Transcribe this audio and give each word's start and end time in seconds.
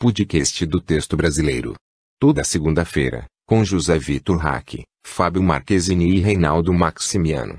podcast 0.00 0.64
do 0.64 0.80
texto 0.80 1.14
brasileiro. 1.14 1.74
Toda 2.18 2.42
segunda-feira, 2.42 3.26
com 3.46 3.62
José 3.62 3.98
Vitor 3.98 4.38
Hack, 4.38 4.82
Fábio 5.06 5.42
Marquezini 5.42 6.16
e 6.16 6.20
Reinaldo 6.20 6.72
Maximiano. 6.72 7.56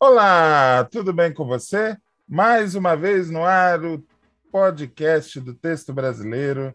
Olá, 0.00 0.88
tudo 0.90 1.12
bem 1.12 1.34
com 1.34 1.46
você? 1.46 1.94
Mais 2.26 2.74
uma 2.74 2.96
vez 2.96 3.30
no 3.30 3.44
ar 3.44 3.84
o 3.84 4.02
podcast 4.50 5.38
do 5.38 5.52
texto 5.52 5.92
brasileiro. 5.92 6.74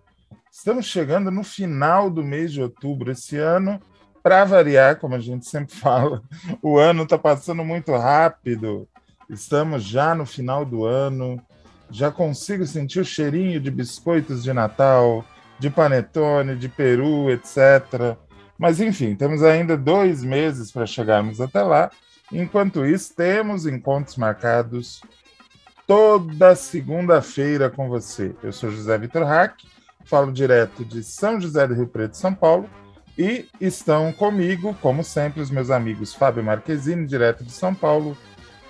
Estamos 0.52 0.86
chegando 0.86 1.31
no 1.31 1.44
final 1.44 2.08
do 2.08 2.24
mês 2.24 2.54
de 2.54 2.62
outubro 2.62 3.12
esse 3.12 3.38
ano. 3.38 3.81
Para 4.22 4.46
variar, 4.46 4.99
como 4.99 5.15
a 5.15 5.20
gente 5.20 5.47
sempre 5.47 5.74
fala, 5.81 6.22
o 6.62 6.78
ano 6.78 7.06
está 7.06 7.18
passando 7.18 7.65
muito 7.65 7.92
rápido. 7.94 8.88
Estamos 9.28 9.83
já 9.83 10.13
no 10.13 10.28
final 10.28 10.63
do 10.63 10.86
ano 10.86 11.44
já 11.92 12.10
consigo 12.10 12.65
sentir 12.65 12.99
o 13.01 13.05
cheirinho 13.05 13.60
de 13.60 13.69
biscoitos 13.69 14.44
de 14.44 14.53
Natal, 14.53 15.26
de 15.60 15.69
panetone, 15.69 16.55
de 16.55 16.70
peru, 16.70 17.30
etc. 17.30 18.18
Mas 18.58 18.80
enfim, 18.80 19.16
temos 19.16 19.44
ainda 19.44 19.77
dois 19.77 20.23
meses 20.23 20.72
para 20.72 20.85
chegarmos 20.85 21.41
até 21.41 21.62
lá. 21.62 21.91
Enquanto 22.32 22.85
isso, 22.85 23.13
temos 23.16 23.66
encontros 23.66 24.16
marcados 24.16 25.02
toda 25.85 26.55
segunda-feira 26.55 27.70
com 27.70 27.90
você. 27.90 28.34
Eu 28.41 28.54
sou 28.54 28.71
José 28.71 28.98
Vitor 28.98 29.23
Hack, 29.23 29.58
falo 30.05 30.32
direto 30.32 30.85
de 30.85 31.04
São 31.04 31.40
José 31.40 31.68
do 31.68 31.73
Rio 31.73 31.88
Preto, 31.88 32.16
São 32.16 32.34
Paulo, 32.34 32.70
e 33.18 33.46
estão 33.60 34.13
comigo, 34.13 34.73
como 34.82 35.04
sempre, 35.04 35.41
os 35.41 35.52
meus 35.52 35.70
amigos 35.70 36.13
Fábio 36.13 36.44
Marquezine, 36.44 37.05
direto 37.05 37.44
de 37.44 37.52
São 37.52 37.76
Paulo, 37.76 38.18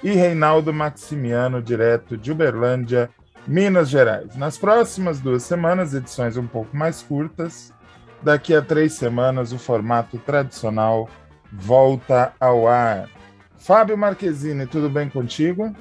e 0.04 0.12
Reinaldo 0.12 0.74
Maximiano, 0.74 1.62
direto 1.62 2.18
de 2.18 2.32
Uberlândia, 2.32 3.10
Minas 3.48 3.90
Gerais. 3.90 4.36
Nas 4.36 4.58
próximas 4.58 5.20
duas 5.20 5.44
semanas, 5.44 5.94
edições 5.94 6.38
um 6.38 6.48
pouco 6.48 6.76
mais 6.76 7.02
curtas. 7.02 7.74
Daqui 8.22 8.54
a 8.54 8.62
três 8.62 8.94
semanas, 8.94 9.52
o 9.52 9.60
formato 9.60 10.18
tradicional 10.20 11.10
volta 11.52 12.34
ao 12.40 12.68
ar. 12.68 13.10
Fábio 13.58 13.98
Marquezine, 13.98 14.66
tudo 14.66 14.90
bem 14.90 15.10
contigo? 15.10 15.76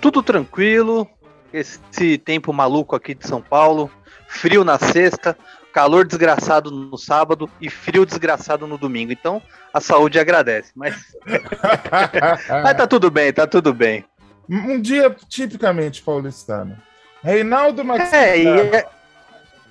Tudo 0.00 0.22
tranquilo. 0.22 1.08
Esse 1.52 2.16
tempo 2.16 2.52
maluco 2.52 2.96
aqui 2.96 3.14
de 3.14 3.26
São 3.26 3.42
Paulo, 3.42 3.90
frio 4.26 4.64
na 4.64 4.78
sexta, 4.78 5.36
calor 5.72 6.06
desgraçado 6.06 6.70
no 6.70 6.96
sábado 6.98 7.48
e 7.60 7.70
frio 7.70 8.04
desgraçado 8.04 8.66
no 8.66 8.78
domingo. 8.78 9.12
Então, 9.12 9.42
a 9.72 9.80
saúde 9.80 10.18
agradece. 10.18 10.72
Mas, 10.74 10.94
mas 12.62 12.76
tá 12.76 12.86
tudo 12.86 13.10
bem, 13.10 13.32
tá 13.32 13.46
tudo 13.46 13.72
bem. 13.72 14.04
Um 14.48 14.80
dia 14.80 15.14
tipicamente 15.28 16.02
paulistano. 16.02 16.76
Reinaldo 17.22 17.84
Maximiliano. 17.84 18.74
É, 18.74 18.78
é... 18.78 18.88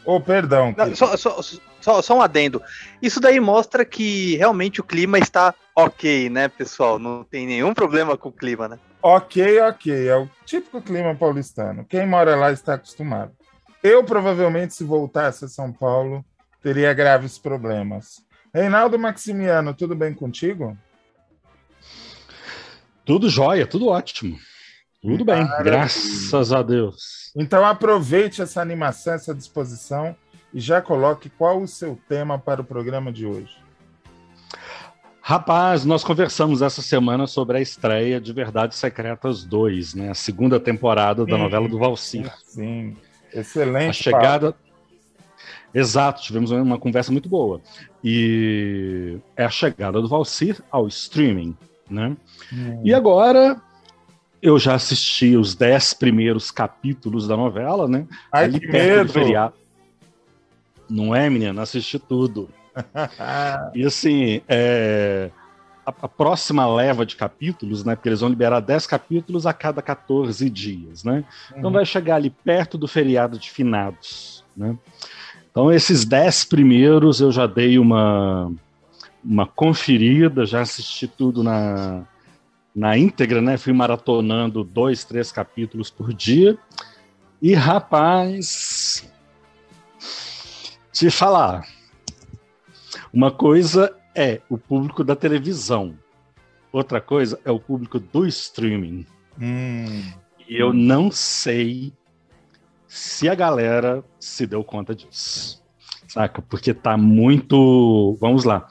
Oh, 0.03 0.19
perdão. 0.19 0.73
Não, 0.75 0.95
só, 0.95 1.16
só, 1.16 1.39
só, 1.79 2.02
só, 2.02 2.17
um 2.17 2.22
adendo. 2.22 2.61
Isso 3.02 3.19
daí 3.19 3.39
mostra 3.39 3.85
que 3.85 4.35
realmente 4.38 4.81
o 4.81 4.83
clima 4.83 5.19
está 5.19 5.53
ok, 5.75 6.29
né, 6.29 6.47
pessoal? 6.47 6.97
Não 6.97 7.23
tem 7.23 7.45
nenhum 7.45 7.73
problema 7.73 8.17
com 8.17 8.29
o 8.29 8.33
clima, 8.33 8.67
né? 8.67 8.79
Ok, 9.02 9.59
ok. 9.61 10.07
É 10.07 10.16
o 10.16 10.27
típico 10.45 10.81
clima 10.81 11.13
paulistano. 11.13 11.85
Quem 11.85 12.07
mora 12.07 12.35
lá 12.35 12.52
está 12.52 12.75
acostumado. 12.75 13.31
Eu, 13.84 14.04
provavelmente, 14.04 14.76
se 14.76 14.84
voltasse 14.84 15.46
a 15.46 15.48
São 15.48 15.72
Paulo, 15.72 16.24
teria 16.62 16.94
graves 16.94 17.38
problemas. 17.40 18.24
Reinaldo 18.54 19.00
Maximiano, 19.00 19.74
tudo 19.74 19.96
bem 19.96 20.14
contigo? 20.14 20.78
Tudo 23.04 23.30
jóia, 23.30 23.66
tudo 23.66 23.88
ótimo. 23.88 24.38
Tudo 25.02 25.26
bem, 25.26 25.44
Maravilha. 25.44 25.64
graças 25.64 26.54
a 26.54 26.62
Deus. 26.62 27.32
Então 27.36 27.66
aproveite 27.66 28.42
essa 28.42 28.62
animação, 28.62 29.14
essa 29.14 29.34
disposição 29.34 30.16
e 30.54 30.59
já 30.59 30.82
coloque 30.82 31.30
qual 31.30 31.62
o 31.62 31.68
seu 31.68 31.98
tema 32.08 32.38
para 32.38 32.62
o 32.62 32.64
programa 32.64 33.12
de 33.12 33.26
hoje. 33.26 33.58
Rapaz, 35.22 35.86
nós 35.86 36.04
conversamos 36.04 36.62
essa 36.62 36.82
semana 36.82 37.25
sobre 37.25 37.58
a 37.58 37.62
estreia 37.62 38.20
de 38.20 38.34
Verdades 38.34 38.78
Secretas 38.78 39.44
2, 39.44 39.96
né? 39.96 40.09
A 40.09 40.16
segunda 40.16 40.59
temporada 40.59 41.24
sim, 41.24 41.31
da 41.31 41.38
novela 41.38 41.68
do 41.68 41.80
Valcir. 41.80 42.31
Sim, 42.44 42.96
excelente. 43.34 43.90
A 43.90 43.94
chegada. 43.94 44.52
Papo. 44.53 44.72
Exato, 45.74 46.22
tivemos 46.22 46.52
uma 46.52 46.78
conversa 46.78 47.12
muito 47.12 47.30
boa. 47.30 47.62
E 48.03 49.18
é 49.38 49.46
a 49.46 49.50
chegada 49.50 50.02
do 50.02 50.08
Valcir 50.08 50.62
ao 50.69 50.88
streaming, 50.88 51.56
né? 51.90 52.16
Hum. 52.52 52.81
E 52.84 52.94
agora 52.94 53.62
eu 54.41 54.58
já 54.59 54.74
assisti 54.74 55.38
os 55.38 55.56
dez 55.56 55.94
primeiros 55.94 56.52
capítulos 56.52 57.28
da 57.28 57.38
novela, 57.38 57.88
né? 57.88 58.06
Ai, 58.31 58.46
Ali 58.46 58.59
que 58.59 58.68
medo! 58.68 59.14
Não 60.90 61.16
é, 61.16 61.30
menina? 61.30 61.62
Assisti 61.62 61.97
tudo. 61.97 62.50
e 63.74 63.86
assim, 63.86 64.41
é... 64.47 65.30
a, 65.86 65.90
a, 65.90 66.08
próxima 66.08 66.68
leva 66.68 67.06
de 67.06 67.16
capítulos, 67.16 67.84
né? 67.84 67.96
Porque 67.96 68.09
eles 68.09 68.22
vão 68.22 68.30
liberar 68.30 68.59
10 68.59 68.86
capítulos 68.88 69.46
a 69.46 69.53
cada 69.53 69.81
14 69.81 70.50
dias, 70.50 71.03
né? 71.03 71.24
Então 71.52 71.66
uhum. 71.66 71.72
vai 71.72 71.86
chegar 71.86 72.16
ali 72.16 72.30
perto 72.30 72.78
do 72.78 72.88
feriado 72.88 73.38
de 73.38 73.50
finados, 73.50 74.44
né? 74.56 74.78
Então 75.50 75.72
esses 75.72 76.06
10 76.06 76.46
primeiros 76.46 77.20
eu 77.20 77.31
já 77.31 77.47
dei 77.47 77.78
uma, 77.78 78.52
uma 79.24 79.46
conferida, 79.46 80.46
já 80.46 80.62
assisti 80.62 81.08
tudo 81.08 81.44
na, 81.44 82.03
na 82.75 82.97
íntegra, 82.97 83.41
né? 83.41 83.58
Fui 83.58 83.74
maratonando 83.74 84.64
dois, 84.64 85.03
três 85.03 85.31
capítulos 85.31 85.90
por 85.90 86.14
dia. 86.14 86.58
E, 87.41 87.53
rapaz, 87.53 89.12
te 90.91 91.09
falar. 91.09 91.68
Uma 93.12 93.31
coisa 93.31 93.94
é 94.16 94.41
o 94.49 94.57
público 94.57 95.03
da 95.03 95.16
televisão, 95.16 95.97
outra 96.72 97.01
coisa 97.01 97.39
é 97.45 97.51
o 97.51 97.59
público 97.59 97.99
do 97.99 98.25
streaming. 98.27 99.05
Hum. 99.39 100.11
E 100.47 100.57
eu 100.57 100.73
não 100.73 101.11
sei 101.11 101.94
se 102.88 103.29
a 103.29 103.35
galera 103.35 104.03
se 104.19 104.45
deu 104.45 104.63
conta 104.63 104.94
disso. 104.94 105.63
Saca? 106.07 106.41
Porque 106.41 106.73
tá 106.73 106.97
muito. 106.97 108.17
Vamos 108.19 108.44
lá. 108.44 108.67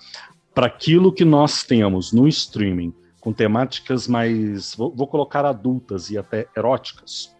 Para 0.54 0.66
aquilo 0.66 1.12
que 1.12 1.24
nós 1.24 1.62
temos 1.62 2.12
no 2.12 2.28
streaming, 2.28 2.92
com 3.20 3.32
temáticas 3.32 4.06
mais, 4.06 4.74
vou, 4.74 4.94
vou, 4.94 5.06
colocar 5.06 5.44
adultas 5.46 6.10
e 6.10 6.18
até 6.18 6.46
eróticas. 6.56 7.34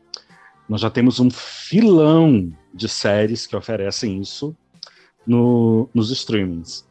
Nós 0.69 0.81
já 0.81 0.89
temos 0.89 1.21
um 1.21 1.31
filão 1.31 2.51
de 2.73 2.89
séries 2.89 3.47
que 3.47 3.57
oferecem 3.57 4.21
isso 4.21 4.57
no, 5.27 5.89
nos 5.93 6.11
streamings, 6.11 6.87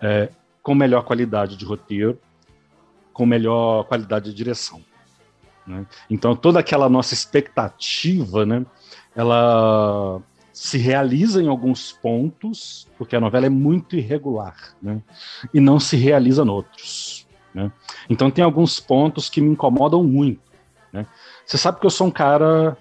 é, 0.00 0.28
com 0.64 0.74
melhor 0.74 1.04
qualidade 1.04 1.56
de 1.56 1.64
roteiro, 1.64 2.18
com 3.12 3.26
melhor 3.26 3.84
qualidade 3.84 4.30
de 4.30 4.34
direção. 4.34 4.82
Né? 5.66 5.86
Então 6.08 6.34
toda 6.34 6.58
aquela 6.58 6.88
nossa 6.88 7.12
expectativa, 7.12 8.46
né, 8.46 8.64
ela 9.14 10.22
se 10.54 10.78
realiza 10.78 11.42
em 11.42 11.48
alguns 11.48 11.92
pontos, 11.92 12.88
porque 12.96 13.14
a 13.14 13.20
novela 13.20 13.44
é 13.44 13.50
muito 13.50 13.94
irregular, 13.94 14.56
né, 14.82 15.02
e 15.52 15.60
não 15.60 15.78
se 15.78 15.96
realiza 15.96 16.42
em 16.42 16.48
outros. 16.48 17.28
Né? 17.52 17.70
Então 18.08 18.30
tem 18.30 18.42
alguns 18.42 18.80
pontos 18.80 19.28
que 19.28 19.42
me 19.42 19.50
incomodam 19.50 20.02
muito. 20.02 20.40
Né? 20.90 21.06
Você 21.44 21.58
sabe 21.58 21.78
que 21.78 21.84
eu 21.84 21.90
sou 21.90 22.06
um 22.06 22.10
cara 22.10 22.74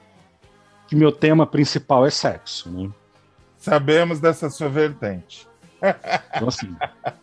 que 0.88 0.96
meu 0.96 1.12
tema 1.12 1.46
principal 1.46 2.06
é 2.06 2.10
sexo. 2.10 2.72
Né? 2.72 2.90
Sabemos 3.58 4.22
dessa 4.22 4.50
sua 4.50 4.70
vertente. 4.70 5.52
Então, 6.36 6.48
assim, 6.48 6.76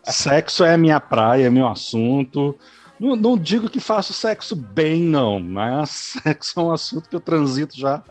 sexo 0.03 0.63
é 0.63 0.77
minha 0.77 0.99
praia, 0.99 1.47
é 1.47 1.49
meu 1.49 1.67
assunto. 1.67 2.55
Não, 2.99 3.15
não, 3.15 3.37
digo 3.37 3.69
que 3.69 3.79
faço 3.79 4.13
sexo 4.13 4.55
bem, 4.55 5.01
não, 5.01 5.39
mas 5.39 5.89
sexo 6.23 6.59
é 6.59 6.63
um 6.63 6.71
assunto 6.71 7.09
que 7.09 7.15
eu 7.15 7.19
transito 7.19 7.75
já 7.75 8.03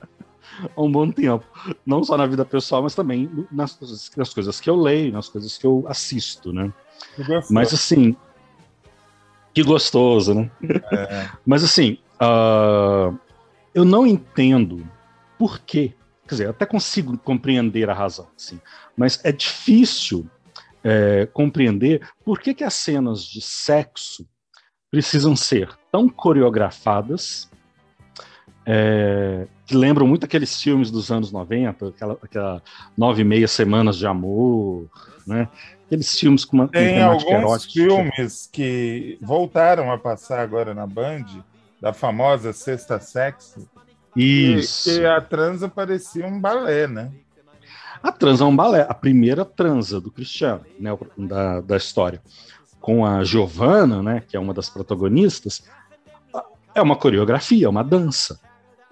há 0.77 0.83
um 0.83 0.91
bom 0.91 1.11
tempo. 1.11 1.45
Não 1.87 2.03
só 2.03 2.17
na 2.17 2.27
vida 2.27 2.45
pessoal, 2.45 2.83
mas 2.83 2.95
também 2.95 3.31
nas, 3.53 3.79
nas 4.17 4.35
coisas 4.35 4.61
que 4.61 4.69
eu 4.69 4.77
leio, 4.77 5.13
nas 5.13 5.29
coisas 5.29 5.57
que 5.57 5.67
eu 5.67 5.85
assisto, 5.89 6.53
né? 6.53 6.73
Mas 7.49 7.73
assim, 7.73 8.17
que 9.55 9.63
gostoso, 9.63 10.35
né? 10.35 10.51
É. 10.93 11.31
Mas 11.47 11.65
assim, 11.65 11.99
uh, 12.21 13.17
eu 13.75 13.85
não 13.85 14.07
entendo 14.07 14.87
por 15.39 15.61
quê. 15.61 15.95
Quer 16.27 16.35
dizer, 16.35 16.49
até 16.49 16.67
consigo 16.67 17.19
compreender 17.19 17.91
a 17.91 17.95
razão, 17.95 18.29
assim, 18.37 18.61
mas 18.97 19.21
é 19.25 19.33
difícil 19.33 20.31
é, 20.83 21.27
compreender 21.27 22.09
por 22.25 22.39
que, 22.41 22.55
que 22.55 22.65
as 22.65 22.75
cenas 22.75 23.25
de 23.25 23.41
sexo 23.41 24.27
precisam 24.91 25.37
ser 25.37 25.71
tão 25.93 26.09
coreografadas, 26.09 27.49
é, 28.67 29.47
que 29.67 29.77
lembram 29.77 30.07
muito 30.07 30.25
aqueles 30.25 30.61
filmes 30.61 30.91
dos 30.91 31.11
anos 31.11 31.31
90, 31.31 31.89
aquela, 31.89 32.19
aquela 32.23 32.63
nove 32.97 33.23
e 33.23 33.25
meia 33.25 33.49
semanas 33.49 33.97
de 33.97 34.07
amor, 34.07 34.89
né? 35.27 35.49
aqueles 35.87 36.19
filmes 36.19 36.45
com 36.45 36.57
uma 36.57 36.69
Tem 36.69 37.03
alguns 37.03 37.25
erótica. 37.25 37.73
filmes 37.73 38.49
que 38.53 39.19
voltaram 39.21 39.91
a 39.91 39.99
passar 39.99 40.41
agora 40.41 40.73
na 40.75 40.87
Band, 40.87 41.27
da 41.81 41.93
famosa 41.93 42.53
Sexta 42.53 43.01
Sexo, 43.01 43.69
Isso. 44.15 44.91
E, 44.91 45.07
a 45.07 45.21
transa 45.21 45.69
parecia 45.69 46.27
um 46.27 46.41
balé, 46.41 46.87
né? 46.87 47.11
A 48.03 48.11
transa 48.11 48.45
é 48.45 48.47
um 48.47 48.57
balé, 48.57 48.87
a 48.89 48.95
primeira 48.95 49.45
transa 49.45 50.01
do 50.01 50.11
Cristiano, 50.11 50.65
né, 50.79 50.97
da, 51.17 51.61
da 51.61 51.77
história, 51.77 52.23
com 52.81 53.05
a 53.05 53.23
Giovanna, 53.23 54.03
né, 54.03 54.23
que 54.27 54.37
é 54.37 54.41
uma 54.41 54.55
das 54.55 54.71
protagonistas, 54.71 55.63
é 56.75 56.81
uma 56.81 56.97
coreografia, 56.97 57.67
é 57.67 57.69
uma 57.69 57.83
dança, 57.85 58.41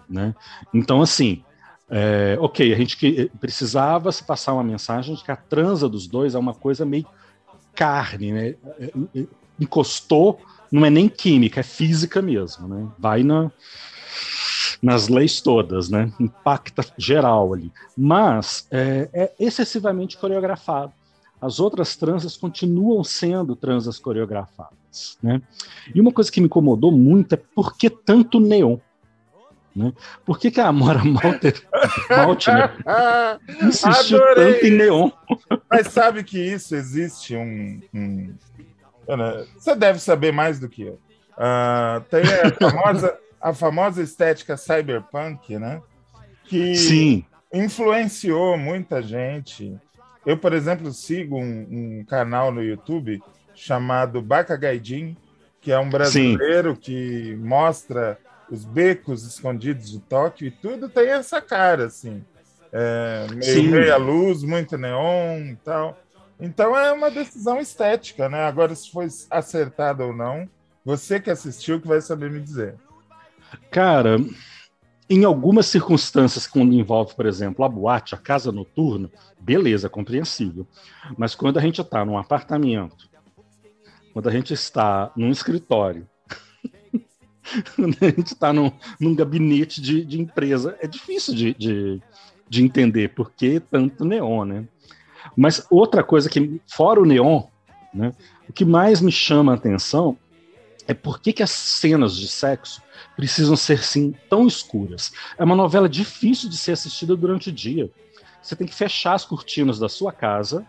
né? 0.08 0.34
Então, 0.74 1.00
assim, 1.00 1.42
é, 1.88 2.36
ok, 2.40 2.72
a 2.72 2.76
gente 2.76 2.96
que, 2.96 3.30
precisava 3.40 4.12
se 4.12 4.24
passar 4.24 4.52
uma 4.52 4.64
mensagem 4.64 5.14
de 5.14 5.24
que 5.24 5.30
a 5.30 5.36
transa 5.36 5.88
dos 5.88 6.06
dois 6.06 6.34
é 6.34 6.38
uma 6.38 6.54
coisa 6.54 6.84
meio 6.84 7.06
carne, 7.74 8.32
né? 8.32 8.54
É, 8.78 8.92
é, 9.14 9.24
encostou, 9.58 10.40
não 10.70 10.84
é 10.84 10.90
nem 10.90 11.08
química, 11.08 11.60
é 11.60 11.62
física 11.62 12.20
mesmo, 12.20 12.68
né? 12.68 12.88
Vai 12.98 13.22
na, 13.22 13.50
nas 14.82 15.08
leis 15.08 15.40
todas, 15.40 15.88
né? 15.88 16.12
Impacta 16.18 16.84
geral 16.96 17.52
ali. 17.52 17.72
Mas 17.96 18.66
é, 18.70 19.08
é 19.12 19.32
excessivamente 19.38 20.16
coreografado. 20.16 20.92
As 21.40 21.60
outras 21.60 21.96
transas 21.96 22.36
continuam 22.36 23.04
sendo 23.04 23.54
transas 23.54 23.98
coreografadas, 23.98 25.18
né? 25.22 25.40
E 25.94 26.00
uma 26.00 26.12
coisa 26.12 26.30
que 26.32 26.40
me 26.40 26.46
incomodou 26.46 26.90
muito 26.90 27.34
é 27.34 27.36
por 27.36 27.76
que 27.76 27.88
tanto 27.88 28.40
neon? 28.40 28.78
Né? 29.74 29.92
Por 30.24 30.40
que, 30.40 30.50
que 30.50 30.60
a 30.60 30.66
Amora 30.66 31.04
Malter, 31.04 31.62
Maltner 32.10 32.74
insistiu 33.62 34.18
Adorei. 34.18 34.54
tanto 34.54 34.66
em 34.66 34.70
neon? 34.70 35.10
Mas 35.70 35.86
sabe 35.88 36.24
que 36.24 36.38
isso 36.38 36.74
existe 36.74 37.36
um, 37.36 37.80
um... 37.94 38.34
Você 39.56 39.76
deve 39.76 40.00
saber 40.00 40.32
mais 40.32 40.58
do 40.58 40.68
que 40.68 40.82
eu. 40.82 40.98
Uh, 41.38 42.00
tem 42.10 42.22
a 42.22 42.70
famosa, 42.70 43.16
a 43.40 43.52
famosa 43.52 44.02
estética 44.02 44.56
cyberpunk, 44.56 45.58
né? 45.58 45.80
Que 46.44 46.74
Sim. 46.74 47.24
influenciou 47.52 48.56
muita 48.56 49.02
gente. 49.02 49.76
Eu, 50.24 50.36
por 50.36 50.52
exemplo, 50.52 50.92
sigo 50.92 51.38
um, 51.38 52.00
um 52.00 52.04
canal 52.04 52.50
no 52.50 52.62
YouTube 52.62 53.22
chamado 53.54 54.20
Baca 54.20 54.56
Gaidin, 54.56 55.16
que 55.60 55.72
é 55.72 55.78
um 55.78 55.90
brasileiro 55.90 56.74
Sim. 56.74 56.80
que 56.80 57.36
mostra 57.36 58.18
os 58.50 58.64
becos 58.64 59.24
escondidos 59.24 59.90
de 59.90 60.00
Tóquio 60.00 60.48
e 60.48 60.50
tudo 60.50 60.88
tem 60.88 61.10
essa 61.10 61.40
cara, 61.40 61.86
assim. 61.86 62.24
É, 62.72 63.26
meio 63.34 63.70
meia 63.70 63.96
luz, 63.96 64.42
muito 64.42 64.76
neon 64.76 65.52
e 65.52 65.56
tal. 65.64 65.98
Então 66.40 66.76
é 66.76 66.92
uma 66.92 67.10
decisão 67.10 67.58
estética, 67.58 68.28
né? 68.28 68.44
Agora, 68.44 68.74
se 68.74 68.90
foi 68.90 69.08
acertado 69.30 70.04
ou 70.04 70.14
não, 70.14 70.48
você 70.84 71.18
que 71.18 71.30
assistiu 71.30 71.80
que 71.80 71.88
vai 71.88 72.00
saber 72.00 72.30
me 72.30 72.40
dizer. 72.40 72.74
Cara, 73.70 74.18
em 75.10 75.24
algumas 75.24 75.66
circunstâncias, 75.66 76.46
quando 76.46 76.74
envolve, 76.74 77.14
por 77.14 77.26
exemplo, 77.26 77.64
a 77.64 77.68
boate, 77.68 78.14
a 78.14 78.18
casa 78.18 78.52
noturna, 78.52 79.10
beleza, 79.40 79.88
compreensível. 79.88 80.66
Mas 81.16 81.34
quando 81.34 81.58
a 81.58 81.62
gente 81.62 81.80
está 81.80 82.04
num 82.04 82.18
apartamento, 82.18 83.08
quando 84.12 84.28
a 84.28 84.32
gente 84.32 84.52
está 84.52 85.10
num 85.16 85.30
escritório, 85.30 86.06
a 88.02 88.04
gente 88.04 88.34
está 88.34 88.52
num, 88.52 88.70
num, 89.00 89.14
gabinete 89.14 89.80
de, 89.80 90.04
de, 90.04 90.20
empresa. 90.20 90.76
É 90.80 90.86
difícil 90.86 91.34
de, 91.34 91.54
de, 91.54 92.02
de, 92.48 92.62
entender 92.62 93.08
por 93.14 93.30
que 93.32 93.60
tanto 93.60 94.04
neon, 94.04 94.44
né? 94.44 94.68
Mas 95.34 95.66
outra 95.70 96.02
coisa 96.02 96.28
que, 96.28 96.60
fora 96.66 97.00
o 97.00 97.06
neon, 97.06 97.44
né, 97.94 98.12
o 98.48 98.52
que 98.52 98.64
mais 98.64 99.00
me 99.00 99.12
chama 99.12 99.52
a 99.52 99.54
atenção 99.54 100.18
é 100.88 100.94
por 100.94 101.20
que, 101.20 101.34
que 101.34 101.42
as 101.42 101.50
cenas 101.50 102.16
de 102.16 102.26
sexo 102.26 102.82
precisam 103.14 103.54
ser, 103.54 103.84
sim, 103.84 104.14
tão 104.28 104.46
escuras. 104.46 105.12
É 105.36 105.44
uma 105.44 105.54
novela 105.54 105.86
difícil 105.86 106.48
de 106.48 106.56
ser 106.56 106.72
assistida 106.72 107.14
durante 107.14 107.50
o 107.50 107.52
dia. 107.52 107.90
Você 108.40 108.56
tem 108.56 108.66
que 108.66 108.74
fechar 108.74 109.12
as 109.12 109.24
cortinas 109.24 109.78
da 109.78 109.88
sua 109.88 110.10
casa 110.10 110.66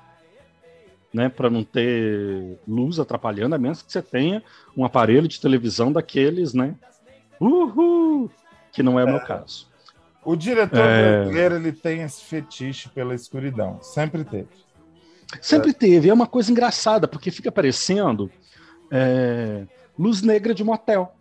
né, 1.13 1.29
para 1.29 1.49
não 1.49 1.63
ter 1.63 2.59
luz 2.67 2.99
atrapalhando, 2.99 3.55
a 3.55 3.57
menos 3.57 3.81
que 3.81 3.91
você 3.91 4.01
tenha 4.01 4.43
um 4.75 4.83
aparelho 4.83 5.27
de 5.27 5.39
televisão 5.39 5.89
daqueles, 5.89 6.53
né? 6.53 6.75
Uhul! 7.39 8.29
Que 8.73 8.83
não 8.83 8.99
é, 8.99 9.03
é. 9.03 9.05
o 9.05 9.09
meu 9.09 9.21
caso. 9.21 9.69
O 10.23 10.35
diretor 10.35 10.79
é... 10.79 11.21
brasileiro 11.21 11.55
ele 11.55 11.71
tem 11.71 12.01
esse 12.01 12.25
fetiche 12.25 12.89
pela 12.89 13.15
escuridão, 13.15 13.81
sempre 13.81 14.25
teve. 14.25 14.49
Sempre 15.41 15.69
é. 15.71 15.73
teve. 15.73 16.09
É 16.09 16.13
uma 16.13 16.27
coisa 16.27 16.51
engraçada, 16.51 17.07
porque 17.07 17.31
fica 17.31 17.51
parecendo 17.51 18.29
é, 18.91 19.65
luz 19.99 20.21
negra 20.21 20.55
de 20.55 20.63
motel. 20.63 21.13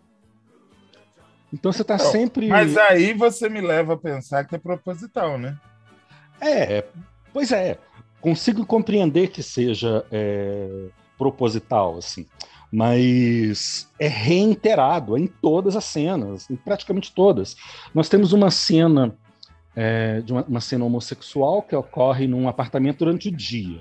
Então 1.53 1.73
você 1.73 1.83
está 1.83 1.99
sempre. 1.99 2.49
Mas 2.49 2.77
aí 2.77 3.13
você 3.13 3.49
me 3.49 3.61
leva 3.61 3.95
a 3.95 3.99
pensar 3.99 4.45
que 4.45 4.55
é 4.55 4.59
proposital, 4.59 5.37
né? 5.37 5.59
É, 6.41 6.85
pois 7.33 7.51
é 7.51 7.79
consigo 8.21 8.65
compreender 8.67 9.29
que 9.29 9.43
seja 9.43 10.05
é, 10.11 10.89
proposital, 11.17 11.99
assim, 11.99 12.27
mas 12.71 13.89
é 13.99 14.09
reiterado 14.09 15.17
em 15.17 15.27
todas 15.27 15.77
as 15.77 15.85
cenas, 15.85 16.49
em 16.51 16.57
praticamente 16.57 17.13
todas. 17.15 17.57
Nós 17.95 18.09
temos 18.09 18.33
uma 18.33 18.51
cena 18.51 19.17
é, 19.75 20.21
de 20.21 20.33
uma, 20.33 20.43
uma, 20.45 20.61
cena 20.61 20.85
homossexual 20.85 21.63
que 21.63 21.75
ocorre 21.75 22.27
num 22.27 22.49
apartamento 22.49 22.99
durante 22.99 23.29
o 23.29 23.33
dia, 23.33 23.81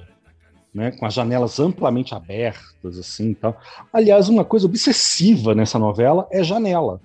né, 0.77 0.91
com 0.91 1.07
as 1.07 1.13
janelas 1.15 1.59
amplamente 1.59 2.13
abertas, 2.13 2.99
assim, 2.99 3.33
tal. 3.33 3.59
Aliás, 3.91 4.29
uma 4.29 4.45
coisa 4.45 4.67
obsessiva 4.67 5.55
nessa 5.55 5.79
novela 5.79 6.27
é 6.31 6.43
janela, 6.43 7.01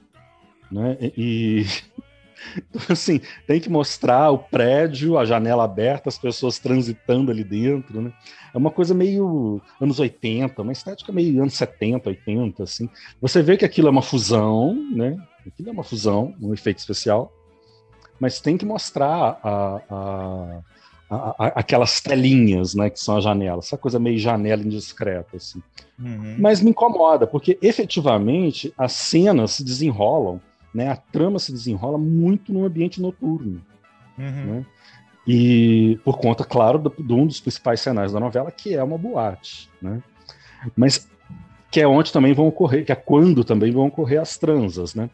né? 0.70 0.98
E 1.16 1.64
então, 2.68 2.82
assim, 2.90 3.18
tem 3.46 3.58
que 3.58 3.70
mostrar 3.70 4.30
o 4.30 4.36
prédio, 4.36 5.16
a 5.16 5.24
janela 5.24 5.64
aberta, 5.64 6.10
as 6.10 6.18
pessoas 6.18 6.58
transitando 6.58 7.30
ali 7.30 7.42
dentro, 7.42 8.02
né? 8.02 8.12
É 8.52 8.58
uma 8.58 8.70
coisa 8.70 8.92
meio 8.92 9.58
anos 9.80 9.98
80, 9.98 10.60
uma 10.60 10.72
estética 10.72 11.10
meio 11.10 11.40
anos 11.40 11.54
70, 11.54 12.10
80, 12.10 12.62
assim. 12.62 12.90
Você 13.22 13.40
vê 13.42 13.56
que 13.56 13.64
aquilo 13.64 13.88
é 13.88 13.90
uma 13.90 14.02
fusão, 14.02 14.74
né? 14.90 15.16
Aquilo 15.46 15.70
é 15.70 15.72
uma 15.72 15.82
fusão, 15.82 16.34
um 16.42 16.52
efeito 16.52 16.76
especial, 16.76 17.32
mas 18.20 18.38
tem 18.38 18.58
que 18.58 18.66
mostrar 18.66 19.40
a, 19.42 19.80
a, 19.88 20.60
a, 21.14 21.46
aquelas 21.56 22.00
telinhas, 22.00 22.74
né, 22.74 22.90
que 22.90 23.00
são 23.00 23.16
as 23.16 23.24
janelas, 23.24 23.66
essa 23.66 23.76
coisa 23.76 23.98
meio 23.98 24.18
janela 24.18 24.62
indiscreta, 24.62 25.36
assim. 25.36 25.62
Uhum. 25.98 26.36
Mas 26.38 26.60
me 26.60 26.70
incomoda, 26.70 27.26
porque 27.26 27.58
efetivamente 27.62 28.72
as 28.76 28.92
cenas 28.92 29.52
se 29.52 29.64
desenrolam 29.64 30.40
né? 30.74 30.88
A 30.88 30.96
trama 30.96 31.38
se 31.38 31.52
desenrola 31.52 31.98
muito 31.98 32.52
no 32.52 32.64
ambiente 32.64 33.00
noturno. 33.00 33.60
Uhum. 34.18 34.44
Né? 34.46 34.66
E 35.26 36.00
por 36.04 36.18
conta, 36.18 36.44
claro, 36.44 36.78
de 36.78 37.12
um 37.12 37.26
dos 37.26 37.40
principais 37.40 37.80
cenários 37.80 38.12
da 38.12 38.20
novela, 38.20 38.50
que 38.50 38.74
é 38.74 38.82
uma 38.82 38.98
boate. 38.98 39.70
Né? 39.80 40.02
Mas 40.76 41.08
que 41.70 41.80
é 41.80 41.86
onde 41.86 42.12
também 42.12 42.34
vão 42.34 42.48
ocorrer, 42.48 42.84
que 42.84 42.92
é 42.92 42.96
quando 42.96 43.44
também 43.44 43.70
vão 43.70 43.86
ocorrer 43.86 44.20
as 44.20 44.36
transas, 44.36 44.94
né? 44.94 45.08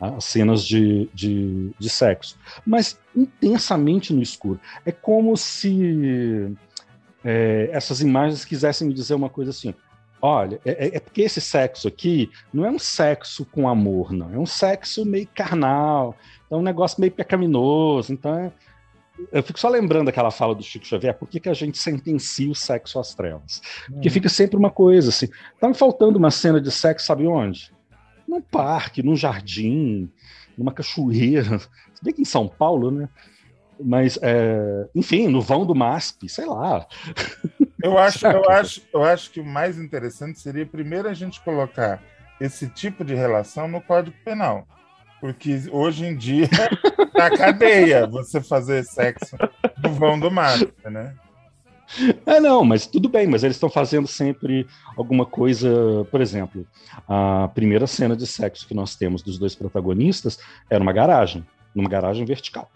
As 0.00 0.24
cenas 0.24 0.64
de, 0.64 1.08
de, 1.14 1.70
de 1.78 1.88
sexo. 1.88 2.36
Mas 2.66 2.98
intensamente 3.16 4.12
no 4.12 4.20
escuro. 4.20 4.60
É 4.84 4.92
como 4.92 5.36
se 5.36 6.54
é, 7.24 7.70
essas 7.72 8.00
imagens 8.00 8.44
quisessem 8.44 8.88
me 8.88 8.94
dizer 8.94 9.14
uma 9.14 9.30
coisa 9.30 9.50
assim: 9.50 9.74
Olha, 10.26 10.58
é, 10.64 10.86
é, 10.86 10.96
é, 10.96 11.00
porque 11.00 11.20
esse 11.20 11.38
sexo 11.38 11.86
aqui 11.86 12.30
não 12.50 12.64
é 12.64 12.70
um 12.70 12.78
sexo 12.78 13.44
com 13.44 13.68
amor, 13.68 14.10
não. 14.10 14.32
É 14.32 14.38
um 14.38 14.46
sexo 14.46 15.04
meio 15.04 15.28
carnal, 15.34 16.16
é 16.50 16.56
um 16.56 16.62
negócio 16.62 16.98
meio 16.98 17.12
pecaminoso. 17.12 18.10
Então, 18.10 18.34
é, 18.34 18.50
eu 19.30 19.42
fico 19.42 19.60
só 19.60 19.68
lembrando 19.68 20.08
aquela 20.08 20.30
fala 20.30 20.54
do 20.54 20.62
Chico 20.62 20.86
Xavier, 20.86 21.12
por 21.12 21.28
que, 21.28 21.38
que 21.38 21.48
a 21.50 21.52
gente 21.52 21.76
sentencia 21.76 22.50
o 22.50 22.54
sexo 22.54 22.98
às 22.98 23.14
trevas? 23.14 23.60
Porque 23.86 24.08
hum. 24.08 24.12
fica 24.12 24.30
sempre 24.30 24.56
uma 24.56 24.70
coisa 24.70 25.10
assim. 25.10 25.28
Tá 25.60 25.68
me 25.68 25.74
faltando 25.74 26.18
uma 26.18 26.30
cena 26.30 26.58
de 26.58 26.70
sexo, 26.70 27.04
sabe 27.04 27.26
onde? 27.26 27.73
Num 28.34 28.40
parque, 28.40 29.00
num 29.00 29.14
jardim, 29.14 30.10
numa 30.58 30.72
cachoeira. 30.72 31.60
Se 31.60 32.02
bem 32.02 32.12
que 32.12 32.22
em 32.22 32.24
São 32.24 32.48
Paulo, 32.48 32.90
né? 32.90 33.08
Mas, 33.80 34.18
é, 34.22 34.88
enfim, 34.92 35.28
no 35.28 35.40
vão 35.40 35.64
do 35.64 35.74
MASP, 35.74 36.28
sei 36.28 36.46
lá. 36.46 36.84
Eu 37.82 37.96
acho, 37.96 38.26
eu, 38.26 38.50
acho, 38.50 38.82
eu 38.92 39.04
acho 39.04 39.30
que 39.30 39.40
o 39.40 39.44
mais 39.44 39.78
interessante 39.78 40.40
seria 40.40 40.66
primeiro 40.66 41.08
a 41.08 41.14
gente 41.14 41.40
colocar 41.42 42.02
esse 42.40 42.68
tipo 42.68 43.04
de 43.04 43.14
relação 43.14 43.68
no 43.68 43.80
Código 43.80 44.16
Penal. 44.24 44.66
Porque 45.20 45.62
hoje 45.70 46.04
em 46.06 46.16
dia, 46.16 46.48
na 47.14 47.30
cadeia, 47.36 48.06
você 48.06 48.40
fazer 48.40 48.84
sexo 48.84 49.36
no 49.82 49.92
vão 49.92 50.18
do 50.18 50.30
MASP, 50.30 50.72
né? 50.90 51.14
É, 52.26 52.40
não, 52.40 52.64
mas 52.64 52.86
tudo 52.86 53.08
bem, 53.08 53.26
mas 53.26 53.44
eles 53.44 53.56
estão 53.56 53.70
fazendo 53.70 54.06
sempre 54.06 54.66
alguma 54.96 55.24
coisa. 55.24 56.06
Por 56.10 56.20
exemplo, 56.20 56.66
a 57.08 57.48
primeira 57.54 57.86
cena 57.86 58.16
de 58.16 58.26
sexo 58.26 58.66
que 58.66 58.74
nós 58.74 58.96
temos 58.96 59.22
dos 59.22 59.38
dois 59.38 59.54
protagonistas 59.54 60.38
era 60.68 60.82
uma 60.82 60.92
garagem, 60.92 61.44
numa 61.74 61.88
garagem 61.88 62.24
vertical. 62.24 62.70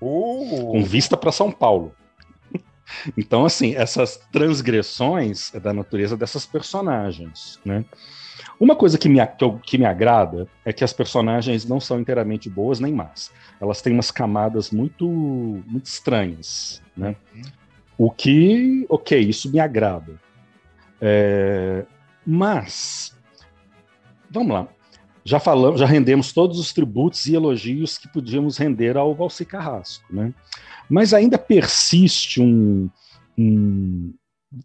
Uh. 0.00 0.72
Com 0.72 0.84
vista 0.84 1.16
para 1.16 1.32
São 1.32 1.50
Paulo. 1.50 1.92
Então, 3.18 3.44
assim, 3.44 3.74
essas 3.74 4.18
transgressões 4.32 5.54
é 5.54 5.60
da 5.60 5.74
natureza 5.74 6.16
dessas 6.16 6.46
personagens, 6.46 7.60
né? 7.62 7.84
Uma 8.58 8.74
coisa 8.74 8.96
que 8.96 9.10
me, 9.10 9.24
que, 9.26 9.44
eu, 9.44 9.58
que 9.58 9.76
me 9.76 9.84
agrada 9.84 10.48
é 10.64 10.72
que 10.72 10.82
as 10.82 10.92
personagens 10.92 11.66
não 11.66 11.78
são 11.78 12.00
inteiramente 12.00 12.48
boas 12.48 12.80
nem 12.80 12.92
más. 12.92 13.30
Elas 13.60 13.82
têm 13.82 13.92
umas 13.92 14.10
camadas 14.10 14.70
muito, 14.70 15.06
muito 15.06 15.84
estranhas, 15.84 16.82
né? 16.96 17.14
Uhum. 17.34 17.42
O 17.98 18.10
que, 18.12 18.86
ok, 18.88 19.18
isso 19.18 19.50
me 19.50 19.58
agrada. 19.58 20.20
É, 21.00 21.84
mas, 22.24 23.12
vamos 24.30 24.52
lá. 24.52 24.68
Já 25.24 25.40
falamos, 25.40 25.80
já 25.80 25.86
rendemos 25.86 26.32
todos 26.32 26.58
os 26.58 26.72
tributos 26.72 27.26
e 27.26 27.34
elogios 27.34 27.98
que 27.98 28.08
podíamos 28.08 28.56
render 28.56 28.96
ao 28.96 29.14
Valci 29.14 29.44
Carrasco, 29.44 30.04
né? 30.10 30.32
Mas 30.88 31.12
ainda 31.12 31.36
persiste 31.36 32.40
um, 32.40 32.88
um, 33.36 34.14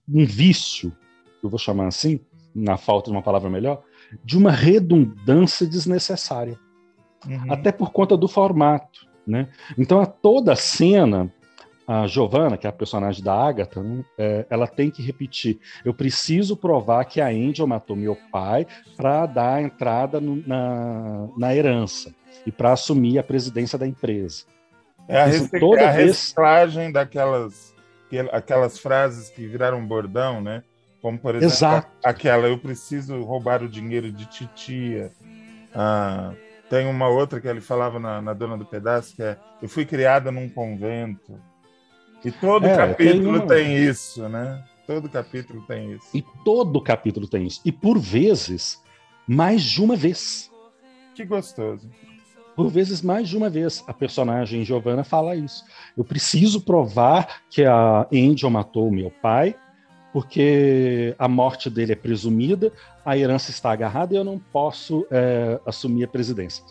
um 0.07 0.25
vício, 0.25 0.95
eu 1.43 1.49
vou 1.49 1.59
chamar 1.59 1.87
assim, 1.87 2.19
na 2.55 2.77
falta 2.77 3.09
de 3.09 3.17
uma 3.17 3.23
palavra 3.23 3.49
melhor, 3.49 3.83
de 4.23 4.37
uma 4.37 4.51
redundância 4.51 5.67
desnecessária. 5.67 6.57
Uhum. 7.27 7.51
Até 7.51 7.71
por 7.71 7.91
conta 7.91 8.15
do 8.15 8.27
formato. 8.27 9.07
Né? 9.25 9.49
Então, 9.77 9.99
a 9.99 10.05
toda 10.05 10.53
a 10.53 10.55
cena, 10.55 11.33
a 11.87 12.07
Giovanna, 12.07 12.57
que 12.57 12.65
é 12.65 12.69
a 12.69 12.73
personagem 12.73 13.23
da 13.23 13.33
Agatha, 13.33 13.83
né, 13.83 14.03
é, 14.17 14.45
ela 14.49 14.67
tem 14.67 14.89
que 14.89 15.01
repetir: 15.01 15.59
eu 15.83 15.93
preciso 15.93 16.55
provar 16.55 17.05
que 17.05 17.19
a 17.19 17.27
Angel 17.27 17.67
matou 17.67 17.95
meu 17.95 18.17
pai 18.31 18.65
para 18.95 19.25
dar 19.25 19.61
entrada 19.61 20.19
no, 20.19 20.41
na, 20.47 21.27
na 21.37 21.55
herança 21.55 22.13
e 22.45 22.51
para 22.51 22.71
assumir 22.71 23.19
a 23.19 23.23
presidência 23.23 23.77
da 23.77 23.87
empresa. 23.87 24.43
É 25.07 25.21
a, 25.21 25.59
toda 25.59 25.81
é 25.81 25.85
a 25.85 25.91
vez... 25.91 26.07
reciclagem 26.11 26.91
daquelas 26.91 27.73
aquelas 28.31 28.77
frases 28.77 29.29
que 29.29 29.47
viraram 29.47 29.85
bordão, 29.85 30.39
né? 30.39 30.63
Como, 31.01 31.17
por 31.17 31.35
exemplo, 31.35 31.53
Exato. 31.53 31.87
aquela 32.03 32.47
eu 32.47 32.57
preciso 32.57 33.21
roubar 33.23 33.63
o 33.63 33.67
dinheiro 33.67 34.11
de 34.11 34.25
titia. 34.25 35.11
Ah, 35.73 36.31
tem 36.69 36.87
uma 36.87 37.09
outra 37.09 37.41
que 37.41 37.47
ele 37.47 37.59
falava 37.59 37.99
na, 37.99 38.21
na 38.21 38.33
Dona 38.33 38.57
do 38.57 38.65
Pedaço, 38.65 39.15
que 39.15 39.23
é 39.23 39.37
eu 39.61 39.67
fui 39.67 39.85
criada 39.85 40.31
num 40.31 40.47
convento. 40.47 41.39
E 42.23 42.31
todo 42.31 42.65
é, 42.65 42.75
capítulo 42.75 43.21
tem, 43.21 43.27
uma... 43.27 43.47
tem 43.47 43.77
isso, 43.77 44.27
né? 44.29 44.63
Todo 44.85 45.09
capítulo 45.09 45.61
tem 45.67 45.93
isso. 45.93 46.07
E 46.13 46.23
todo 46.43 46.81
capítulo 46.81 47.27
tem 47.27 47.47
isso. 47.47 47.61
E 47.63 47.71
por 47.71 47.97
vezes, 47.99 48.81
mais 49.27 49.63
de 49.63 49.81
uma 49.81 49.95
vez. 49.95 50.51
Que 51.15 51.25
gostoso. 51.25 51.89
Por 52.55 52.69
vezes, 52.69 53.01
mais 53.01 53.27
de 53.27 53.35
uma 53.35 53.49
vez, 53.49 53.83
a 53.87 53.93
personagem 53.93 54.63
Giovanna 54.63 55.03
fala 55.03 55.35
isso. 55.35 55.63
Eu 55.97 56.03
preciso 56.03 56.61
provar 56.61 57.41
que 57.49 57.65
a 57.65 58.07
Angel 58.13 58.49
matou 58.49 58.91
meu 58.91 59.09
pai, 59.09 59.55
porque 60.11 61.15
a 61.17 61.27
morte 61.27 61.69
dele 61.69 61.93
é 61.93 61.95
presumida, 61.95 62.71
a 63.03 63.17
herança 63.17 63.49
está 63.49 63.71
agarrada 63.71 64.13
e 64.13 64.17
eu 64.17 64.23
não 64.23 64.37
posso 64.37 65.05
é, 65.09 65.59
assumir 65.65 66.03
a 66.03 66.07
presidência. 66.07 66.63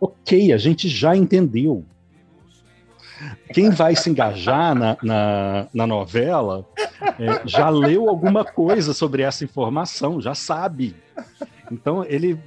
Ok, 0.00 0.52
a 0.52 0.56
gente 0.56 0.88
já 0.88 1.14
entendeu. 1.14 1.84
Quem 3.52 3.70
vai 3.70 3.96
se 3.96 4.10
engajar 4.10 4.74
na, 4.74 4.96
na, 5.02 5.68
na 5.72 5.86
novela 5.86 6.66
é, 7.18 7.46
já 7.46 7.68
leu 7.68 8.08
alguma 8.08 8.44
coisa 8.44 8.92
sobre 8.92 9.22
essa 9.22 9.44
informação, 9.44 10.20
já 10.20 10.34
sabe. 10.34 10.94
Então, 11.70 12.04
ele, 12.04 12.38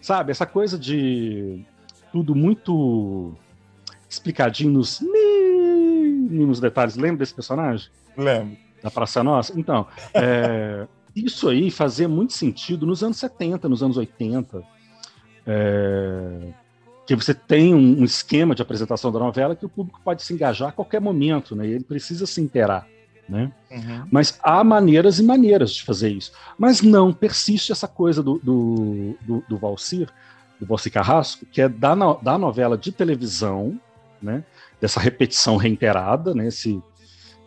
sabe, 0.00 0.30
essa 0.30 0.46
coisa 0.46 0.78
de 0.78 1.64
tudo 2.12 2.34
muito 2.34 3.34
explicadinho 4.08 4.72
nos 4.72 5.00
mínimos 5.00 6.60
detalhes. 6.60 6.96
Lembra 6.96 7.18
desse 7.18 7.34
personagem? 7.34 7.88
Lembro 8.16 8.56
da 8.82 8.90
Praça 8.90 9.22
Nossa? 9.22 9.58
Então, 9.58 9.86
é, 10.12 10.86
isso 11.14 11.48
aí 11.48 11.70
fazia 11.70 12.08
muito 12.08 12.32
sentido 12.32 12.84
nos 12.84 13.02
anos 13.02 13.16
70, 13.18 13.68
nos 13.68 13.82
anos 13.82 13.96
80. 13.96 14.62
É, 15.46 16.52
que 17.16 17.24
você 17.24 17.34
tem 17.34 17.74
um, 17.74 18.04
esquema 18.04 18.54
de 18.54 18.62
apresentação 18.62 19.10
da 19.10 19.18
novela 19.18 19.56
que 19.56 19.66
o 19.66 19.68
público 19.68 20.00
pode 20.04 20.22
se 20.22 20.32
engajar 20.32 20.70
a 20.70 20.72
qualquer 20.72 21.00
momento, 21.00 21.54
né? 21.54 21.66
E 21.66 21.72
ele 21.72 21.84
precisa 21.84 22.26
se 22.26 22.40
inteirar. 22.40 22.86
Né? 23.28 23.52
Uhum. 23.70 24.06
Mas 24.10 24.38
há 24.42 24.62
maneiras 24.64 25.18
e 25.18 25.22
maneiras 25.22 25.72
de 25.72 25.84
fazer 25.84 26.10
isso. 26.10 26.32
Mas 26.58 26.82
não, 26.82 27.12
persiste 27.12 27.72
essa 27.72 27.88
coisa 27.88 28.22
do, 28.22 28.38
do, 28.38 29.16
do, 29.22 29.44
do 29.48 29.56
Valcir, 29.56 30.08
do 30.58 30.66
Valcir 30.66 30.92
Carrasco, 30.92 31.46
que 31.46 31.62
é 31.62 31.68
da, 31.68 31.94
da 31.94 32.36
novela 32.36 32.76
de 32.76 32.92
televisão, 32.92 33.80
né? 34.20 34.44
dessa 34.80 35.00
repetição 35.00 35.56
reiterada, 35.56 36.34
né? 36.34 36.48
esse, 36.48 36.82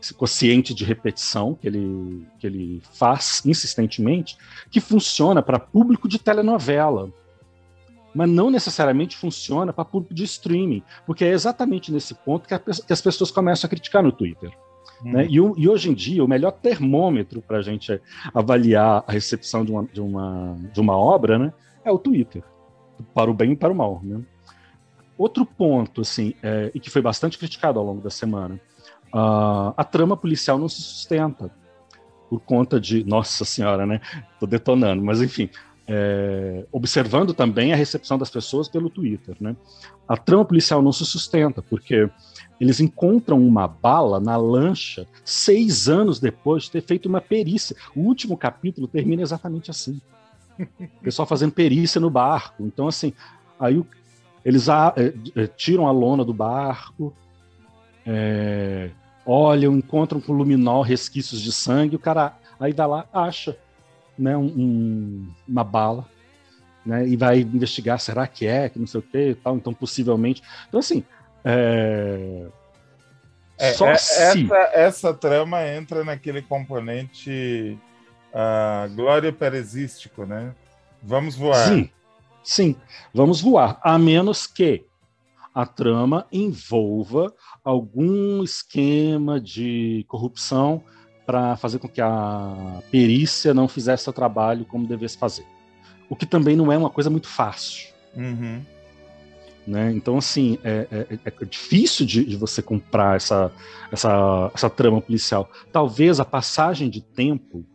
esse 0.01 0.13
quociente 0.13 0.73
de 0.73 0.85
repetição 0.85 1.53
que 1.53 1.67
ele, 1.67 2.25
que 2.39 2.47
ele 2.47 2.81
faz 2.93 3.41
insistentemente, 3.45 4.37
que 4.71 4.79
funciona 4.79 5.41
para 5.41 5.59
público 5.59 6.07
de 6.07 6.17
telenovela, 6.17 7.11
mas 8.15 8.29
não 8.29 8.49
necessariamente 8.49 9.17
funciona 9.17 9.73
para 9.73 9.83
público 9.83 10.13
de 10.13 10.23
streaming, 10.23 10.81
porque 11.05 11.25
é 11.25 11.31
exatamente 11.31 11.91
nesse 11.91 12.15
ponto 12.15 12.47
que, 12.47 12.53
a, 12.53 12.59
que 12.59 12.93
as 12.93 13.01
pessoas 13.01 13.29
começam 13.29 13.67
a 13.67 13.69
criticar 13.69 14.01
no 14.01 14.11
Twitter. 14.11 14.51
Hum. 15.03 15.11
Né? 15.11 15.27
E, 15.29 15.35
e, 15.35 15.69
hoje 15.69 15.89
em 15.89 15.93
dia, 15.93 16.23
o 16.23 16.27
melhor 16.27 16.51
termômetro 16.51 17.41
para 17.41 17.57
a 17.57 17.61
gente 17.61 18.01
avaliar 18.33 19.03
a 19.05 19.11
recepção 19.11 19.65
de 19.65 19.71
uma, 19.71 19.83
de 19.83 19.99
uma, 19.99 20.57
de 20.73 20.79
uma 20.79 20.97
obra 20.97 21.37
né, 21.37 21.53
é 21.83 21.91
o 21.91 21.99
Twitter, 21.99 22.41
para 23.13 23.29
o 23.29 23.33
bem 23.33 23.51
e 23.51 23.55
para 23.55 23.73
o 23.73 23.75
mal. 23.75 23.99
Né? 24.01 24.21
Outro 25.17 25.45
ponto, 25.45 26.01
assim, 26.01 26.33
é, 26.41 26.71
e 26.73 26.79
que 26.79 26.89
foi 26.89 27.01
bastante 27.01 27.37
criticado 27.37 27.77
ao 27.77 27.85
longo 27.85 28.01
da 28.01 28.09
semana, 28.09 28.55
uh, 29.13 29.73
a 29.75 29.83
trama 29.83 30.15
policial 30.15 30.57
não 30.57 30.69
se 30.69 30.81
sustenta 30.81 31.51
por 32.29 32.39
conta 32.39 32.79
de. 32.79 33.03
Nossa 33.03 33.45
Senhora, 33.45 33.85
né? 33.85 34.01
Tô 34.39 34.45
detonando, 34.45 35.03
mas 35.03 35.21
enfim. 35.21 35.49
É, 35.87 36.65
observando 36.71 37.31
também 37.31 37.71
a 37.71 37.75
recepção 37.75 38.17
das 38.17 38.29
pessoas 38.29 38.67
pelo 38.67 38.89
Twitter, 38.89 39.35
né? 39.39 39.55
A 40.07 40.17
trama 40.17 40.43
policial 40.43 40.81
não 40.81 40.91
se 40.91 41.05
sustenta, 41.05 41.61
porque 41.61 42.09
eles 42.59 42.79
encontram 42.79 43.39
uma 43.45 43.67
bala 43.67 44.19
na 44.19 44.35
lancha 44.35 45.05
seis 45.23 45.87
anos 45.87 46.19
depois 46.19 46.63
de 46.63 46.71
ter 46.71 46.81
feito 46.81 47.07
uma 47.07 47.21
perícia. 47.21 47.75
O 47.95 48.01
último 48.01 48.35
capítulo 48.35 48.87
termina 48.87 49.21
exatamente 49.21 49.69
assim. 49.69 50.01
O 50.59 51.03
pessoal 51.03 51.27
fazendo 51.27 51.51
perícia 51.51 52.01
no 52.01 52.09
barco. 52.09 52.63
Então, 52.65 52.87
assim, 52.87 53.13
aí 53.59 53.83
eles 54.43 54.69
a, 54.69 54.93
é, 54.95 55.13
é, 55.35 55.47
tiram 55.47 55.87
a 55.87 55.91
lona 55.91 56.23
do 56.23 56.33
barco, 56.33 57.13
é, 58.05 58.91
olham, 59.25 59.75
encontram 59.75 60.21
com 60.21 60.33
luminol 60.33 60.83
resquícios 60.83 61.41
de 61.41 61.51
sangue, 61.51 61.95
o 61.95 61.99
cara 61.99 62.37
aí 62.59 62.71
vai 62.71 62.87
lá, 62.87 63.05
acha 63.11 63.57
né, 64.17 64.35
um, 64.37 65.27
uma 65.47 65.63
bala, 65.63 66.05
né, 66.85 67.07
e 67.07 67.15
vai 67.15 67.39
investigar, 67.39 67.99
será 67.99 68.27
que 68.27 68.45
é, 68.45 68.69
que 68.69 68.79
não 68.79 68.87
sei 68.87 68.99
o 68.99 69.03
que 69.03 69.29
e 69.29 69.35
tal, 69.35 69.55
então 69.55 69.73
possivelmente. 69.73 70.41
Então, 70.67 70.79
assim, 70.79 71.03
é... 71.43 72.47
É, 73.57 73.71
Só 73.71 73.87
é, 73.87 73.95
se... 73.95 74.21
essa, 74.21 74.57
essa 74.73 75.13
trama 75.13 75.65
entra 75.65 76.03
naquele 76.03 76.41
componente 76.41 77.79
uh, 78.33 78.93
glória 78.93 79.31
perezístico, 79.31 80.25
né? 80.25 80.53
Vamos 81.01 81.37
voar. 81.37 81.69
Sim, 81.69 81.89
sim, 82.43 82.75
vamos 83.13 83.41
voar, 83.41 83.79
a 83.81 83.97
menos 83.97 84.45
que 84.45 84.85
a 85.53 85.65
trama 85.65 86.27
envolva 86.33 87.33
algum 87.63 88.43
esquema 88.43 89.39
de 89.39 90.03
corrupção 90.09 90.83
para 91.25 91.55
fazer 91.57 91.79
com 91.79 91.87
que 91.87 92.01
a 92.01 92.81
perícia 92.91 93.53
não 93.53 93.67
fizesse 93.67 94.09
o 94.09 94.13
trabalho 94.13 94.65
como 94.65 94.87
devesse 94.87 95.17
fazer. 95.17 95.45
O 96.09 96.15
que 96.15 96.25
também 96.25 96.55
não 96.55 96.71
é 96.71 96.77
uma 96.77 96.89
coisa 96.89 97.09
muito 97.09 97.27
fácil. 97.27 97.93
Uhum. 98.15 98.61
Né? 99.65 99.91
Então, 99.93 100.17
assim, 100.17 100.59
é, 100.63 100.87
é, 100.91 101.19
é 101.25 101.45
difícil 101.45 102.05
de, 102.05 102.23
de, 102.23 102.35
você 102.35 102.61
comprar 102.61 103.15
essa, 103.15 103.51
essa, 103.91 104.51
essa 104.53 104.69
trama 104.69 105.01
policial. 105.01 105.49
Talvez 105.71 106.19
a 106.19 106.25
passagem 106.25 106.87
de 106.87 107.01
tempo 107.01 107.65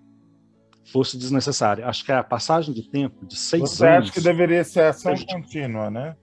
fosse 0.93 1.19
desnecessária. 1.19 1.87
Acho 1.87 2.05
que 2.05 2.13
a 2.13 2.23
passagem 2.23 2.73
de 2.73 2.89
tempo 2.89 3.27
de 3.27 3.37
seis 3.37 3.63
você 3.63 3.87
anos. 3.87 4.07
Você 4.07 4.11
acha 4.11 4.13
que 4.13 4.21
deveria 4.21 4.63
ser 4.63 4.85
ação 4.85 5.15
contínua, 5.17 5.91
né? 5.91 6.17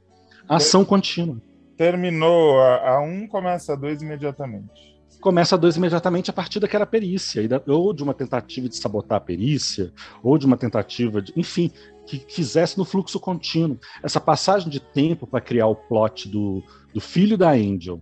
Ação 0.48 0.86
contínua. 0.86 1.42
Terminou 1.76 2.60
a, 2.62 2.92
a 2.92 3.02
um, 3.02 3.28
começa 3.28 3.74
a 3.74 3.76
dois 3.76 4.02
imediatamente. 4.02 4.97
Começa 5.20 5.58
dois 5.58 5.76
imediatamente 5.76 6.30
a 6.30 6.34
partir 6.34 6.60
daquela 6.60 6.86
perícia, 6.86 7.42
ou 7.68 7.94
de 7.94 8.04
uma 8.04 8.14
tentativa 8.14 8.70
de 8.70 8.78
sabotar 8.78 9.18
a 9.18 9.22
perícia, 9.22 9.92
ou 10.22 10.38
de 10.38 10.46
uma 10.46 10.58
tentativa 10.58 11.22
de. 11.22 11.34
Enfim, 11.36 11.72
que 12.06 12.26
fizesse 12.30 12.78
no 12.78 12.86
fluxo 12.86 13.20
contínuo. 13.20 13.78
Essa 14.02 14.20
passagem 14.20 14.70
de 14.70 14.80
tempo 14.80 15.28
para 15.28 15.42
criar 15.42 15.68
o 15.68 15.76
plot 15.76 16.30
do, 16.30 16.64
do 16.94 17.02
filho 17.02 17.38
da 17.38 17.52
Angel, 17.52 18.02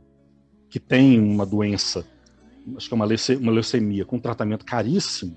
que 0.69 0.79
tem 0.79 1.19
uma 1.19 1.45
doença, 1.45 2.05
acho 2.75 2.88
que 2.88 2.93
é 2.93 2.98
uma 2.98 3.51
leucemia, 3.51 4.05
com 4.05 4.17
um 4.17 4.19
tratamento 4.19 4.65
caríssimo, 4.65 5.36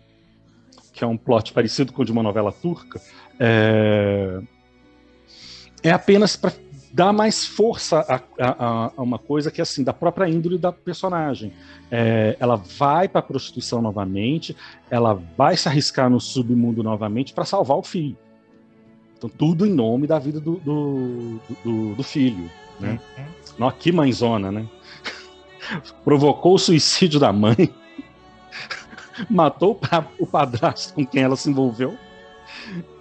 que 0.92 1.02
é 1.02 1.06
um 1.06 1.16
plot 1.16 1.52
parecido 1.52 1.92
com 1.92 2.02
o 2.02 2.04
de 2.04 2.12
uma 2.12 2.22
novela 2.22 2.52
turca, 2.52 3.00
é, 3.38 4.40
é 5.82 5.90
apenas 5.90 6.36
para 6.36 6.52
dá 6.92 7.12
mais 7.12 7.44
força 7.44 8.00
a, 8.00 8.20
a, 8.38 8.92
a, 8.96 9.02
uma 9.02 9.18
coisa 9.18 9.50
que 9.50 9.60
é 9.60 9.62
assim, 9.62 9.84
da 9.84 9.92
própria 9.92 10.28
índole 10.28 10.58
da 10.58 10.72
personagem. 10.72 11.52
É, 11.90 12.36
ela 12.40 12.56
vai 12.56 13.08
para 13.08 13.20
a 13.20 13.22
prostituição 13.22 13.80
novamente, 13.82 14.56
ela 14.90 15.20
vai 15.36 15.56
se 15.56 15.68
arriscar 15.68 16.08
no 16.08 16.20
submundo 16.20 16.82
novamente 16.82 17.32
para 17.32 17.44
salvar 17.44 17.76
o 17.76 17.82
filho. 17.82 18.16
Então, 19.16 19.28
tudo 19.28 19.66
em 19.66 19.72
nome 19.72 20.06
da 20.06 20.18
vida 20.18 20.40
do, 20.40 20.56
do, 20.56 21.40
do, 21.64 21.94
do 21.94 22.02
filho. 22.02 22.50
Né? 22.78 23.00
Uhum. 23.18 23.24
Não, 23.58 23.70
que 23.70 23.90
mãezona, 23.90 24.52
né? 24.52 24.66
Provocou 26.04 26.54
o 26.54 26.58
suicídio 26.58 27.18
da 27.18 27.32
mãe, 27.32 27.74
matou 29.28 29.78
o 30.18 30.26
padrasto 30.26 30.94
com 30.94 31.04
quem 31.04 31.22
ela 31.22 31.34
se 31.36 31.50
envolveu, 31.50 31.96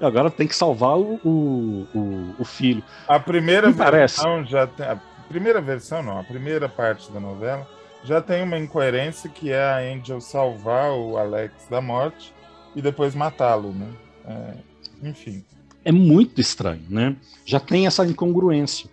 agora 0.02 0.30
tem 0.30 0.48
que 0.48 0.56
salvar 0.56 0.98
o, 0.98 1.20
o, 1.24 2.36
o, 2.40 2.46
filho. 2.46 2.84
A 3.08 3.20
primeira 3.20 3.72
versão 3.72 4.46
já 4.46 4.68
tem. 4.68 4.86
A 4.86 5.00
primeira 5.28 5.62
versão, 5.62 6.02
não, 6.02 6.20
a 6.20 6.24
primeira 6.24 6.70
parte 6.70 7.12
da 7.12 7.20
novela 7.20 7.68
já 8.04 8.22
tem 8.22 8.44
uma 8.44 8.58
incoerência 8.58 9.30
que 9.30 9.52
é 9.52 9.62
a 9.62 9.80
Angel 9.80 10.22
salvar 10.22 10.92
o 10.92 11.18
Alex 11.18 11.68
da 11.70 11.82
morte 11.82 12.34
e 12.76 12.82
depois 12.82 13.14
matá-lo, 13.14 13.74
né? 13.74 13.90
É, 14.26 15.08
enfim. 15.10 15.44
É 15.84 15.92
muito 15.92 16.40
estranho, 16.40 16.84
né? 16.90 17.16
Já 17.46 17.60
tem 17.60 17.88
essa 17.88 18.06
incongruência. 18.06 18.90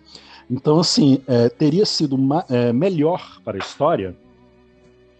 Então, 0.49 0.79
assim, 0.79 1.21
é, 1.27 1.49
teria 1.49 1.85
sido 1.85 2.17
é, 2.49 2.71
melhor 2.71 3.39
para 3.43 3.57
a 3.57 3.59
história, 3.59 4.15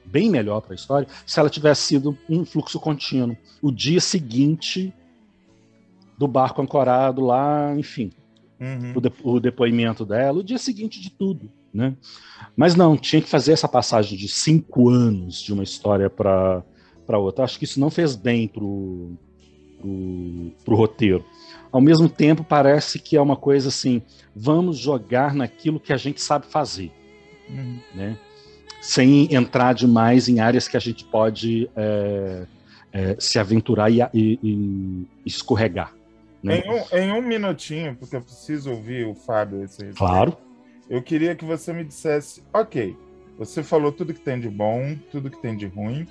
bem 0.05 0.29
melhor 0.29 0.61
para 0.61 0.73
a 0.73 0.75
história, 0.75 1.07
se 1.25 1.39
ela 1.39 1.49
tivesse 1.49 1.81
sido 1.81 2.17
um 2.29 2.45
fluxo 2.45 2.79
contínuo. 2.79 3.35
O 3.61 3.71
dia 3.71 3.99
seguinte 3.99 4.93
do 6.17 6.27
barco 6.27 6.61
ancorado 6.61 7.21
lá, 7.21 7.73
enfim, 7.77 8.11
uhum. 8.59 8.93
o, 8.95 9.01
de, 9.01 9.11
o, 9.23 9.39
depoimento 9.39 10.05
dela, 10.05 10.39
o 10.39 10.43
dia 10.43 10.57
seguinte 10.57 11.01
de 11.01 11.09
tudo, 11.09 11.51
né? 11.73 11.95
Mas 12.55 12.75
não, 12.75 12.95
tinha 12.95 13.21
que 13.21 13.29
fazer 13.29 13.51
essa 13.51 13.67
passagem 13.67 14.17
de 14.17 14.27
cinco 14.27 14.89
anos 14.89 15.41
de 15.41 15.53
uma 15.53 15.63
história 15.63 16.09
para 16.09 16.63
outra. 17.09 17.43
Acho 17.43 17.59
que 17.59 17.65
isso 17.65 17.79
não 17.79 17.89
fez 17.89 18.15
bem 18.15 18.47
pro, 18.47 19.11
pro, 19.79 20.51
pro 20.63 20.75
roteiro. 20.75 21.25
Ao 21.71 21.81
mesmo 21.81 22.07
tempo, 22.07 22.43
parece 22.43 22.97
que 22.99 23.17
é 23.17 23.21
uma 23.21 23.35
coisa 23.35 23.67
assim: 23.67 24.01
vamos 24.33 24.77
jogar 24.77 25.33
naquilo 25.33 25.79
que 25.79 25.91
a 25.91 25.97
gente 25.97 26.21
sabe 26.21 26.45
fazer, 26.45 26.91
uhum. 27.49 27.79
né? 27.93 28.17
Sem 28.81 29.33
entrar 29.33 29.73
demais 29.73 30.29
em 30.29 30.39
áreas 30.39 30.67
que 30.67 30.77
a 30.77 30.79
gente 30.79 31.03
pode 31.03 31.69
é, 31.75 32.45
é, 32.93 33.15
se 33.19 33.37
aventurar 33.39 33.91
e, 33.91 33.99
e, 34.13 34.39
e 34.43 35.07
escorregar. 35.25 35.91
Né? 36.45 36.59
Em, 36.59 36.69
um, 36.69 36.83
em, 36.95 37.11
um, 37.11 37.21
minutinho, 37.23 37.95
porque 37.95 38.15
eu 38.15 38.21
preciso 38.21 38.69
ouvir 38.69 39.07
o 39.07 39.15
Fábio 39.15 39.63
esse 39.63 39.83
Claro. 39.93 40.37
Eu 40.87 41.01
queria 41.01 41.35
que 41.35 41.43
você 41.43 41.73
me 41.73 41.83
dissesse, 41.83 42.43
ok, 42.53 42.95
você 43.35 43.63
falou 43.63 43.91
tudo 43.91 44.13
que 44.13 44.19
tem 44.19 44.39
de 44.39 44.47
bom, 44.47 44.95
tudo 45.11 45.31
que 45.31 45.41
tem 45.41 45.57
de 45.57 45.65
ruim. 45.65 46.07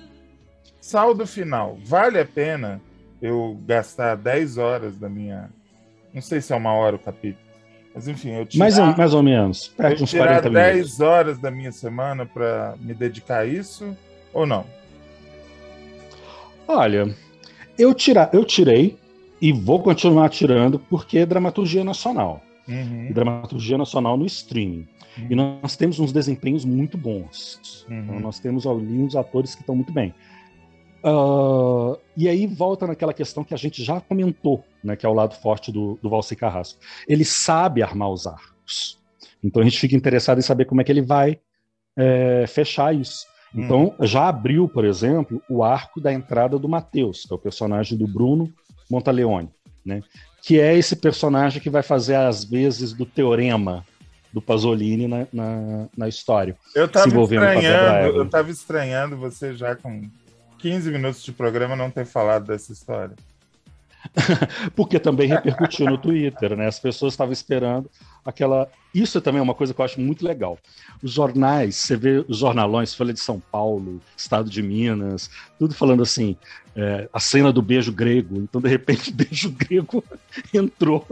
Saldo 0.81 1.25
final, 1.25 1.77
vale 1.85 2.19
a 2.19 2.25
pena 2.25 2.81
eu 3.21 3.57
gastar 3.65 4.17
10 4.17 4.57
horas 4.57 4.97
da 4.97 5.07
minha. 5.07 5.49
Não 6.13 6.21
sei 6.21 6.41
se 6.41 6.51
é 6.51 6.55
uma 6.57 6.73
hora 6.73 6.97
o 6.97 6.99
capítulo. 6.99 7.45
Mas 7.93 8.09
enfim, 8.09 8.31
eu 8.31 8.45
tirar, 8.45 8.65
mais, 8.65 8.97
mais 8.97 9.13
ou 9.13 9.23
menos. 9.23 9.69
Perto 9.69 10.03
eu 10.03 10.07
tirar 10.07 10.41
10 10.41 10.75
minutos. 10.75 10.99
horas 10.99 11.39
da 11.39 11.49
minha 11.49 11.71
semana 11.71 12.25
para 12.25 12.75
me 12.81 12.93
dedicar 12.93 13.39
a 13.39 13.45
isso 13.45 13.95
ou 14.33 14.45
não? 14.45 14.65
Olha, 16.67 17.15
eu, 17.77 17.93
tira, 17.93 18.29
eu 18.33 18.43
tirei 18.43 18.97
e 19.41 19.51
vou 19.51 19.81
continuar 19.81 20.29
tirando 20.29 20.79
porque 20.79 21.19
é 21.19 21.25
dramaturgia 21.25 21.83
nacional. 21.83 22.41
Uhum. 22.67 23.11
Dramaturgia 23.11 23.77
nacional 23.77 24.17
no 24.17 24.25
streaming. 24.25 24.87
Uhum. 25.17 25.27
E 25.29 25.35
nós 25.35 25.75
temos 25.75 25.99
uns 25.99 26.11
desempenhos 26.11 26.65
muito 26.65 26.97
bons. 26.97 27.85
Uhum. 27.89 27.99
Então, 27.99 28.19
nós 28.19 28.39
temos 28.39 28.65
ali 28.65 28.97
uns 28.97 29.15
atores 29.15 29.53
que 29.53 29.61
estão 29.61 29.75
muito 29.75 29.93
bem. 29.93 30.13
Uh, 31.03 31.99
e 32.17 32.27
aí 32.27 32.47
volta 32.47 32.87
naquela 32.87 33.13
questão 33.13 33.43
que 33.43 33.53
a 33.53 33.57
gente 33.57 33.83
já 33.83 34.01
comentou, 34.01 34.63
né, 34.83 34.95
que 34.95 35.05
é 35.05 35.09
o 35.09 35.13
lado 35.13 35.35
forte 35.35 35.71
do, 35.71 35.99
do 36.01 36.09
Valci 36.09 36.35
Carrasco. 36.35 36.79
Ele 37.07 37.23
sabe 37.23 37.83
armar 37.83 38.09
os 38.09 38.25
arcos. 38.25 38.99
Então 39.43 39.61
a 39.61 39.65
gente 39.65 39.79
fica 39.79 39.95
interessado 39.95 40.39
em 40.39 40.41
saber 40.41 40.65
como 40.65 40.81
é 40.81 40.83
que 40.83 40.91
ele 40.91 41.03
vai 41.03 41.39
é, 41.95 42.45
fechar 42.47 42.95
isso. 42.95 43.27
Então, 43.53 43.95
uhum. 43.99 44.05
já 44.05 44.27
abriu, 44.27 44.67
por 44.67 44.83
exemplo, 44.83 45.41
o 45.49 45.63
arco 45.63 46.01
da 46.01 46.11
entrada 46.11 46.59
do 46.59 46.67
Matheus, 46.67 47.23
que 47.25 47.33
é 47.33 47.35
o 47.35 47.39
personagem 47.39 47.97
do 47.97 48.07
Bruno 48.07 48.51
Montaleone, 48.89 49.49
né? 49.85 50.01
que 50.41 50.59
é 50.59 50.77
esse 50.77 50.95
personagem 50.95 51.61
que 51.61 51.69
vai 51.69 51.81
fazer 51.81 52.15
as 52.15 52.43
vezes 52.43 52.93
do 52.93 53.05
teorema 53.05 53.83
do 54.31 54.41
Pasolini 54.41 55.07
na, 55.07 55.25
na, 55.33 55.87
na 55.97 56.07
história. 56.07 56.55
Eu 56.75 56.85
estava 56.85 57.07
estranhando, 57.07 58.17
eu 58.17 58.23
estava 58.25 58.51
estranhando 58.51 59.17
você 59.17 59.53
já 59.55 59.75
com 59.75 60.03
15 60.59 60.91
minutos 60.91 61.23
de 61.23 61.31
programa 61.31 61.75
não 61.75 61.89
ter 61.89 62.05
falado 62.05 62.47
dessa 62.47 62.71
história. 62.71 63.15
Porque 64.75 64.99
também 64.99 65.27
repercutiu 65.27 65.85
no 65.85 65.97
Twitter, 65.97 66.55
né? 66.55 66.67
As 66.67 66.79
pessoas 66.79 67.13
estavam 67.13 67.33
esperando 67.33 67.89
aquela. 68.25 68.67
Isso 68.93 69.19
também 69.21 69.39
é 69.39 69.43
uma 69.43 69.53
coisa 69.53 69.73
que 69.73 69.81
eu 69.81 69.85
acho 69.85 69.99
muito 69.99 70.25
legal. 70.25 70.57
Os 71.03 71.11
jornais, 71.11 71.75
você 71.75 71.95
vê 71.95 72.25
os 72.27 72.37
jornalões, 72.37 72.93
Folha 72.93 73.13
de 73.13 73.19
São 73.19 73.39
Paulo, 73.39 74.01
Estado 74.15 74.49
de 74.49 74.61
Minas, 74.61 75.29
tudo 75.59 75.73
falando 75.73 76.01
assim, 76.01 76.37
é, 76.75 77.07
a 77.11 77.19
cena 77.19 77.51
do 77.51 77.61
beijo 77.61 77.91
grego. 77.91 78.37
Então, 78.37 78.61
de 78.61 78.69
repente, 78.69 79.11
beijo 79.13 79.51
grego 79.51 80.03
entrou. 80.53 81.05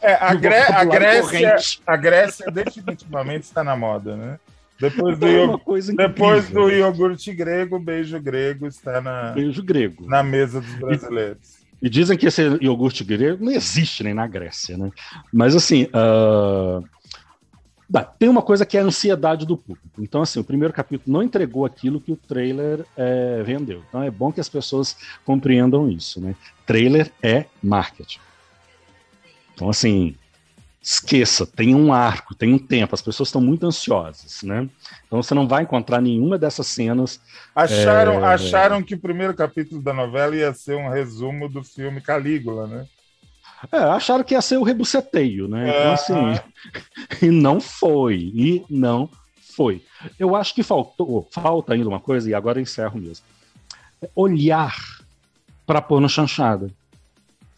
É, 0.00 0.14
a, 0.14 0.34
Gré 0.34 0.62
a, 0.62 0.84
Grécia, 0.84 1.56
a 1.86 1.96
Grécia 1.96 2.50
definitivamente 2.50 3.42
está 3.42 3.62
na 3.62 3.76
moda, 3.76 4.16
né? 4.16 4.38
Depois 4.80 5.18
do, 5.18 5.26
é 5.26 6.08
depois 6.08 6.48
do 6.48 6.70
iogurte 6.70 7.34
grego, 7.34 7.78
beijo 7.78 8.18
grego 8.18 8.66
está 8.66 8.98
na, 9.02 9.32
beijo 9.32 9.62
grego. 9.62 10.06
na 10.08 10.22
mesa 10.22 10.58
dos 10.58 10.74
brasileiros. 10.76 11.59
E 11.82 11.88
dizem 11.88 12.16
que 12.16 12.26
esse 12.26 12.42
iogurte 12.60 13.02
grego 13.02 13.44
não 13.44 13.52
existe 13.52 14.02
nem 14.04 14.14
na 14.14 14.26
Grécia, 14.26 14.76
né? 14.76 14.90
Mas 15.32 15.56
assim, 15.56 15.84
uh... 15.84 16.84
tem 18.18 18.28
uma 18.28 18.42
coisa 18.42 18.66
que 18.66 18.76
é 18.76 18.80
a 18.80 18.84
ansiedade 18.84 19.46
do 19.46 19.56
público. 19.56 19.88
Então, 19.98 20.22
assim, 20.22 20.40
o 20.40 20.44
primeiro 20.44 20.74
capítulo 20.74 21.12
não 21.12 21.22
entregou 21.22 21.64
aquilo 21.64 22.00
que 22.00 22.12
o 22.12 22.16
trailer 22.16 22.84
é, 22.96 23.42
vendeu. 23.42 23.82
Então 23.88 24.02
é 24.02 24.10
bom 24.10 24.30
que 24.30 24.40
as 24.40 24.48
pessoas 24.48 24.96
compreendam 25.24 25.90
isso, 25.90 26.20
né? 26.20 26.34
Trailer 26.66 27.10
é 27.22 27.46
marketing. 27.62 28.20
Então, 29.54 29.70
assim, 29.70 30.14
esqueça, 30.82 31.46
tem 31.46 31.74
um 31.74 31.92
arco, 31.92 32.34
tem 32.34 32.54
um 32.54 32.58
tempo, 32.58 32.94
as 32.94 33.02
pessoas 33.02 33.28
estão 33.28 33.40
muito 33.40 33.66
ansiosas, 33.66 34.42
né? 34.42 34.68
Então 35.06 35.22
você 35.22 35.34
não 35.34 35.46
vai 35.46 35.62
encontrar 35.62 36.00
nenhuma 36.00 36.38
dessas 36.38 36.66
cenas. 36.68 37.20
Acharam, 37.54 38.24
é... 38.24 38.34
acharam 38.34 38.82
que 38.82 38.94
o 38.94 39.00
primeiro 39.00 39.34
capítulo 39.34 39.82
da 39.82 39.92
novela 39.92 40.34
ia 40.34 40.54
ser 40.54 40.76
um 40.76 40.88
resumo 40.88 41.48
do 41.48 41.62
filme 41.62 42.00
Calígula, 42.00 42.66
né? 42.66 42.86
É, 43.70 43.76
acharam 43.76 44.24
que 44.24 44.32
ia 44.32 44.40
ser 44.40 44.56
o 44.56 44.62
rebuceteio, 44.62 45.46
né? 45.46 45.68
Então, 45.68 45.92
assim, 45.92 46.40
e 47.26 47.30
não 47.30 47.60
foi, 47.60 48.16
e 48.16 48.64
não 48.70 49.10
foi. 49.54 49.84
Eu 50.18 50.34
acho 50.34 50.54
que 50.54 50.62
faltou, 50.62 51.28
falta 51.30 51.74
ainda 51.74 51.88
uma 51.88 52.00
coisa, 52.00 52.30
e 52.30 52.34
agora 52.34 52.58
encerro 52.58 52.98
mesmo. 52.98 53.26
Olhar 54.14 54.74
para 55.66 55.82
pôr 55.82 56.00
no 56.00 56.08
chanchada 56.08 56.70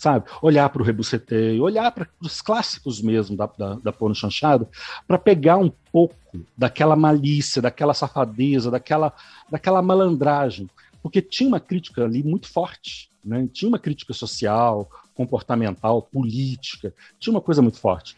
sabe? 0.02 0.24
Olhar 0.42 0.68
para 0.68 0.82
o 0.82 0.84
rebuceteio, 0.84 1.62
olhar 1.62 1.92
para 1.92 2.08
os 2.20 2.42
clássicos 2.42 3.00
mesmo 3.00 3.36
da, 3.36 3.46
da, 3.56 3.74
da 3.74 3.92
porno 3.92 4.16
chanchada, 4.16 4.68
para 5.06 5.16
pegar 5.16 5.58
um 5.58 5.70
pouco 5.92 6.16
daquela 6.58 6.96
malícia, 6.96 7.62
daquela 7.62 7.94
safadeza, 7.94 8.68
daquela, 8.68 9.12
daquela 9.48 9.80
malandragem. 9.80 10.68
Porque 11.00 11.22
tinha 11.22 11.46
uma 11.46 11.60
crítica 11.60 12.04
ali 12.04 12.20
muito 12.24 12.48
forte, 12.48 13.10
né? 13.24 13.48
tinha 13.52 13.68
uma 13.68 13.78
crítica 13.78 14.12
social, 14.12 14.90
comportamental, 15.14 16.02
política, 16.02 16.92
tinha 17.20 17.32
uma 17.32 17.40
coisa 17.40 17.62
muito 17.62 17.78
forte. 17.78 18.16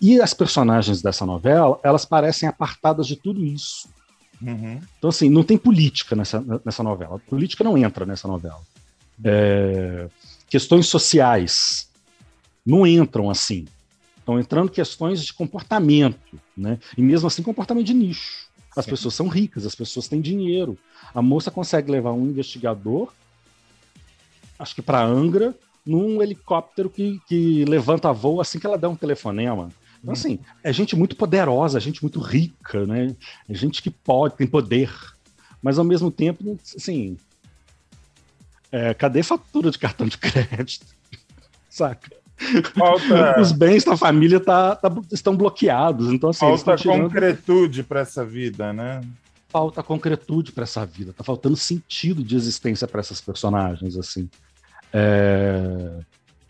E 0.00 0.20
as 0.20 0.34
personagens 0.34 1.02
dessa 1.02 1.26
novela, 1.26 1.80
elas 1.82 2.04
parecem 2.04 2.48
apartadas 2.48 3.08
de 3.08 3.16
tudo 3.16 3.44
isso. 3.44 3.88
Uhum. 4.40 4.80
Então, 4.98 5.10
assim, 5.10 5.28
não 5.28 5.42
tem 5.42 5.58
política 5.58 6.14
nessa, 6.14 6.44
nessa 6.64 6.82
novela. 6.84 7.16
A 7.16 7.30
política 7.30 7.64
não 7.64 7.76
entra 7.76 8.06
nessa 8.06 8.28
novela. 8.28 8.60
É, 9.24 10.08
questões 10.54 10.86
sociais 10.86 11.90
não 12.64 12.86
entram 12.86 13.28
assim. 13.28 13.64
Estão 14.16 14.38
entrando 14.38 14.70
questões 14.70 15.24
de 15.24 15.32
comportamento, 15.32 16.38
né? 16.56 16.78
E 16.96 17.02
mesmo 17.02 17.26
assim, 17.26 17.42
comportamento 17.42 17.84
de 17.84 17.92
nicho. 17.92 18.46
As 18.76 18.84
Sim. 18.84 18.92
pessoas 18.92 19.14
são 19.14 19.26
ricas, 19.26 19.66
as 19.66 19.74
pessoas 19.74 20.06
têm 20.06 20.20
dinheiro. 20.20 20.78
A 21.12 21.20
moça 21.20 21.50
consegue 21.50 21.90
levar 21.90 22.12
um 22.12 22.28
investigador, 22.28 23.12
acho 24.56 24.76
que 24.76 24.80
para 24.80 25.04
Angra, 25.04 25.56
num 25.84 26.22
helicóptero 26.22 26.88
que, 26.88 27.20
que 27.26 27.64
levanta 27.64 28.12
voo 28.12 28.40
assim 28.40 28.60
que 28.60 28.66
ela 28.66 28.78
dá 28.78 28.88
um 28.88 28.94
telefonema. 28.94 29.70
Então, 30.00 30.10
hum. 30.10 30.12
assim, 30.12 30.38
é 30.62 30.72
gente 30.72 30.94
muito 30.94 31.16
poderosa, 31.16 31.78
é 31.78 31.80
gente 31.80 32.00
muito 32.00 32.20
rica, 32.20 32.86
né? 32.86 33.16
É 33.48 33.54
gente 33.54 33.82
que 33.82 33.90
pode, 33.90 34.36
tem 34.36 34.46
poder. 34.46 34.88
Mas, 35.60 35.80
ao 35.80 35.84
mesmo 35.84 36.12
tempo, 36.12 36.56
assim, 36.76 37.16
é, 38.74 38.92
cadê 38.92 39.22
fatura 39.22 39.70
de 39.70 39.78
cartão 39.78 40.04
de 40.04 40.18
crédito? 40.18 40.84
Saca? 41.70 42.10
Falta... 42.76 43.40
Os 43.40 43.52
bens 43.52 43.84
da 43.84 43.96
família 43.96 44.40
tá, 44.40 44.74
tá, 44.74 44.92
estão 45.12 45.36
bloqueados. 45.36 46.12
Então, 46.12 46.30
assim, 46.30 46.40
Falta 46.40 46.74
tirando... 46.74 47.02
concretude 47.02 47.84
para 47.84 48.00
essa 48.00 48.24
vida, 48.24 48.72
né? 48.72 49.00
Falta 49.48 49.80
concretude 49.80 50.50
para 50.50 50.64
essa 50.64 50.84
vida. 50.84 51.12
Tá 51.12 51.22
faltando 51.22 51.56
sentido 51.56 52.24
de 52.24 52.34
existência 52.34 52.88
para 52.88 52.98
essas 52.98 53.20
personagens, 53.20 53.96
assim. 53.96 54.28
É... 54.92 56.00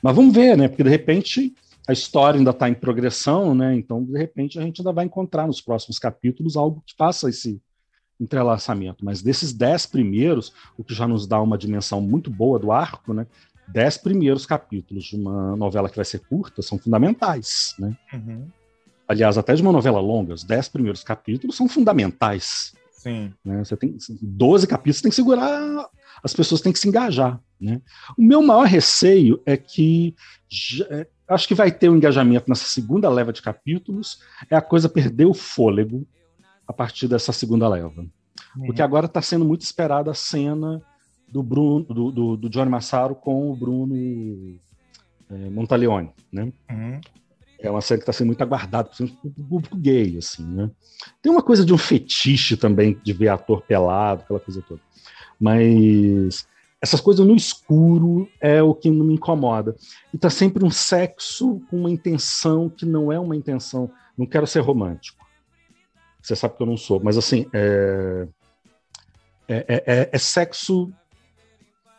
Mas 0.03 0.17
vamos 0.17 0.35
ver, 0.35 0.57
né? 0.57 0.67
Porque 0.67 0.83
de 0.83 0.89
repente 0.89 1.53
a 1.87 1.93
história 1.93 2.39
ainda 2.39 2.53
está 2.53 2.71
em 2.71 2.75
progressão, 2.75 3.55
né? 3.55 3.77
Então, 3.77 4.03
de 4.03 4.17
repente, 4.17 4.59
a 4.59 4.63
gente 4.63 4.81
ainda 4.81 4.95
vai 4.95 5.05
encontrar 5.05 5.47
nos 5.47 5.61
próximos 5.61 5.99
capítulos 5.99 6.57
algo 6.57 6.83
que 6.87 6.95
faça 6.97 7.29
esse 7.29 7.61
entrelaçamento. 8.21 9.05
Mas 9.05 9.23
desses 9.23 9.53
dez 9.53 9.87
primeiros, 9.87 10.53
o 10.77 10.85
que 10.85 10.95
já 10.95 11.07
nos 11.07 11.27
dá 11.27 11.41
uma 11.41 11.59
dimensão 11.59 12.01
muito 12.01 12.31
boa 12.31 12.59
do 12.59 12.73
arco, 12.73 13.13
né? 13.13 13.27
Dez 13.67 13.97
primeiros 13.97 14.45
capítulos 14.45 15.05
de 15.05 15.17
uma 15.17 15.57
novela 15.57 15.89
que 15.89 15.97
vai 15.97 16.05
ser 16.05 16.21
curta 16.21 16.61
são 16.63 16.79
fundamentais, 16.79 17.75
né? 17.79 17.97
Uhum. 18.13 18.47
Aliás, 19.07 19.37
até 19.37 19.55
de 19.55 19.63
uma 19.63 19.73
novela 19.73 20.01
longa, 20.01 20.35
os 20.35 20.45
dez 20.45 20.69
primeiros 20.69 21.03
capítulos 21.03 21.57
são 21.57 21.69
fundamentais. 21.69 22.75
Sim. 22.91 23.33
Né? 23.45 23.63
Você 23.63 23.77
tem 23.77 23.97
12 24.23 24.67
capítulos, 24.67 25.03
tem 25.03 25.11
que 25.11 25.15
segurar, 25.15 25.89
as 26.23 26.33
pessoas 26.33 26.63
têm 26.63 26.73
que 26.73 26.79
se 26.79 26.89
engajar. 26.89 27.39
Né? 27.61 27.83
O 28.17 28.23
meu 28.23 28.41
maior 28.41 28.67
receio 28.67 29.43
é 29.45 29.59
que 29.59 30.15
é, 30.91 31.07
acho 31.29 31.47
que 31.47 31.55
vai 31.55 31.71
ter 31.71 31.91
um 31.91 31.97
engajamento 31.97 32.47
nessa 32.49 32.65
segunda 32.65 33.09
leva 33.11 33.33
de 33.33 33.43
capítulos, 33.43 34.21
é 34.51 34.57
a 34.57 34.63
coisa 34.63 34.89
perder 34.89 35.27
o 35.27 35.35
fôlego 35.35 36.07
a 36.67 36.73
partir 36.73 37.09
dessa 37.09 37.33
segunda 37.33 37.69
leva. 37.69 38.01
Uhum. 38.01 38.67
Porque 38.67 38.83
agora 38.83 39.07
está 39.07 39.23
sendo 39.23 39.45
muito 39.45 39.63
esperada 39.63 40.11
a 40.11 40.15
cena 40.15 40.83
do 41.29 41.43
Bruno, 41.43 41.85
do, 41.85 42.11
do, 42.11 42.37
do 42.37 42.49
Johnny 42.49 42.71
Massaro 42.71 43.15
com 43.15 43.51
o 43.51 43.57
Bruno 43.57 43.95
é, 45.31 45.51
Montaleone, 45.51 46.11
né? 46.33 46.53
Uhum. 46.71 47.01
É 47.59 47.71
uma 47.71 47.81
cena 47.81 47.99
que 47.99 48.03
está 48.03 48.13
sendo 48.13 48.27
muito 48.27 48.43
aguardada, 48.43 48.89
principalmente 48.89 49.41
o 49.41 49.45
público 49.45 49.77
gay, 49.77 50.19
assim, 50.19 50.45
né? 50.45 50.71
Tem 51.23 51.33
uma 51.33 51.43
coisa 51.43 51.65
de 51.65 51.73
um 51.73 51.79
fetiche 51.79 52.57
também 52.57 52.99
de 53.03 53.13
ver 53.13 53.29
ator 53.29 53.63
pelado, 53.63 54.23
aquela 54.23 54.41
coisa 54.41 54.63
toda. 54.63 54.81
Mas 55.41 56.47
essas 56.85 57.01
coisas 57.01 57.27
no 57.27 57.35
escuro 57.35 58.29
é 58.39 58.63
o 58.63 58.75
que 58.75 58.91
não 58.91 59.07
me 59.07 59.15
incomoda. 59.15 59.75
E 60.13 60.19
tá 60.19 60.29
sempre 60.29 60.63
um 60.63 60.71
sexo 60.71 61.63
com 61.71 61.79
uma 61.79 61.91
intenção 61.91 62.69
que 62.69 62.85
não 62.85 63.11
é 63.11 63.19
uma 63.19 63.35
intenção. 63.35 63.91
Não 64.19 64.27
quero 64.27 64.47
ser 64.47 64.61
romântico. 64.61 65.24
Você 66.25 66.35
sabe 66.35 66.57
que 66.57 66.63
eu 66.63 66.67
não 66.67 66.77
sou, 66.79 66.99
mas 67.05 67.19
assim, 67.19 67.47
é, 67.53 68.27
é, 69.47 69.57
é, 69.69 69.85
é, 69.87 70.11
é 70.11 70.19
sexo 70.19 70.91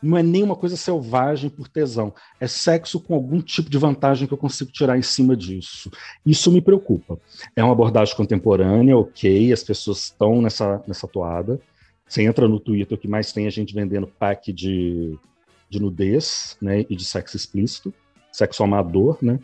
não 0.01 0.17
é 0.17 0.23
nenhuma 0.23 0.55
coisa 0.55 0.75
selvagem 0.75 1.49
por 1.49 1.67
tesão. 1.67 2.13
É 2.39 2.47
sexo 2.47 2.99
com 2.99 3.15
algum 3.15 3.41
tipo 3.41 3.69
de 3.69 3.77
vantagem 3.77 4.27
que 4.27 4.33
eu 4.33 4.37
consigo 4.37 4.71
tirar 4.71 4.97
em 4.97 5.01
cima 5.01 5.35
disso. 5.35 5.89
Isso 6.25 6.51
me 6.51 6.61
preocupa. 6.61 7.19
É 7.55 7.63
uma 7.63 7.73
abordagem 7.73 8.15
contemporânea, 8.15 8.97
ok, 8.97 9.51
as 9.51 9.63
pessoas 9.63 10.03
estão 10.05 10.41
nessa, 10.41 10.83
nessa 10.87 11.07
toada. 11.07 11.59
Você 12.07 12.23
entra 12.23 12.47
no 12.47 12.59
Twitter, 12.59 12.97
o 12.97 13.01
que 13.01 13.07
mais 13.07 13.31
tem 13.31 13.47
a 13.47 13.49
gente 13.49 13.73
vendendo 13.73 14.05
pack 14.05 14.51
de, 14.51 15.17
de 15.69 15.79
nudez 15.79 16.57
né, 16.61 16.85
e 16.87 16.95
de 16.95 17.05
sexo 17.05 17.35
explícito, 17.35 17.93
sexo 18.31 18.63
amador, 18.63 19.17
né? 19.21 19.39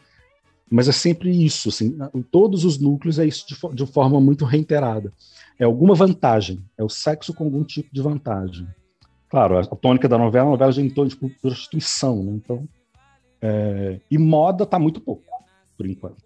Mas 0.71 0.87
é 0.87 0.93
sempre 0.93 1.29
isso, 1.29 1.67
assim, 1.67 1.97
em 2.15 2.21
todos 2.21 2.63
os 2.63 2.79
núcleos 2.79 3.19
é 3.19 3.25
isso 3.25 3.45
de, 3.45 3.75
de 3.75 3.85
forma 3.85 4.21
muito 4.21 4.45
reiterada. 4.45 5.11
É 5.59 5.65
alguma 5.65 5.93
vantagem, 5.93 6.63
é 6.77 6.83
o 6.83 6.87
sexo 6.87 7.33
com 7.33 7.43
algum 7.43 7.61
tipo 7.61 7.93
de 7.93 8.01
vantagem. 8.01 8.65
Claro, 9.27 9.57
a 9.59 9.65
tônica 9.75 10.07
da 10.07 10.17
novela, 10.17 10.47
a 10.47 10.51
novela 10.51 10.71
já 10.71 10.81
em 10.81 10.89
torno 10.89 11.09
de 11.09 11.17
prostituição, 11.41 12.23
né? 12.23 12.31
Então, 12.35 12.67
é... 13.41 13.99
e 14.09 14.17
moda 14.17 14.65
tá 14.65 14.79
muito 14.79 15.01
pouco, 15.01 15.25
por 15.75 15.85
enquanto. 15.85 16.23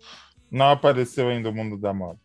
Não 0.51 0.69
apareceu 0.69 1.27
ainda 1.29 1.49
o 1.49 1.53
mundo 1.53 1.75
da 1.75 1.91
moda. 1.91 2.19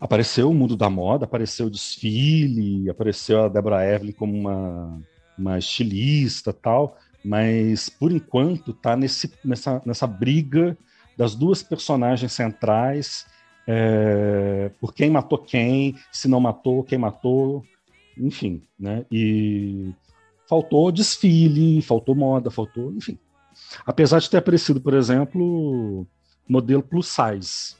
Apareceu 0.00 0.50
o 0.50 0.54
mundo 0.54 0.76
da 0.76 0.90
moda, 0.90 1.24
apareceu 1.24 1.66
o 1.66 1.70
desfile, 1.70 2.90
apareceu 2.90 3.44
a 3.44 3.48
Deborah 3.48 3.86
Evelyn 3.86 4.12
como 4.12 4.36
uma, 4.36 5.00
uma 5.38 5.56
estilista 5.56 6.52
tal, 6.52 6.96
mas 7.24 7.88
por 7.88 8.10
enquanto 8.10 8.72
tá 8.72 8.96
nesse, 8.96 9.32
nessa, 9.44 9.80
nessa 9.86 10.06
briga 10.06 10.76
das 11.18 11.34
duas 11.34 11.64
personagens 11.64 12.32
centrais 12.32 13.26
é, 13.66 14.70
por 14.80 14.94
quem 14.94 15.10
matou 15.10 15.36
quem, 15.36 15.94
se 16.10 16.28
não 16.28 16.40
matou, 16.40 16.84
quem 16.84 16.96
matou, 16.96 17.62
enfim, 18.16 18.62
né? 18.78 19.04
E 19.12 19.92
faltou 20.48 20.90
desfile, 20.90 21.82
faltou 21.82 22.14
moda, 22.14 22.50
faltou, 22.50 22.92
enfim. 22.92 23.18
Apesar 23.84 24.20
de 24.20 24.30
ter 24.30 24.38
aparecido, 24.38 24.80
por 24.80 24.94
exemplo, 24.94 26.06
modelo 26.48 26.82
plus 26.82 27.08
size, 27.08 27.76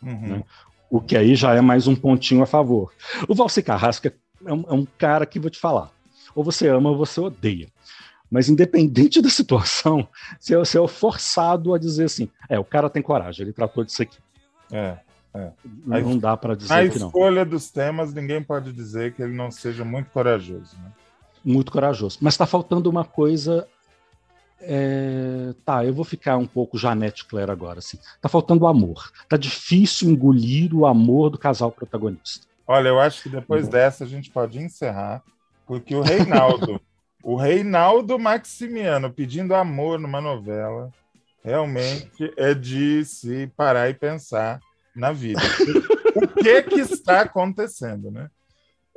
uhum. 0.00 0.28
né? 0.28 0.44
o 0.88 1.00
que 1.00 1.16
aí 1.16 1.34
já 1.34 1.54
é 1.54 1.60
mais 1.60 1.88
um 1.88 1.96
pontinho 1.96 2.42
a 2.42 2.46
favor. 2.46 2.92
O 3.26 3.34
Valci 3.34 3.62
Carrasco 3.62 4.08
é 4.08 4.52
um, 4.52 4.64
é 4.68 4.72
um 4.74 4.86
cara 4.98 5.26
que 5.26 5.40
vou 5.40 5.50
te 5.50 5.58
falar, 5.58 5.90
ou 6.34 6.44
você 6.44 6.68
ama 6.68 6.90
ou 6.90 6.96
você 6.96 7.20
odeia. 7.20 7.68
Mas 8.32 8.48
independente 8.48 9.20
da 9.20 9.28
situação, 9.28 10.08
você, 10.40 10.56
você 10.56 10.82
é 10.82 10.88
forçado 10.88 11.74
a 11.74 11.78
dizer 11.78 12.04
assim, 12.04 12.30
é, 12.48 12.58
o 12.58 12.64
cara 12.64 12.88
tem 12.88 13.02
coragem, 13.02 13.44
ele 13.44 13.52
tratou 13.52 13.84
disso 13.84 14.02
aqui. 14.02 14.16
É. 14.72 14.96
É. 15.34 15.50
Não 15.86 16.18
dá 16.18 16.36
para 16.36 16.54
dizer 16.54 16.72
a 16.72 16.88
que 16.88 16.98
não. 16.98 17.06
A 17.06 17.08
escolha 17.08 17.44
dos 17.44 17.70
temas, 17.70 18.12
ninguém 18.12 18.42
pode 18.42 18.72
dizer 18.72 19.14
que 19.14 19.22
ele 19.22 19.34
não 19.34 19.50
seja 19.50 19.84
muito 19.84 20.10
corajoso. 20.10 20.76
Né? 20.76 20.92
Muito 21.44 21.70
corajoso. 21.70 22.18
Mas 22.20 22.34
está 22.34 22.46
faltando 22.46 22.88
uma 22.88 23.04
coisa. 23.04 23.66
É... 24.60 25.54
Tá, 25.64 25.84
eu 25.84 25.94
vou 25.94 26.04
ficar 26.04 26.36
um 26.36 26.46
pouco 26.46 26.76
Janete 26.76 27.24
Claire 27.24 27.50
agora. 27.50 27.78
Assim. 27.78 27.98
Tá 28.20 28.28
faltando 28.28 28.66
amor. 28.66 29.10
Tá 29.26 29.38
difícil 29.38 30.10
engolir 30.10 30.74
o 30.74 30.84
amor 30.84 31.30
do 31.30 31.38
casal 31.38 31.72
protagonista. 31.72 32.46
Olha, 32.66 32.88
eu 32.88 33.00
acho 33.00 33.22
que 33.22 33.28
depois 33.30 33.64
uhum. 33.64 33.70
dessa 33.70 34.04
a 34.04 34.06
gente 34.06 34.30
pode 34.30 34.58
encerrar, 34.58 35.22
porque 35.66 35.94
o 35.94 36.02
Reinaldo, 36.02 36.78
o 37.22 37.36
Reinaldo 37.36 38.18
Maximiano 38.18 39.12
pedindo 39.12 39.54
amor 39.54 39.98
numa 39.98 40.20
novela, 40.20 40.90
realmente 41.44 42.32
é 42.36 42.52
de 42.54 43.04
se 43.04 43.46
parar 43.56 43.88
e 43.88 43.94
pensar 43.94 44.60
na 44.94 45.12
vida. 45.12 45.40
o 46.16 46.28
que 46.28 46.62
que 46.62 46.80
está 46.80 47.22
acontecendo, 47.22 48.10
né? 48.10 48.28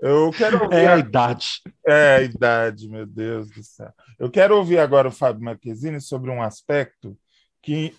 Eu 0.01 0.29
quero 0.31 0.61
ouvir 0.63 0.75
é 0.75 0.87
a, 0.87 0.97
idade. 0.97 1.47
É 1.87 2.15
a 2.15 2.21
idade, 2.21 2.89
meu 2.89 3.05
Deus 3.05 3.49
do 3.49 3.63
céu. 3.63 3.93
Eu 4.19 4.29
quero 4.29 4.57
ouvir 4.57 4.77
agora 4.77 5.07
o 5.07 5.11
Fábio 5.11 5.43
Marquezine 5.43 6.01
sobre 6.01 6.29
um 6.29 6.41
aspecto 6.41 7.17
que 7.61 7.95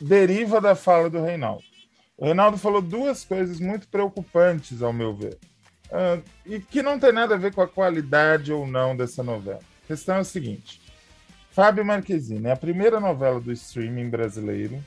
deriva 0.00 0.60
da 0.60 0.74
fala 0.74 1.08
do 1.08 1.22
Reinaldo. 1.22 1.64
O 2.16 2.26
Reinaldo 2.26 2.58
falou 2.58 2.82
duas 2.82 3.24
coisas 3.24 3.60
muito 3.60 3.88
preocupantes, 3.88 4.82
ao 4.82 4.92
meu 4.92 5.14
ver, 5.14 5.38
uh, 5.86 6.22
e 6.44 6.60
que 6.60 6.82
não 6.82 6.98
tem 6.98 7.12
nada 7.12 7.34
a 7.34 7.38
ver 7.38 7.54
com 7.54 7.62
a 7.62 7.68
qualidade 7.68 8.52
ou 8.52 8.66
não 8.66 8.96
dessa 8.96 9.22
novela. 9.22 9.60
A 9.88 9.96
questão 9.96 10.16
é 10.16 10.20
o 10.20 10.24
seguinte: 10.24 10.82
Fábio 11.50 11.82
Marquezine 11.82 12.46
é 12.46 12.52
a 12.52 12.56
primeira 12.56 13.00
novela 13.00 13.40
do 13.40 13.50
streaming 13.50 14.10
brasileiro 14.10 14.84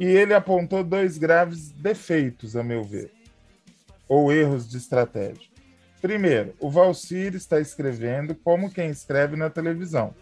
e 0.00 0.04
ele 0.04 0.34
apontou 0.34 0.82
dois 0.82 1.16
graves 1.16 1.70
defeitos, 1.70 2.56
a 2.56 2.64
meu 2.64 2.82
ver, 2.82 3.12
ou 4.08 4.32
erros 4.32 4.68
de 4.68 4.76
estratégia. 4.76 5.48
Primeiro, 6.02 6.52
o 6.58 6.68
Valcir 6.68 7.36
está 7.36 7.60
escrevendo 7.60 8.34
como 8.34 8.72
quem 8.72 8.90
escreve 8.90 9.36
na 9.36 9.48
televisão. 9.48 10.12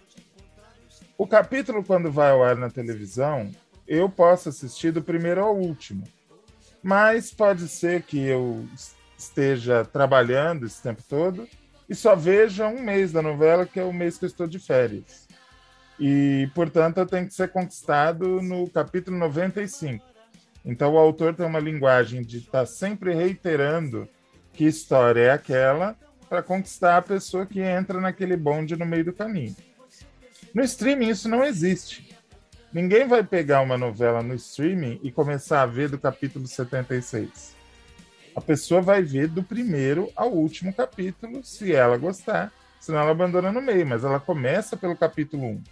O 1.17 1.27
capítulo, 1.27 1.83
quando 1.83 2.13
vai 2.13 2.33
ao 2.33 2.45
ar 2.45 2.57
na 2.57 2.69
televisão, 2.69 3.51
eu 3.89 4.11
posso 4.11 4.51
assistir 4.51 4.93
do 4.93 5.03
primeiro 5.03 5.43
ao 5.43 5.57
último. 5.57 6.05
Mas 6.83 7.33
pode 7.33 7.67
ser 7.69 8.03
que 8.03 8.19
eu 8.19 8.69
esteja 9.17 9.87
trabalhando 9.87 10.67
esse 10.67 10.83
tempo 10.83 11.03
todo 11.09 11.49
e 11.89 11.95
só 11.95 12.15
veja 12.15 12.67
um 12.67 12.81
mês 12.81 13.13
da 13.13 13.21
novela, 13.21 13.67
que 13.67 13.79
é 13.79 13.85
o 13.85 13.93
mês 13.93 14.17
que 14.17 14.25
eu 14.25 14.29
estou 14.29 14.47
de 14.47 14.59
férias. 14.59 15.29
E, 15.99 16.49
portanto, 16.55 16.99
eu 16.99 17.07
tenho 17.07 17.27
que 17.27 17.35
ser 17.35 17.49
conquistado 17.49 18.43
no 18.43 18.69
capítulo 18.69 19.17
95. 19.19 20.05
Então, 20.65 20.95
o 20.95 20.99
autor 20.99 21.35
tem 21.35 21.47
uma 21.47 21.61
linguagem 21.61 22.23
de 22.23 22.39
estar 22.39 22.61
tá 22.61 22.67
sempre 22.67 23.15
reiterando 23.15 24.09
que 24.53 24.65
história 24.65 25.21
é 25.21 25.31
aquela 25.31 25.97
para 26.29 26.43
conquistar 26.43 26.97
a 26.97 27.03
pessoa 27.03 27.47
que 27.47 27.61
entra 27.61 28.01
naquele 28.01 28.37
bonde 28.37 28.77
no 28.77 28.87
meio 28.87 29.05
do 29.05 29.13
caminho. 29.13 29.55
No 30.55 30.63
streaming, 30.63 31.09
isso 31.09 31.29
não 31.29 31.45
existe. 31.45 32.17
Ninguém 32.73 33.07
vai 33.07 33.23
pegar 33.23 33.61
uma 33.61 33.77
novela 33.77 34.23
no 34.23 34.35
streaming 34.35 34.99
e 35.03 35.13
começar 35.13 35.63
a 35.63 35.67
ver 35.67 35.89
do 35.89 35.99
capítulo 35.99 36.47
76. 36.47 37.55
A 38.35 38.41
pessoa 38.41 38.81
vai 38.81 39.03
ver 39.03 39.29
do 39.29 39.43
primeiro 39.43 40.11
ao 40.17 40.33
último 40.33 40.73
capítulo, 40.73 41.45
se 41.45 41.73
ela 41.73 41.97
gostar, 41.97 42.53
senão 42.81 43.01
ela 43.01 43.11
abandona 43.13 43.53
no 43.53 43.63
meio, 43.63 43.87
mas 43.87 44.05
ela 44.05 44.19
começa 44.19 44.77
pelo 44.77 44.97
capítulo 44.97 45.45
1 45.45 45.63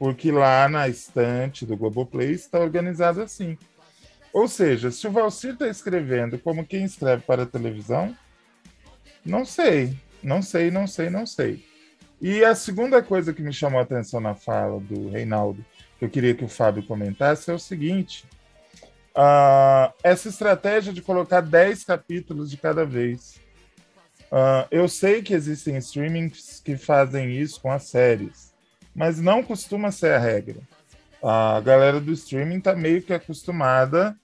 porque 0.00 0.32
lá 0.32 0.66
na 0.66 0.88
estante 0.88 1.66
do 1.66 1.76
Globoplay 1.76 2.30
está 2.30 2.58
organizado 2.58 3.20
assim. 3.20 3.58
Ou 4.32 4.48
seja, 4.48 4.90
se 4.90 5.06
o 5.06 5.12
Valcir 5.12 5.52
está 5.52 5.68
escrevendo 5.68 6.38
como 6.38 6.64
quem 6.64 6.84
escreve 6.84 7.22
para 7.22 7.42
a 7.42 7.46
televisão, 7.46 8.16
não 9.22 9.44
sei, 9.44 9.94
não 10.22 10.40
sei, 10.40 10.70
não 10.70 10.86
sei, 10.86 11.10
não 11.10 11.26
sei. 11.26 11.62
E 12.18 12.42
a 12.42 12.54
segunda 12.54 13.02
coisa 13.02 13.34
que 13.34 13.42
me 13.42 13.52
chamou 13.52 13.78
a 13.78 13.82
atenção 13.82 14.20
na 14.20 14.34
fala 14.34 14.80
do 14.80 15.10
Reinaldo, 15.10 15.62
que 15.98 16.06
eu 16.06 16.08
queria 16.08 16.34
que 16.34 16.44
o 16.44 16.48
Fábio 16.48 16.82
comentasse, 16.82 17.50
é 17.50 17.54
o 17.54 17.58
seguinte: 17.58 18.24
uh, 19.16 19.92
essa 20.02 20.28
estratégia 20.28 20.92
de 20.92 21.02
colocar 21.02 21.40
10 21.40 21.84
capítulos 21.84 22.50
de 22.50 22.56
cada 22.56 22.84
vez. 22.84 23.40
Uh, 24.30 24.66
eu 24.70 24.88
sei 24.88 25.22
que 25.22 25.34
existem 25.34 25.76
streamings 25.78 26.60
que 26.64 26.76
fazem 26.76 27.32
isso 27.32 27.60
com 27.60 27.70
as 27.70 27.84
séries 27.84 28.50
mas 28.94 29.20
não 29.20 29.42
costuma 29.42 29.90
ser 29.90 30.12
a 30.12 30.18
regra. 30.18 30.60
A 31.22 31.60
galera 31.60 32.00
do 32.00 32.12
streaming 32.12 32.60
tá 32.60 32.74
meio 32.74 33.02
que 33.02 33.12
acostumada 33.12 34.16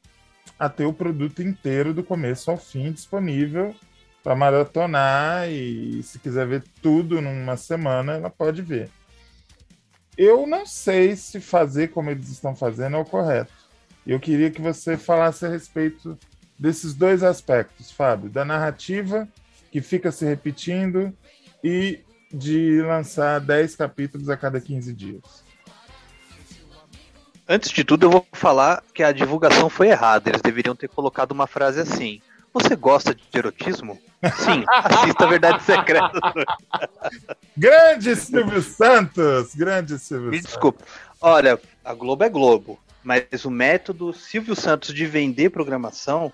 a 0.58 0.68
ter 0.68 0.84
o 0.84 0.92
produto 0.92 1.42
inteiro 1.42 1.92
do 1.92 2.02
começo 2.02 2.50
ao 2.50 2.56
fim 2.56 2.92
disponível 2.92 3.74
para 4.22 4.34
maratonar 4.34 5.48
e 5.48 6.02
se 6.02 6.18
quiser 6.18 6.46
ver 6.46 6.64
tudo 6.82 7.20
numa 7.20 7.56
semana, 7.56 8.14
ela 8.14 8.30
pode 8.30 8.62
ver. 8.62 8.90
Eu 10.16 10.46
não 10.46 10.64
sei 10.64 11.14
se 11.14 11.40
fazer 11.40 11.88
como 11.88 12.10
eles 12.10 12.30
estão 12.30 12.56
fazendo 12.56 12.96
é 12.96 13.00
o 13.00 13.04
correto. 13.04 13.52
Eu 14.06 14.20
queria 14.20 14.50
que 14.50 14.62
você 14.62 14.96
falasse 14.96 15.44
a 15.44 15.48
respeito 15.48 16.16
desses 16.58 16.94
dois 16.94 17.22
aspectos, 17.22 17.90
Fábio, 17.90 18.30
da 18.30 18.44
narrativa 18.44 19.28
que 19.70 19.80
fica 19.80 20.12
se 20.12 20.24
repetindo 20.24 21.12
e 21.62 22.00
de 22.32 22.80
lançar 22.82 23.40
10 23.40 23.74
capítulos 23.74 24.28
a 24.28 24.36
cada 24.36 24.60
15 24.60 24.92
dias. 24.92 25.44
Antes 27.48 27.70
de 27.70 27.84
tudo, 27.84 28.06
eu 28.06 28.10
vou 28.10 28.26
falar 28.32 28.82
que 28.94 29.02
a 29.02 29.12
divulgação 29.12 29.68
foi 29.68 29.88
errada. 29.88 30.30
Eles 30.30 30.42
deveriam 30.42 30.74
ter 30.74 30.88
colocado 30.88 31.32
uma 31.32 31.46
frase 31.46 31.80
assim: 31.80 32.20
Você 32.52 32.74
gosta 32.74 33.14
de 33.14 33.22
erotismo? 33.34 34.00
Sim, 34.36 34.64
assista 34.70 35.24
a 35.24 35.28
Verdade 35.28 35.62
Secreta. 35.62 36.10
grande 37.56 38.16
Silvio 38.16 38.62
Santos! 38.62 39.54
Grande 39.54 39.98
Silvio 39.98 40.30
Me 40.30 40.40
desculpa. 40.40 40.84
Olha, 41.20 41.60
a 41.84 41.94
Globo 41.94 42.24
é 42.24 42.28
Globo, 42.28 42.80
mas 43.06 43.44
o 43.44 43.50
método 43.52 44.12
Silvio 44.12 44.56
Santos 44.56 44.92
de 44.92 45.06
vender 45.06 45.50
programação 45.50 46.32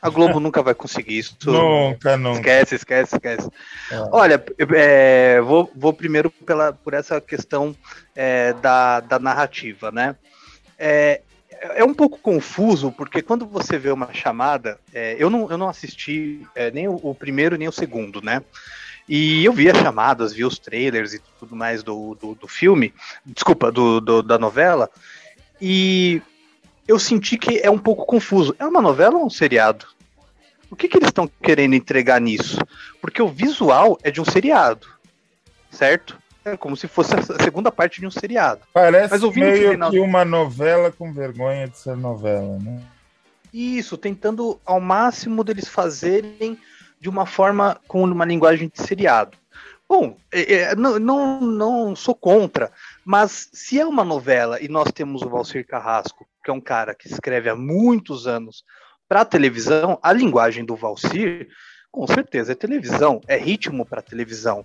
a 0.00 0.08
Globo 0.10 0.38
nunca 0.38 0.62
vai 0.62 0.74
conseguir 0.74 1.16
isso. 1.16 1.34
Nunca, 1.50 2.14
nunca. 2.18 2.38
Esquece, 2.38 2.74
esquece, 2.74 3.16
esquece. 3.16 3.48
É. 3.90 4.08
Olha, 4.12 4.44
é, 4.76 5.40
vou, 5.40 5.72
vou 5.74 5.94
primeiro 5.94 6.30
pela, 6.30 6.74
por 6.74 6.92
essa 6.92 7.22
questão 7.22 7.74
é, 8.14 8.52
da, 8.52 9.00
da 9.00 9.18
narrativa, 9.18 9.90
né? 9.90 10.14
É, 10.78 11.22
é 11.74 11.82
um 11.82 11.94
pouco 11.94 12.18
confuso, 12.18 12.92
porque 12.92 13.22
quando 13.22 13.46
você 13.46 13.78
vê 13.78 13.90
uma 13.90 14.12
chamada, 14.12 14.78
é, 14.92 15.16
eu, 15.18 15.30
não, 15.30 15.50
eu 15.50 15.56
não 15.56 15.70
assisti 15.70 16.46
é, 16.54 16.70
nem 16.70 16.86
o, 16.86 17.00
o, 17.02 17.14
primeiro 17.14 17.56
nem 17.56 17.66
o 17.66 17.72
segundo, 17.72 18.20
né? 18.20 18.42
E 19.08 19.42
eu 19.42 19.54
vi 19.54 19.70
as 19.70 19.78
chamadas, 19.78 20.34
vi 20.34 20.44
os 20.44 20.58
trailers 20.58 21.14
e 21.14 21.22
tudo 21.38 21.56
mais 21.56 21.82
do, 21.82 22.14
do, 22.14 22.34
do 22.34 22.48
filme, 22.48 22.92
desculpa, 23.24 23.72
do, 23.72 24.00
do, 24.00 24.22
da 24.22 24.38
novela, 24.38 24.90
e 25.66 26.20
eu 26.86 26.98
senti 26.98 27.38
que 27.38 27.58
é 27.58 27.70
um 27.70 27.78
pouco 27.78 28.04
confuso. 28.04 28.54
É 28.58 28.66
uma 28.66 28.82
novela 28.82 29.16
ou 29.16 29.24
um 29.24 29.30
seriado? 29.30 29.86
O 30.70 30.76
que, 30.76 30.88
que 30.88 30.98
eles 30.98 31.08
estão 31.08 31.26
querendo 31.42 31.74
entregar 31.74 32.20
nisso? 32.20 32.58
Porque 33.00 33.22
o 33.22 33.28
visual 33.28 33.98
é 34.02 34.10
de 34.10 34.20
um 34.20 34.26
seriado, 34.26 34.86
certo? 35.70 36.18
É 36.44 36.54
como 36.54 36.76
se 36.76 36.86
fosse 36.86 37.14
a 37.14 37.42
segunda 37.42 37.72
parte 37.72 37.98
de 37.98 38.06
um 38.06 38.10
seriado. 38.10 38.60
Parece 38.74 39.12
Mas 39.12 39.22
ouvindo 39.22 39.46
meio 39.46 39.90
que, 39.90 39.98
uma 39.98 40.22
novela 40.22 40.92
com 40.92 41.10
vergonha 41.14 41.66
de 41.66 41.78
ser 41.78 41.96
novela, 41.96 42.58
né? 42.58 42.82
Isso, 43.50 43.96
tentando 43.96 44.60
ao 44.66 44.82
máximo 44.82 45.42
deles 45.42 45.66
fazerem 45.66 46.58
de 47.00 47.08
uma 47.08 47.24
forma 47.24 47.80
com 47.88 48.04
uma 48.04 48.26
linguagem 48.26 48.68
de 48.68 48.82
seriado. 48.82 49.38
Bom, 49.88 50.18
é, 50.30 50.52
é, 50.52 50.74
não, 50.74 50.98
não, 50.98 51.40
não 51.40 51.96
sou 51.96 52.14
contra, 52.14 52.70
mas 53.04 53.48
se 53.52 53.78
é 53.78 53.86
uma 53.86 54.04
novela 54.04 54.60
e 54.60 54.68
nós 54.68 54.90
temos 54.92 55.22
o 55.22 55.28
Valcir 55.28 55.66
Carrasco, 55.66 56.26
que 56.42 56.50
é 56.50 56.54
um 56.54 56.60
cara 56.60 56.94
que 56.94 57.08
escreve 57.08 57.48
há 57.48 57.56
muitos 57.56 58.26
anos 58.26 58.64
para 59.08 59.24
televisão, 59.24 59.98
a 60.02 60.12
linguagem 60.12 60.64
do 60.64 60.76
Valcir, 60.76 61.48
com 61.90 62.06
certeza 62.06 62.52
é 62.52 62.54
televisão, 62.54 63.20
é 63.28 63.36
ritmo 63.36 63.84
para 63.86 64.02
televisão. 64.02 64.64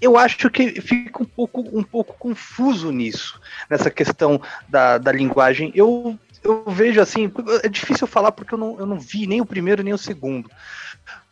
Eu 0.00 0.16
acho 0.16 0.48
que 0.50 0.80
fica 0.80 1.22
um 1.22 1.26
pouco, 1.26 1.60
um 1.76 1.82
pouco 1.82 2.16
confuso 2.18 2.90
nisso, 2.90 3.40
nessa 3.68 3.90
questão 3.90 4.40
da, 4.68 4.96
da 4.96 5.12
linguagem. 5.12 5.72
Eu, 5.74 6.18
eu 6.42 6.64
vejo 6.68 7.00
assim, 7.00 7.30
é 7.62 7.68
difícil 7.68 8.06
falar 8.06 8.32
porque 8.32 8.54
eu 8.54 8.58
não, 8.58 8.78
eu 8.78 8.86
não 8.86 8.98
vi 8.98 9.26
nem 9.26 9.40
o 9.40 9.46
primeiro 9.46 9.82
nem 9.82 9.92
o 9.92 9.98
segundo. 9.98 10.50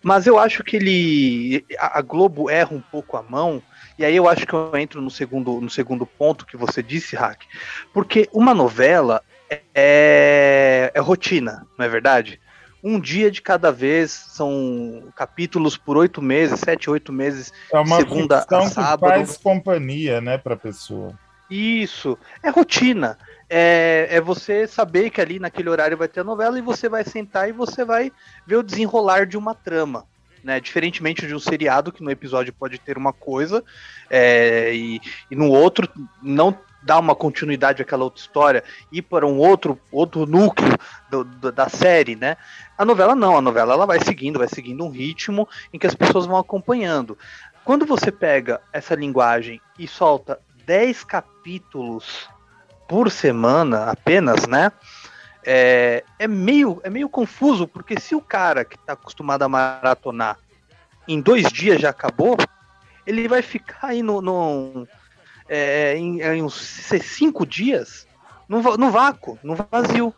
Mas 0.03 0.27
eu 0.27 0.39
acho 0.39 0.63
que 0.63 0.77
ele. 0.77 1.65
A 1.79 2.01
Globo 2.01 2.49
erra 2.49 2.75
um 2.75 2.81
pouco 2.81 3.17
a 3.17 3.23
mão. 3.23 3.63
E 3.99 4.05
aí 4.05 4.15
eu 4.15 4.29
acho 4.29 4.47
que 4.47 4.53
eu 4.53 4.77
entro 4.77 5.01
no 5.01 5.11
segundo, 5.11 5.61
no 5.61 5.71
segundo 5.71 6.07
ponto 6.07 6.47
que 6.47 6.57
você 6.57 6.83
disse, 6.83 7.17
Hack. 7.17 7.43
Porque 7.93 8.29
uma 8.33 8.53
novela, 8.55 9.23
é, 9.75 10.91
é 10.95 11.01
rotina, 11.01 11.67
não 11.79 11.85
é 11.85 11.89
verdade? 11.89 12.41
Um 12.83 13.01
dia 13.01 13.31
de 13.31 13.41
cada 13.41 13.73
vez, 13.73 14.11
são 14.11 15.13
capítulos 15.17 15.77
por 15.77 15.97
oito 15.97 16.21
meses, 16.21 16.61
sete, 16.61 16.91
oito 16.91 17.13
meses, 17.13 17.53
é 17.73 17.79
uma 17.79 17.97
segunda 17.97 18.39
a 18.49 18.63
sábado. 18.69 19.13
Que 19.13 19.27
faz 19.27 19.39
companhia, 19.39 20.21
né, 20.21 20.37
para 20.37 20.57
pessoa. 20.57 21.19
Isso, 21.51 22.19
é 22.43 22.51
rotina. 22.51 23.19
É, 23.49 24.09
é 24.11 24.21
você 24.21 24.67
saber 24.67 25.11
que 25.11 25.21
ali 25.21 25.39
naquele 25.39 25.69
horário 25.69 25.97
vai 25.97 26.09
ter 26.09 26.21
a 26.21 26.25
novela 26.25 26.59
e 26.59 26.63
você 26.63 26.89
vai 26.89 27.05
sentar 27.05 27.49
e 27.49 27.53
você 27.53 27.85
vai 27.85 28.13
ver 28.47 28.57
o 28.57 28.63
desenrolar 28.63 29.25
de 29.27 29.37
uma 29.37 29.55
trama. 29.55 30.05
Né, 30.47 30.61
diferentemente 30.61 31.27
de 31.27 31.35
um 31.35 31.41
seriado 31.41 31.91
que 31.91 32.05
no 32.05 32.09
episódio 32.09 32.53
pode 32.53 32.79
ter 32.79 32.97
uma 32.97 33.13
coisa 33.13 33.65
é, 34.09 34.73
e, 34.73 35.01
e, 35.29 35.35
no 35.35 35.51
outro 35.51 35.91
não 36.23 36.57
dar 36.85 37.01
uma 37.01 37.17
continuidade 37.17 37.83
àquela 37.83 38.05
outra 38.05 38.21
história, 38.21 38.63
ir 38.93 39.03
para 39.03 39.27
um 39.27 39.39
outro, 39.39 39.77
outro 39.91 40.25
núcleo 40.25 40.79
do, 41.11 41.25
do, 41.25 41.51
da 41.51 41.69
série, 41.69 42.15
né? 42.15 42.37
A 42.79 42.85
novela 42.85 43.17
não, 43.17 43.37
a 43.37 43.41
novela 43.41 43.75
ela 43.75 43.87
vai 43.87 43.99
seguindo, 43.99 44.39
vai 44.39 44.47
seguindo 44.47 44.85
um 44.85 44.89
ritmo 44.89 45.49
em 45.73 45.81
que 45.81 45.87
as 45.89 45.97
pessoas 45.97 46.27
vão 46.27 46.37
acompanhando. 46.37 47.19
Quando 47.65 47.85
você 47.85 48.13
pega 48.13 48.61
essa 48.73 48.95
linguagem 48.95 49.61
e 49.77 49.89
solta 49.89 50.39
10 50.65 51.03
capítulos 51.03 52.31
por 52.87 53.11
semana 53.11 53.91
apenas, 53.91 54.47
né? 54.47 54.71
É, 55.49 56.03
é, 56.19 56.27
meio, 56.27 56.81
é 56.83 56.91
meio 56.91 57.09
confuso, 57.09 57.69
porque 57.69 58.01
se 58.01 58.17
o 58.17 58.21
cara 58.21 58.65
que 58.65 58.75
está 58.75 58.95
acostumado 58.95 59.45
a 59.45 59.49
maratonar 59.49 60.37
em 61.07 61.21
dois 61.21 61.53
dias 61.53 61.81
já 61.81 61.91
acabou, 61.91 62.37
ele 63.07 63.29
vai 63.29 63.43
ficar 63.43 63.89
aí 63.89 64.03
no, 64.03 64.21
no, 64.21 64.89
é, 65.49 65.97
em, 65.97 66.21
em, 66.21 66.43
uns 66.43 66.57
cinco 67.01 67.47
dias 67.47 68.09
no, 68.49 68.61
no 68.77 68.91
vácuo, 68.91 69.39
no 69.41 69.55
vazio. 69.55 70.13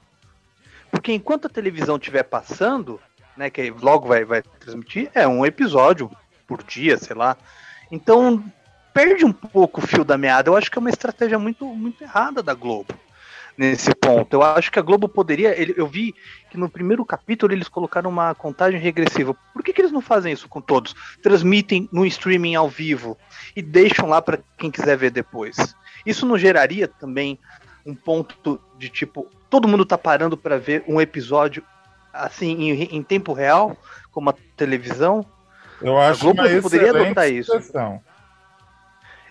Porque 0.91 1.13
enquanto 1.13 1.45
a 1.45 1.51
televisão 1.51 1.97
estiver 1.97 2.23
passando, 2.23 2.99
né, 3.37 3.51
que 3.51 3.71
logo 3.71 4.09
vai, 4.09 4.25
vai 4.25 4.41
transmitir, 4.41 5.11
é 5.15 5.29
um 5.29 5.45
episódio 5.45 6.11
por 6.47 6.63
dia, 6.63 6.97
sei 6.97 7.15
lá. 7.15 7.37
Então 7.93 8.43
perde 8.95 9.27
um 9.27 9.33
pouco 9.33 9.83
o 9.83 9.87
fio 9.87 10.05
da 10.05 10.17
meada. 10.17 10.49
Eu 10.49 10.57
acho 10.57 10.71
que 10.71 10.79
é 10.79 10.81
uma 10.81 10.89
estratégia 10.89 11.39
muito, 11.39 11.67
muito 11.67 12.03
errada 12.03 12.43
da 12.43 12.55
Globo 12.55 12.99
nesse 13.59 13.93
ponto. 13.93 14.35
Eu 14.35 14.43
acho 14.43 14.71
que 14.71 14.79
a 14.79 14.83
Globo 14.83 15.09
poderia. 15.09 15.53
Eu 15.77 15.89
vi 15.89 16.15
que 16.49 16.57
no 16.57 16.71
primeiro 16.71 17.05
capítulo 17.05 17.53
eles 17.53 17.67
colocaram 17.67 18.09
uma 18.09 18.33
contagem 18.33 18.79
regressiva. 18.79 19.35
Por 19.53 19.65
que, 19.65 19.73
que 19.73 19.81
eles 19.83 19.91
não 19.91 20.01
fazem 20.01 20.33
isso 20.33 20.49
com 20.49 20.61
todos? 20.61 20.95
Transmitem 21.21 21.89
no 21.93 22.07
streaming 22.07 22.55
ao 22.55 22.69
vivo 22.69 23.19
e 23.57 23.61
deixam 23.61 24.09
lá 24.09 24.23
para 24.23 24.39
quem 24.57 24.71
quiser 24.71 24.97
ver 24.97 25.11
depois. 25.11 25.75
Isso 26.07 26.25
não 26.25 26.39
geraria 26.39 26.87
também 26.87 27.37
um 27.85 27.95
ponto 27.95 28.61
de 28.79 28.89
tipo 28.89 29.27
todo 29.51 29.67
mundo 29.67 29.85
tá 29.85 29.99
parando 29.99 30.37
para 30.37 30.59
ver 30.59 30.85
um 30.87 31.01
episódio 31.01 31.65
assim 32.13 32.71
em, 32.71 32.83
em, 32.97 33.03
tempo 33.03 33.33
real, 33.33 33.77
como 34.13 34.31
a 34.31 34.35
televisão? 34.57 35.25
Eu 35.81 35.99
acho 35.99 36.21
a 36.29 36.33
Globo 36.33 36.63
poderia 36.63 36.91
adotar 36.91 37.29
isso. 37.31 37.53
Questão 37.53 38.01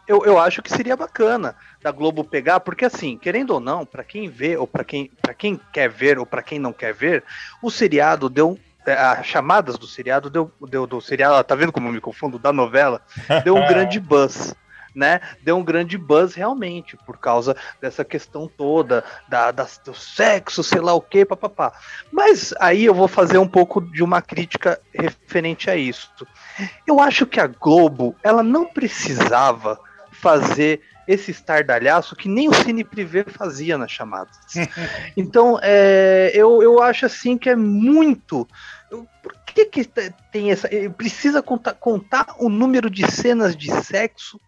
eu, 0.08 0.24
eu 0.26 0.40
acho 0.40 0.62
que 0.62 0.72
seria 0.72 0.96
bacana 0.96 1.56
da 1.82 1.92
Globo 1.92 2.24
pegar, 2.24 2.62
porque 2.62 2.86
assim, 2.86 3.18
querendo 3.18 3.52
ou 3.52 3.60
não, 3.60 3.86
para 3.86 4.04
quem 4.04 4.30
vê, 4.30 4.56
ou 4.56 4.66
para 4.66 4.84
quem, 4.84 5.12
quem 5.38 5.60
quer 5.72 5.90
ver, 5.90 6.18
ou 6.18 6.26
para 6.26 6.42
quem 6.42 6.58
não 6.58 6.72
quer 6.72 6.94
ver, 6.94 7.24
o 7.62 7.70
seriado 7.70 8.30
deu. 8.30 8.58
É, 8.86 8.94
as 8.94 9.26
chamadas 9.26 9.78
do 9.78 9.86
seriado 9.86 10.30
deu, 10.30 10.50
deu 10.62 10.88
do 10.88 11.02
seriado, 11.02 11.44
tá 11.44 11.56
vendo 11.56 11.74
como 11.74 11.90
eu 11.90 11.92
me 11.92 12.00
confundo? 12.00 12.40
Da 12.40 12.54
novela, 12.54 13.02
deu 13.44 13.54
um 13.54 13.68
grande 13.68 14.00
buzz. 14.00 14.56
Né, 14.96 15.22
deu 15.44 15.56
um 15.56 15.64
grande 15.64 15.96
buzz 15.96 16.34
realmente, 16.34 16.98
por 17.06 17.20
causa 17.20 17.56
dessa 17.80 18.04
questão 18.04 18.48
toda, 18.48 19.04
da, 19.30 19.52
da, 19.52 19.68
do 19.86 19.94
sexo, 19.94 20.64
sei 20.64 20.82
lá 20.82 20.92
o 20.96 21.02
que, 21.02 21.24
papapá. 21.24 21.72
Mas 22.12 22.52
aí 22.60 22.86
eu 22.86 22.96
vou 22.96 23.08
fazer 23.08 23.38
um 23.38 23.48
pouco 23.48 23.80
de 23.80 24.02
uma 24.02 24.24
crítica 24.24 24.82
referente 24.92 25.70
a 25.70 25.76
isso. 25.76 26.26
Eu 26.88 27.00
acho 27.00 27.28
que 27.28 27.40
a 27.40 27.46
Globo, 27.46 28.16
ela 28.24 28.42
não 28.42 28.66
precisava 28.66 29.80
fazer 30.20 30.82
esse 31.08 31.32
estardalhaço 31.32 32.16
que 32.16 32.28
nem 32.28 32.50
o 32.50 32.54
Cine 32.54 32.84
Privé 32.84 33.24
fazia 33.24 33.78
nas 33.78 33.92
chamadas. 33.92 34.38
então, 35.16 35.58
é, 35.62 36.32
eu, 36.34 36.62
eu 36.62 36.82
acho 36.82 37.06
assim 37.06 37.38
que 37.38 37.50
é 37.50 37.56
muito. 37.56 38.48
Por 38.90 39.34
que, 39.46 39.66
que 39.66 39.86
tem 40.32 40.52
essa. 40.52 40.70
Precisa 40.98 41.42
contar, 41.42 41.74
contar 41.76 42.36
o 42.40 42.50
número 42.50 42.90
de 42.90 43.10
cenas 43.10 43.56
de 43.56 43.72
sexo 43.84 44.40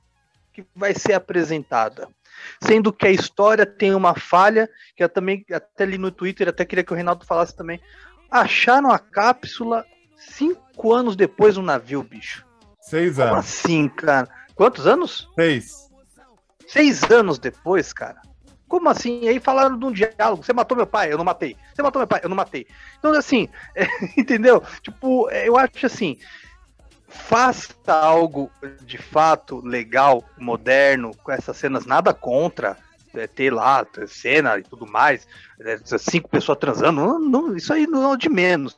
que 0.54 0.66
vai 0.76 0.94
ser 0.94 1.14
apresentada. 1.14 2.08
Sendo 2.62 2.92
que 2.92 3.08
a 3.08 3.12
história 3.12 3.66
tem 3.66 3.94
uma 3.94 4.16
falha, 4.16 4.70
que 4.96 5.04
eu 5.04 5.10
também, 5.10 5.46
até 5.52 5.84
ali 5.84 5.98
no 5.98 6.12
Twitter, 6.12 6.48
até 6.48 6.66
queria 6.66 6.84
que 6.84 6.92
o 6.92 6.96
Reinaldo 6.96 7.26
falasse 7.26 7.56
também. 7.56 7.82
Acharam 8.30 8.92
a 8.92 9.00
cápsula 9.00 9.86
cinco 10.16 10.94
anos 10.94 11.16
depois 11.16 11.58
no 11.58 11.64
navio, 11.64 12.04
bicho. 12.04 12.46
Seis 12.82 13.20
anos. 13.20 13.30
Como 13.30 13.40
assim, 13.40 13.90
cara? 13.90 14.28
Quantos 14.60 14.86
anos? 14.86 15.30
Seis. 15.36 15.90
Seis 16.68 17.02
anos 17.04 17.40
depois, 17.40 17.94
cara. 17.94 18.22
Como 18.68 18.90
assim? 18.90 19.22
E 19.22 19.30
aí 19.30 19.40
falaram 19.40 19.80
de 19.80 19.86
um 19.86 19.92
diálogo. 19.94 20.44
Você 20.44 20.52
matou 20.52 20.76
meu 20.76 20.86
pai? 20.86 21.14
Eu 21.14 21.18
não 21.18 21.24
matei. 21.24 21.56
Você 21.74 21.82
matou 21.82 22.02
meu 22.02 22.08
pai? 22.08 22.20
Eu 22.22 22.28
não 22.28 22.36
matei. 22.36 22.68
Então, 22.98 23.14
assim, 23.14 23.48
é, 23.74 23.88
entendeu? 24.18 24.62
Tipo, 24.82 25.30
é, 25.30 25.48
eu 25.48 25.56
acho 25.56 25.86
assim. 25.86 26.18
Faça 27.08 27.74
algo 27.88 28.52
de 28.82 28.98
fato 28.98 29.66
legal, 29.66 30.26
moderno, 30.38 31.16
com 31.24 31.32
essas 31.32 31.56
cenas, 31.56 31.86
nada 31.86 32.14
contra 32.14 32.76
é, 33.14 33.28
ter 33.28 33.54
lá 33.54 33.88
cena 34.08 34.60
e 34.60 34.64
tudo 34.64 34.86
mais, 34.86 35.26
é, 35.62 35.80
cinco 35.98 36.28
pessoas 36.28 36.58
transando, 36.58 37.02
não, 37.02 37.18
não, 37.18 37.56
isso 37.56 37.72
aí 37.74 37.88
não 37.88 38.14
é 38.14 38.18
de 38.18 38.28
menos. 38.28 38.78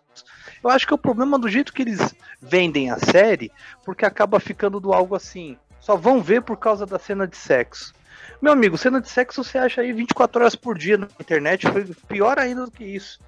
Eu 0.63 0.69
acho 0.69 0.85
que 0.85 0.93
é 0.93 0.95
o 0.95 0.99
problema 0.99 1.39
do 1.39 1.49
jeito 1.49 1.73
que 1.73 1.81
eles 1.81 2.15
vendem 2.39 2.91
a 2.91 2.97
série, 2.99 3.51
porque 3.83 4.05
acaba 4.05 4.39
ficando 4.39 4.79
do 4.79 4.93
algo 4.93 5.15
assim. 5.15 5.57
Só 5.81 5.97
vão 5.97 6.21
ver 6.21 6.43
por 6.43 6.55
causa 6.55 6.85
da 6.85 6.97
cena 6.97 7.27
de 7.27 7.35
sexo. 7.35 7.93
Meu 8.41 8.53
amigo, 8.53 8.77
cena 8.77 9.01
de 9.01 9.09
sexo 9.09 9.43
você 9.43 9.57
acha 9.57 9.81
aí 9.81 9.91
24 9.91 10.41
horas 10.41 10.55
por 10.55 10.77
dia 10.77 10.97
na 10.97 11.07
internet, 11.19 11.67
foi 11.69 11.83
pior 12.07 12.39
ainda 12.39 12.65
do 12.65 12.71
que 12.71 12.83
isso. 12.83 13.19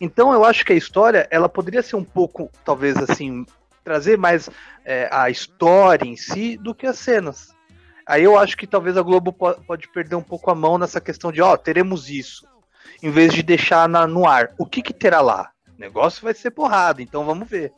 Então 0.00 0.32
eu 0.32 0.44
acho 0.44 0.64
que 0.64 0.72
a 0.72 0.76
história, 0.76 1.26
ela 1.30 1.48
poderia 1.48 1.82
ser 1.82 1.96
um 1.96 2.04
pouco, 2.04 2.50
talvez 2.64 2.96
assim, 2.96 3.46
trazer 3.82 4.18
mais 4.18 4.50
é, 4.84 5.08
a 5.10 5.30
história 5.30 6.06
em 6.06 6.16
si 6.16 6.56
do 6.56 6.74
que 6.74 6.86
as 6.86 6.98
cenas. 6.98 7.54
Aí 8.06 8.24
eu 8.24 8.36
acho 8.38 8.56
que 8.56 8.66
talvez 8.66 8.96
a 8.96 9.02
Globo 9.02 9.32
pode 9.32 9.88
perder 9.88 10.16
um 10.16 10.22
pouco 10.22 10.50
a 10.50 10.54
mão 10.54 10.78
nessa 10.78 11.00
questão 11.00 11.30
de, 11.30 11.40
ó, 11.40 11.56
teremos 11.56 12.08
isso, 12.08 12.46
em 13.02 13.10
vez 13.10 13.32
de 13.32 13.42
deixar 13.42 13.88
na, 13.88 14.06
no 14.06 14.26
ar. 14.26 14.50
O 14.58 14.66
que 14.66 14.82
que 14.82 14.92
terá 14.92 15.20
lá? 15.20 15.50
O 15.76 15.80
negócio 15.80 16.22
vai 16.22 16.34
ser 16.34 16.50
porrada, 16.50 17.02
então 17.02 17.24
vamos 17.24 17.48
ver. 17.48 17.72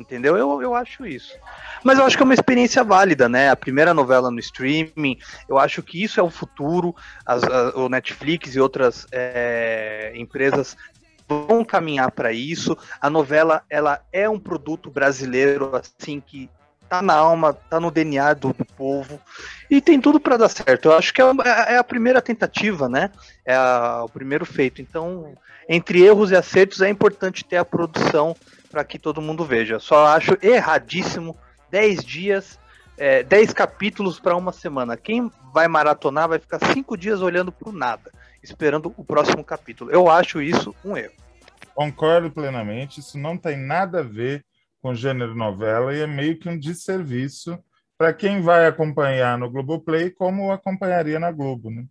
Entendeu? 0.00 0.34
Eu, 0.34 0.62
eu 0.62 0.74
acho 0.74 1.06
isso. 1.06 1.34
Mas 1.84 1.98
eu 1.98 2.06
acho 2.06 2.16
que 2.16 2.22
é 2.22 2.24
uma 2.24 2.32
experiência 2.32 2.82
válida, 2.82 3.28
né? 3.28 3.50
A 3.50 3.56
primeira 3.56 3.92
novela 3.92 4.30
no 4.30 4.40
streaming, 4.40 5.18
eu 5.46 5.58
acho 5.58 5.82
que 5.82 6.02
isso 6.02 6.18
é 6.18 6.22
o 6.22 6.30
futuro. 6.30 6.96
As, 7.26 7.44
a, 7.44 7.76
o 7.76 7.86
Netflix 7.86 8.54
e 8.54 8.60
outras 8.60 9.06
é, 9.12 10.12
empresas 10.16 10.74
vão 11.28 11.62
caminhar 11.62 12.10
para 12.12 12.32
isso. 12.32 12.74
A 12.98 13.10
novela, 13.10 13.62
ela 13.68 14.00
é 14.10 14.26
um 14.26 14.38
produto 14.38 14.90
brasileiro, 14.90 15.70
assim, 15.76 16.18
que 16.18 16.48
tá 16.88 17.02
na 17.02 17.14
alma, 17.14 17.52
tá 17.52 17.78
no 17.78 17.90
DNA 17.90 18.32
do, 18.32 18.54
do 18.54 18.64
povo 18.64 19.20
e 19.70 19.82
tem 19.82 20.00
tudo 20.00 20.18
para 20.18 20.38
dar 20.38 20.48
certo. 20.48 20.86
Eu 20.86 20.96
acho 20.96 21.12
que 21.12 21.20
é, 21.20 21.24
é, 21.26 21.74
é, 21.74 21.76
a 21.76 21.84
primeira 21.84 22.22
tentativa, 22.22 22.88
né? 22.88 23.10
É 23.44 23.54
a, 23.54 24.02
o 24.04 24.08
primeiro 24.08 24.46
feito. 24.46 24.80
Então, 24.80 25.34
entre 25.68 26.02
erros 26.02 26.30
e 26.30 26.36
acertos, 26.36 26.80
é 26.80 26.88
importante 26.88 27.44
ter 27.44 27.58
a 27.58 27.64
produção 27.66 28.34
para 28.70 28.84
que 28.84 28.98
todo 28.98 29.20
mundo 29.20 29.44
veja. 29.44 29.78
Só 29.78 30.06
acho 30.06 30.38
erradíssimo 30.40 31.36
10 31.70 32.04
dias, 32.04 32.58
é, 32.96 33.22
10 33.24 33.52
capítulos 33.52 34.20
para 34.20 34.36
uma 34.36 34.52
semana. 34.52 34.96
Quem 34.96 35.30
vai 35.52 35.66
maratonar 35.66 36.28
vai 36.28 36.38
ficar 36.38 36.64
5 36.72 36.96
dias 36.96 37.20
olhando 37.20 37.50
para 37.50 37.72
nada, 37.72 38.12
esperando 38.42 38.94
o 38.96 39.04
próximo 39.04 39.44
capítulo. 39.44 39.90
Eu 39.90 40.08
acho 40.08 40.40
isso 40.40 40.74
um 40.84 40.96
erro. 40.96 41.12
Concordo 41.74 42.30
plenamente. 42.30 43.00
Isso 43.00 43.18
não 43.18 43.36
tem 43.36 43.56
nada 43.56 44.00
a 44.00 44.04
ver 44.04 44.44
com 44.80 44.94
gênero 44.94 45.34
novela 45.34 45.94
e 45.94 46.00
é 46.00 46.06
meio 46.06 46.38
que 46.38 46.48
um 46.48 46.58
desserviço 46.58 47.58
para 47.98 48.14
quem 48.14 48.40
vai 48.40 48.66
acompanhar 48.66 49.36
no 49.36 49.50
Globoplay, 49.50 50.10
como 50.10 50.52
acompanharia 50.52 51.18
na 51.18 51.30
Globo. 51.30 51.70
Né? 51.70 51.84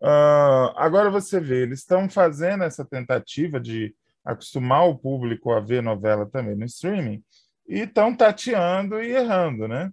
Uh, 0.00 0.72
agora 0.76 1.10
você 1.10 1.38
vê, 1.38 1.62
eles 1.62 1.80
estão 1.80 2.08
fazendo 2.08 2.64
essa 2.64 2.82
tentativa 2.82 3.60
de 3.60 3.94
acostumar 4.24 4.88
o 4.88 4.96
público 4.96 5.52
a 5.52 5.60
ver 5.60 5.82
novela 5.82 6.26
também 6.26 6.56
no 6.56 6.64
streaming 6.64 7.22
e 7.68 7.80
estão 7.80 8.14
tateando 8.14 9.02
e 9.02 9.12
errando, 9.12 9.68
né? 9.68 9.90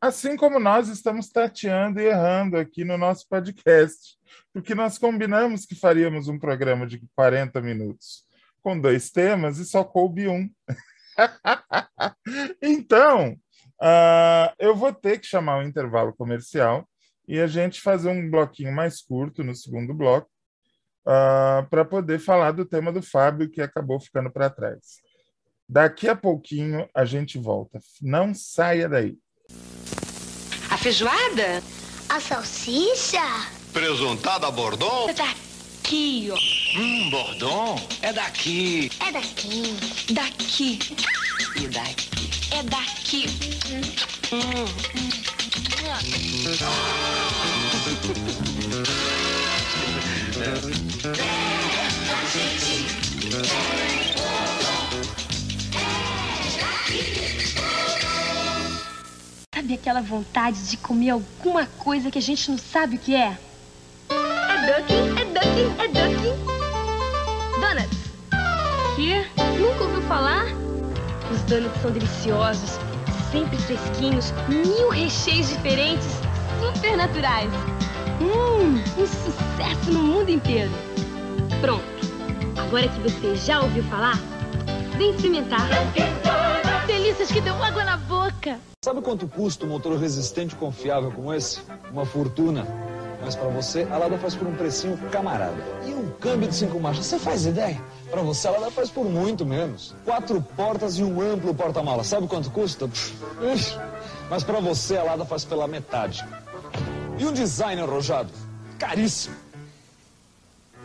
Assim 0.00 0.36
como 0.36 0.60
nós 0.60 0.88
estamos 0.88 1.28
tateando 1.30 2.00
e 2.00 2.06
errando 2.06 2.56
aqui 2.56 2.84
no 2.84 2.98
nosso 2.98 3.26
podcast, 3.28 4.16
porque 4.52 4.74
nós 4.74 4.98
combinamos 4.98 5.64
que 5.64 5.74
faríamos 5.74 6.28
um 6.28 6.38
programa 6.38 6.86
de 6.86 7.02
40 7.14 7.60
minutos 7.60 8.24
com 8.62 8.78
dois 8.78 9.10
temas 9.10 9.58
e 9.58 9.64
só 9.64 9.84
coube 9.84 10.28
um. 10.28 10.50
então, 12.60 13.32
uh, 13.80 14.52
eu 14.58 14.76
vou 14.76 14.92
ter 14.92 15.18
que 15.18 15.26
chamar 15.26 15.58
um 15.58 15.62
intervalo 15.62 16.14
comercial 16.14 16.86
e 17.26 17.40
a 17.40 17.46
gente 17.46 17.80
fazer 17.80 18.10
um 18.10 18.30
bloquinho 18.30 18.72
mais 18.72 19.00
curto 19.00 19.42
no 19.42 19.54
segundo 19.54 19.94
bloco 19.94 20.28
uh, 21.06 21.62
ah, 21.62 21.66
para 21.70 21.84
poder 21.84 22.18
falar 22.18 22.50
do 22.50 22.64
tema 22.64 22.92
do 22.92 23.00
Fábio, 23.00 23.48
que 23.48 23.62
acabou 23.62 24.00
ficando 24.00 24.30
para 24.30 24.50
trás. 24.50 25.00
Daqui 25.68 26.08
a 26.08 26.16
pouquinho 26.16 26.88
a 26.94 27.04
gente 27.04 27.38
volta. 27.38 27.80
Não 28.02 28.32
saia 28.34 28.88
daí. 28.88 29.16
A 30.70 30.76
feijoada? 30.76 31.62
A 32.08 32.20
salsicha? 32.20 33.20
Presuntada 33.72 34.50
bordon? 34.50 35.08
É 35.08 35.12
daqui, 35.12 36.30
ó. 36.30 36.36
Hum, 36.78 37.10
bordon? 37.10 37.80
É 38.02 38.12
daqui. 38.12 38.90
É 39.00 39.12
daqui. 39.12 39.62
Daqui. 40.12 40.78
E 41.56 41.66
daqui. 41.68 42.54
É 42.54 42.62
daqui. 42.62 43.26
Hum. 44.32 44.42
Hum. 44.54 44.66
Sabe 59.54 59.74
aquela 59.74 60.00
vontade 60.00 60.70
de 60.70 60.76
comer 60.78 61.10
alguma 61.10 61.66
coisa 61.66 62.10
que 62.10 62.18
a 62.18 62.22
gente 62.22 62.50
não 62.50 62.56
sabe 62.56 62.96
o 62.96 62.98
que 62.98 63.14
é? 63.14 63.36
É 64.08 64.80
duck, 64.80 64.92
é 65.20 65.24
duck, 65.24 65.46
é 65.82 65.88
duck. 65.88 66.16
Donuts. 67.60 67.98
Que? 68.96 69.26
Nunca 69.58 69.84
ouviu 69.84 70.02
falar? 70.02 70.46
Os 71.30 71.42
donuts 71.42 71.82
são 71.82 71.90
deliciosos, 71.90 72.78
sempre 73.30 73.58
fresquinhos, 73.58 74.32
mil 74.48 74.88
recheios 74.88 75.48
diferentes, 75.48 76.06
super 76.60 76.96
naturais. 76.96 77.50
Hum, 78.20 78.82
um 78.96 79.06
sucesso 79.06 79.92
no 79.92 80.02
mundo 80.02 80.30
inteiro. 80.30 80.70
Pronto. 81.60 81.95
Agora 82.58 82.88
que 82.88 83.00
você 83.00 83.36
já 83.36 83.60
ouviu 83.60 83.82
falar, 83.84 84.18
vem 84.96 85.10
experimentar. 85.10 85.68
Delícias 86.86 87.30
que 87.30 87.40
dão 87.40 87.62
água 87.62 87.84
na 87.84 87.96
boca. 87.96 88.58
Sabe 88.84 89.02
quanto 89.02 89.28
custa 89.28 89.66
um 89.66 89.68
motor 89.68 89.98
resistente 89.98 90.54
e 90.54 90.58
confiável 90.58 91.10
como 91.12 91.32
esse? 91.34 91.60
Uma 91.92 92.06
fortuna. 92.06 92.66
Mas 93.22 93.34
para 93.34 93.48
você, 93.48 93.86
a 93.90 93.98
Lada 93.98 94.16
faz 94.18 94.34
por 94.34 94.46
um 94.46 94.54
precinho 94.54 94.96
camarada. 95.10 95.56
E 95.84 95.92
um 95.92 96.10
câmbio 96.12 96.48
de 96.48 96.54
cinco 96.54 96.78
marchas, 96.78 97.06
você 97.06 97.18
faz 97.18 97.44
ideia? 97.44 97.80
Para 98.10 98.22
você, 98.22 98.46
a 98.46 98.52
Lada 98.52 98.70
faz 98.70 98.88
por 98.88 99.04
muito 99.04 99.44
menos. 99.44 99.94
Quatro 100.04 100.40
portas 100.40 100.98
e 100.98 101.02
um 101.02 101.20
amplo 101.20 101.54
porta-mala. 101.54 102.04
Sabe 102.04 102.28
quanto 102.28 102.50
custa? 102.50 102.88
Mas 104.30 104.44
para 104.44 104.60
você, 104.60 104.96
a 104.96 105.02
Lada 105.02 105.24
faz 105.24 105.44
pela 105.44 105.66
metade. 105.66 106.24
E 107.18 107.26
um 107.26 107.32
design 107.32 107.82
arrojado? 107.82 108.30
Caríssimo. 108.78 109.34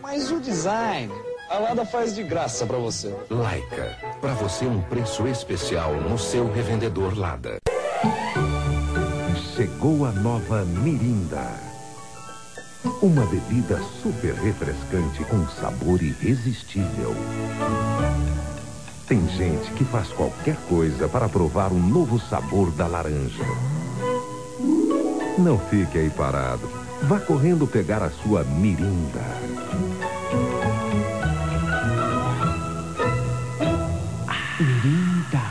Mas 0.02 0.32
o 0.32 0.40
design, 0.40 1.14
a 1.52 1.60
Lada 1.60 1.86
faz 1.86 2.16
de 2.16 2.24
graça 2.24 2.66
para 2.66 2.78
você. 2.78 3.14
Laica, 3.30 3.98
para 4.22 4.34
você 4.34 4.66
um 4.66 4.82
preço 4.82 5.28
especial 5.28 5.94
no 5.96 6.18
seu 6.18 6.50
revendedor 6.50 7.18
Lada. 7.18 7.58
Chegou 9.54 10.06
a 10.06 10.14
nova 10.14 10.64
Mirinda. 10.64 11.46
Uma 13.02 13.26
bebida 13.26 13.82
super 14.02 14.34
refrescante 14.36 15.26
com 15.26 15.46
sabor 15.50 16.02
irresistível. 16.02 17.14
Tem 19.06 19.28
gente 19.28 19.72
que 19.74 19.84
faz 19.84 20.08
qualquer 20.08 20.56
coisa 20.70 21.10
para 21.10 21.28
provar 21.28 21.74
o 21.74 21.78
novo 21.78 22.18
sabor 22.18 22.72
da 22.72 22.88
laranja. 22.88 23.44
Não 25.38 25.60
fique 25.60 25.98
aí 25.98 26.10
parado. 26.10 26.66
Vá 27.04 27.20
correndo 27.20 27.68
pegar 27.68 28.02
a 28.02 28.10
sua 28.10 28.42
mirinda. 28.46 29.20
Mirinda. 34.62 35.41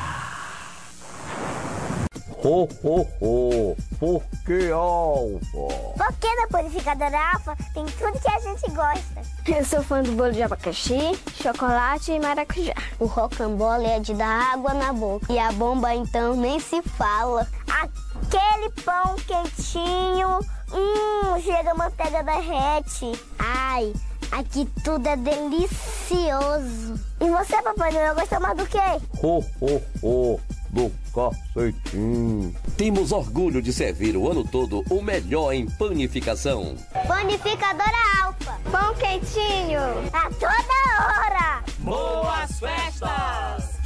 Ho, 2.44 2.68
ho, 2.84 3.08
ho. 3.20 3.76
Por 3.98 4.22
que 4.46 4.70
alfa? 4.70 5.96
Porque 5.96 6.34
na 6.36 6.46
purificadora 6.46 7.32
alfa 7.32 7.56
tem 7.74 7.84
tudo 7.86 8.20
que 8.20 8.30
a 8.30 8.38
gente 8.38 8.70
gosta. 8.70 9.22
Eu 9.48 9.64
sou 9.64 9.82
fã 9.82 10.00
do 10.00 10.12
bolo 10.12 10.30
de 10.30 10.44
abacaxi, 10.44 11.18
chocolate 11.42 12.12
e 12.12 12.20
maracujá. 12.20 12.74
O 13.00 13.06
rocambole 13.06 13.86
é 13.86 13.98
de 13.98 14.14
dar 14.14 14.52
água 14.54 14.74
na 14.74 14.92
boca. 14.92 15.32
E 15.32 15.40
a 15.40 15.50
bomba 15.50 15.92
então 15.92 16.36
nem 16.36 16.60
se 16.60 16.80
fala. 16.80 17.48
Aquele 17.68 18.70
pão 18.84 19.16
quentinho, 19.26 20.38
hum, 20.72 21.40
chega 21.42 21.72
a 21.72 21.74
manteiga 21.74 22.22
derrete. 22.22 23.20
Ai, 23.40 23.92
aqui 24.32 24.66
tudo 24.84 25.06
é 25.06 25.16
delicioso. 25.16 27.00
E 27.20 27.28
você, 27.30 27.62
Papai 27.62 27.92
Noel, 27.92 28.14
gosta 28.14 28.40
mais 28.40 28.56
do 28.56 28.66
quê? 28.66 28.78
Ho, 29.22 29.44
ho, 29.60 29.82
ho. 30.02 30.40
do 30.70 30.90
cacetinho. 31.12 32.54
Temos 32.76 33.12
orgulho 33.12 33.60
de 33.60 33.72
servir 33.72 34.16
o 34.16 34.30
ano 34.30 34.44
todo 34.44 34.84
o 34.88 35.02
melhor 35.02 35.52
em 35.52 35.66
panificação. 35.68 36.76
Panificadora 37.06 38.24
Alfa. 38.24 38.58
Pão 38.70 38.94
quentinho. 38.94 39.80
A 40.12 40.30
toda 40.30 40.80
hora. 41.00 41.64
Boas 41.78 42.58
festas! 42.58 43.80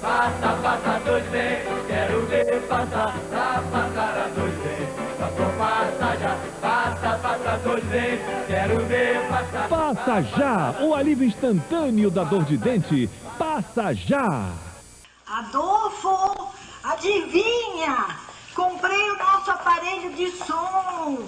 Passa, 0.00 0.56
passa 0.60 1.00
dois 1.04 1.24
bem, 1.30 1.58
quero 1.86 2.26
ver 2.26 2.60
passar, 2.62 3.16
pra 3.30 3.62
passar 3.70 4.18
a 4.18 4.28
dois 4.34 4.52
já, 5.16 5.51
passa, 7.52 7.58
dois 7.58 7.84
quero 8.46 8.86
ver 8.86 9.28
passar. 9.28 9.68
Passa 9.68 10.22
já, 10.22 10.74
o 10.80 10.94
alívio 10.94 11.26
instantâneo 11.26 12.10
da 12.10 12.24
dor 12.24 12.44
de 12.44 12.56
dente, 12.56 13.10
passa 13.38 13.92
já. 13.94 14.52
Adolfo, 15.26 16.48
adivinha? 16.82 18.16
Comprei 18.54 19.10
o 19.10 19.18
nosso 19.18 19.50
aparelho 19.50 20.12
de 20.14 20.30
som. 20.30 21.18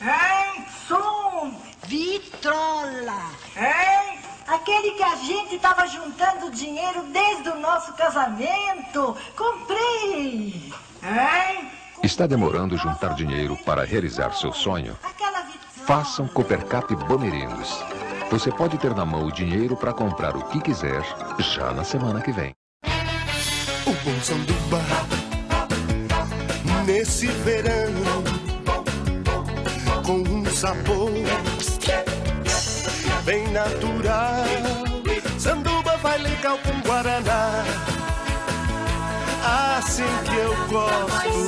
Hein? 0.00 0.64
Som 0.86 1.60
Vitrola. 1.86 3.30
Hein? 3.56 4.18
Aquele 4.46 4.92
que 4.92 5.02
a 5.02 5.16
gente 5.16 5.56
estava 5.56 5.86
juntando 5.86 6.50
dinheiro 6.50 7.02
desde 7.04 7.48
o 7.50 7.60
nosso 7.60 7.92
casamento. 7.94 9.16
Comprei. 9.36 10.72
Hein? 11.02 11.79
Está 12.02 12.26
demorando 12.26 12.78
juntar 12.78 13.14
dinheiro 13.14 13.56
para 13.64 13.84
realizar 13.84 14.32
seu 14.32 14.52
sonho? 14.52 14.96
Faça 15.86 16.22
um 16.22 16.28
Coopercap 16.28 16.94
Bamerindos. 16.96 17.78
Você 18.30 18.50
pode 18.50 18.78
ter 18.78 18.94
na 18.94 19.04
mão 19.04 19.26
o 19.26 19.32
dinheiro 19.32 19.76
para 19.76 19.92
comprar 19.92 20.34
o 20.34 20.44
que 20.44 20.60
quiser 20.60 21.02
já 21.38 21.72
na 21.72 21.84
semana 21.84 22.22
que 22.22 22.32
vem. 22.32 22.54
O 23.86 23.92
bom 24.04 24.20
sanduba 24.22 24.80
nesse 26.86 27.26
verão 27.26 27.92
com 30.04 30.22
um 30.22 30.44
sabor 30.46 31.10
bem 33.24 33.46
natural. 33.48 34.44
Sanduba 35.38 35.96
vai 35.98 36.18
legal 36.18 36.58
com 36.58 36.80
guaraná. 36.80 37.99
Assim 39.80 40.04
que 40.26 40.36
eu 40.36 40.54
gosto 40.68 41.46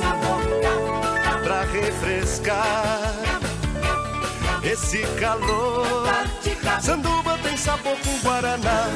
pra 1.43 1.61
refrescar 1.65 3.13
esse 4.63 5.03
calor. 5.19 6.07
Sanduba 6.81 7.37
tem 7.43 7.55
sabor 7.55 7.95
com 7.99 8.17
guaraná. 8.27 8.87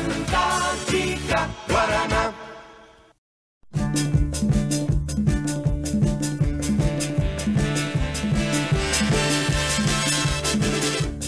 Guaraná. 1.69 2.33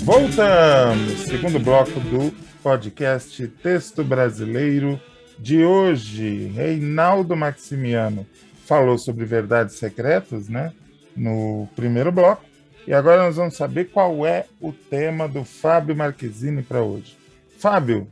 Voltamos! 0.02 1.20
Segundo 1.28 1.60
bloco 1.60 2.00
do 2.00 2.34
podcast 2.64 3.48
Texto 3.62 4.04
Brasileiro 4.04 5.00
de 5.40 5.64
hoje. 5.64 6.48
Reinaldo 6.48 7.36
Maximiano 7.36 8.28
falou 8.66 8.98
sobre 8.98 9.26
verdades 9.26 9.76
secretas, 9.76 10.48
né? 10.48 10.74
No 11.16 11.68
primeiro 11.76 12.12
bloco. 12.12 12.44
E 12.86 12.94
agora 12.94 13.24
nós 13.24 13.36
vamos 13.36 13.56
saber 13.56 13.86
qual 13.86 14.26
é 14.26 14.46
o 14.60 14.72
tema 14.72 15.28
do 15.28 15.44
Fábio 15.44 15.96
Marquezine 15.96 16.62
para 16.62 16.82
hoje. 16.82 17.18
Fábio, 17.58 18.08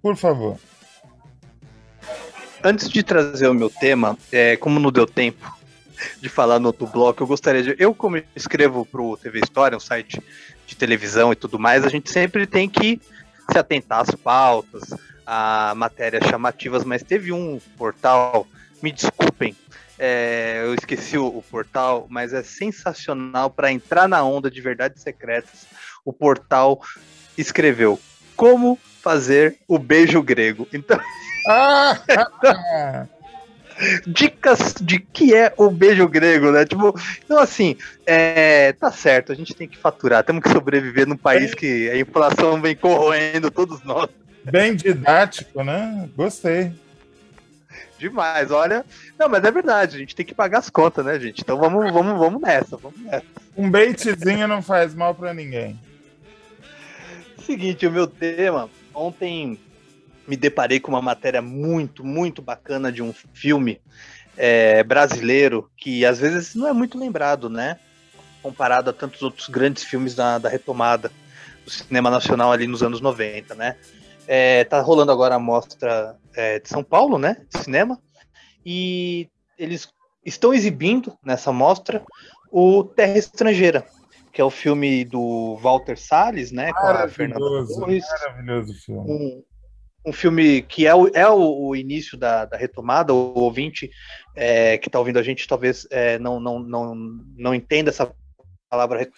por 0.00 0.16
favor. 0.16 0.58
Antes 2.64 2.88
de 2.88 3.02
trazer 3.02 3.48
o 3.48 3.54
meu 3.54 3.68
tema, 3.68 4.16
é, 4.30 4.56
como 4.56 4.78
não 4.78 4.92
deu 4.92 5.06
tempo 5.06 5.52
de 6.20 6.28
falar 6.28 6.58
no 6.58 6.68
outro 6.68 6.86
bloco, 6.86 7.22
eu 7.22 7.26
gostaria 7.26 7.62
de. 7.62 7.76
Eu, 7.78 7.94
como 7.94 8.22
escrevo 8.34 8.86
para 8.86 9.02
o 9.02 9.16
TV 9.16 9.40
História, 9.40 9.76
um 9.76 9.80
site 9.80 10.22
de 10.66 10.76
televisão 10.76 11.32
e 11.32 11.36
tudo 11.36 11.58
mais, 11.58 11.84
a 11.84 11.88
gente 11.88 12.10
sempre 12.10 12.46
tem 12.46 12.68
que 12.68 13.00
se 13.50 13.58
atentar 13.58 14.00
às 14.00 14.14
pautas, 14.14 14.94
a 15.26 15.74
matérias 15.76 16.26
chamativas, 16.28 16.84
mas 16.84 17.02
teve 17.02 17.32
um 17.32 17.60
portal, 17.76 18.46
me 18.82 18.92
desculpem, 18.92 19.56
é, 19.98 20.62
eu 20.64 20.74
esqueci 20.74 21.16
o, 21.16 21.26
o, 21.26 21.42
portal, 21.42 22.06
mas 22.10 22.32
é 22.32 22.42
sensacional 22.42 23.50
para 23.50 23.70
entrar 23.70 24.08
na 24.08 24.24
onda 24.24 24.50
de 24.50 24.60
verdades 24.60 25.02
secretas. 25.02 25.66
O 26.04 26.12
portal 26.12 26.80
escreveu 27.38 28.00
como 28.34 28.78
fazer 29.00 29.58
o 29.68 29.78
beijo 29.78 30.22
grego. 30.22 30.66
Então. 30.72 30.98
Ah! 31.44 33.08
dicas 34.06 34.74
de 34.80 35.00
que 35.00 35.34
é 35.34 35.52
o 35.56 35.70
beijo 35.70 36.06
grego, 36.08 36.52
né? 36.52 36.64
Tipo, 36.64 36.94
então 37.24 37.38
assim, 37.38 37.76
é, 38.06 38.72
tá 38.72 38.92
certo, 38.92 39.32
a 39.32 39.34
gente 39.34 39.54
tem 39.54 39.66
que 39.66 39.76
faturar, 39.76 40.22
temos 40.22 40.42
que 40.42 40.50
sobreviver 40.50 41.06
num 41.06 41.16
país 41.16 41.52
que 41.52 41.90
a 41.90 41.98
inflação 41.98 42.60
vem 42.60 42.76
corroendo 42.76 43.50
todos 43.50 43.82
nós. 43.82 44.08
Bem 44.44 44.74
didático, 44.74 45.62
né? 45.62 46.08
Gostei. 46.16 46.72
Demais, 47.98 48.50
olha. 48.50 48.84
Não, 49.16 49.28
mas 49.28 49.44
é 49.44 49.50
verdade, 49.50 49.96
a 49.96 49.98
gente 50.00 50.16
tem 50.16 50.26
que 50.26 50.34
pagar 50.34 50.58
as 50.58 50.68
contas, 50.68 51.04
né, 51.04 51.20
gente? 51.20 51.40
Então 51.40 51.56
vamos, 51.56 51.92
vamos, 51.92 52.18
vamos 52.18 52.42
nessa, 52.42 52.76
vamos 52.76 53.00
nessa. 53.00 53.24
Um 53.56 53.70
baitzinho 53.70 54.48
não 54.48 54.60
faz 54.60 54.94
mal 54.94 55.14
para 55.14 55.32
ninguém. 55.32 55.78
Seguinte, 57.46 57.86
o 57.86 57.92
meu 57.92 58.06
tema, 58.06 58.68
ontem 58.92 59.58
me 60.26 60.36
deparei 60.36 60.80
com 60.80 60.90
uma 60.90 61.02
matéria 61.02 61.40
muito, 61.40 62.04
muito 62.04 62.42
bacana 62.42 62.90
de 62.90 63.02
um 63.02 63.12
filme 63.32 63.80
é, 64.36 64.82
brasileiro 64.82 65.70
que 65.76 66.04
às 66.04 66.18
vezes 66.18 66.54
não 66.54 66.66
é 66.66 66.72
muito 66.72 66.98
lembrado, 66.98 67.48
né? 67.48 67.78
Comparado 68.42 68.90
a 68.90 68.92
tantos 68.92 69.22
outros 69.22 69.48
grandes 69.48 69.84
filmes 69.84 70.14
da, 70.14 70.38
da 70.38 70.48
retomada 70.48 71.10
do 71.64 71.70
cinema 71.70 72.10
nacional 72.10 72.50
ali 72.50 72.66
nos 72.66 72.82
anos 72.82 73.00
90, 73.00 73.54
né? 73.54 73.76
É, 74.26 74.64
tá 74.64 74.80
rolando 74.80 75.12
agora 75.12 75.34
a 75.34 75.38
mostra 75.38 76.16
é, 76.34 76.58
de 76.58 76.68
São 76.68 76.82
Paulo, 76.82 77.18
né? 77.18 77.36
De 77.52 77.62
cinema. 77.62 78.00
E 78.64 79.28
eles 79.58 79.88
estão 80.24 80.54
exibindo 80.54 81.16
nessa 81.24 81.52
mostra 81.52 82.02
o 82.50 82.84
Terra 82.84 83.18
Estrangeira, 83.18 83.84
que 84.32 84.40
é 84.40 84.44
o 84.44 84.50
filme 84.50 85.04
do 85.04 85.56
Walter 85.56 85.98
Salles, 85.98 86.52
né? 86.52 86.72
Com 86.72 86.86
a 86.86 87.08
Fernanda 87.08 87.66
Torres. 87.66 88.04
Maravilhoso 88.20 88.74
filme. 88.74 89.10
Um, 89.10 89.42
um 90.06 90.12
filme 90.12 90.62
que 90.62 90.86
é 90.86 90.94
o, 90.94 91.08
é 91.08 91.28
o, 91.28 91.68
o 91.68 91.76
início 91.76 92.18
da, 92.18 92.44
da, 92.44 92.56
retomada, 92.56 93.14
o 93.14 93.38
ouvinte 93.38 93.90
é, 94.34 94.78
que 94.78 94.88
está 94.88 94.98
ouvindo 94.98 95.18
a 95.18 95.22
gente 95.22 95.46
talvez 95.46 95.86
é, 95.90 96.18
não, 96.18 96.40
não, 96.40 96.58
não, 96.58 96.94
não 97.36 97.54
entenda 97.54 97.90
essa 97.90 98.12
palavra 98.68 99.08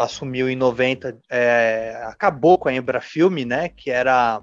assumiu 0.00 0.48
em 0.48 0.56
90, 0.56 1.16
é, 1.30 2.02
acabou 2.06 2.58
com 2.58 2.68
a 2.68 2.74
Embrafilme, 2.74 3.44
né, 3.44 3.68
que 3.68 3.90
era 3.90 4.40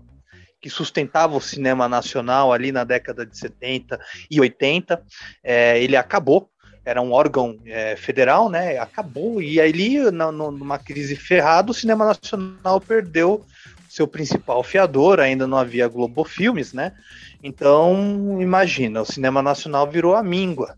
que 0.61 0.69
sustentava 0.69 1.37
o 1.37 1.41
cinema 1.41 1.87
nacional 1.87 2.51
ali 2.51 2.69
na 2.69 2.83
década 2.83 3.25
de 3.25 3.37
70 3.37 3.97
e 4.29 4.41
80, 4.41 5.01
é, 5.41 5.81
ele 5.81 5.95
acabou, 5.95 6.49
era 6.83 7.01
um 7.01 7.13
órgão 7.13 7.57
é, 7.65 7.95
federal, 7.95 8.49
né, 8.49 8.77
acabou, 8.77 9.41
e 9.41 9.61
aí, 9.61 9.99
numa 10.11 10.77
crise 10.77 11.15
ferrada, 11.15 11.71
o 11.71 11.73
cinema 11.73 12.05
nacional 12.05 12.81
perdeu 12.81 13.45
seu 13.89 14.07
principal 14.07 14.61
fiador, 14.63 15.19
ainda 15.19 15.47
não 15.47 15.57
havia 15.57 15.87
Globo 15.87 16.23
Filmes, 16.23 16.73
né? 16.73 16.93
Então, 17.41 18.37
imagina, 18.39 19.01
o 19.01 19.05
cinema 19.05 19.41
nacional 19.41 19.89
virou 19.89 20.13
a 20.13 20.21
míngua. 20.21 20.75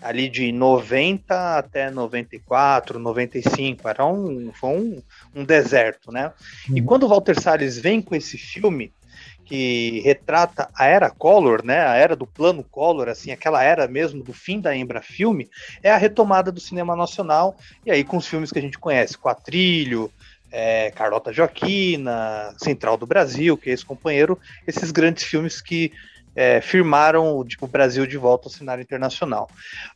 Ali 0.00 0.28
de 0.28 0.52
90 0.52 1.58
até 1.58 1.90
94, 1.90 2.98
95, 2.98 3.88
era 3.88 4.06
um, 4.06 4.52
foi 4.52 4.70
um, 4.70 5.02
um 5.34 5.44
deserto, 5.44 6.12
né? 6.12 6.32
E 6.74 6.80
quando 6.80 7.04
o 7.04 7.08
Walter 7.08 7.40
Salles 7.40 7.78
vem 7.78 8.00
com 8.00 8.14
esse 8.14 8.38
filme, 8.38 8.92
que 9.48 10.00
retrata 10.00 10.68
a 10.74 10.84
era 10.84 11.08
Collor, 11.08 11.64
né, 11.64 11.80
a 11.80 11.94
era 11.94 12.14
do 12.14 12.26
plano 12.26 12.62
Collor, 12.62 13.08
assim, 13.08 13.30
aquela 13.30 13.62
era 13.62 13.88
mesmo 13.88 14.22
do 14.22 14.32
fim 14.34 14.60
da 14.60 14.76
Embra 14.76 15.00
Filme, 15.00 15.48
é 15.82 15.90
a 15.90 15.96
retomada 15.96 16.52
do 16.52 16.60
cinema 16.60 16.94
nacional, 16.94 17.56
e 17.84 17.90
aí 17.90 18.04
com 18.04 18.18
os 18.18 18.26
filmes 18.26 18.52
que 18.52 18.58
a 18.58 18.62
gente 18.62 18.78
conhece, 18.78 19.16
Quatrilho, 19.16 20.12
é, 20.52 20.90
Carlota 20.90 21.32
Joaquina, 21.32 22.54
Central 22.58 22.98
do 22.98 23.06
Brasil, 23.06 23.56
que 23.56 23.70
é 23.70 23.72
esse 23.72 23.86
companheiro, 23.86 24.38
esses 24.66 24.90
grandes 24.90 25.24
filmes 25.24 25.62
que 25.62 25.92
é, 26.38 26.60
firmaram 26.60 27.44
tipo, 27.44 27.64
o 27.64 27.68
Brasil 27.68 28.06
de 28.06 28.16
volta 28.16 28.46
ao 28.46 28.52
cenário 28.52 28.80
internacional. 28.80 29.50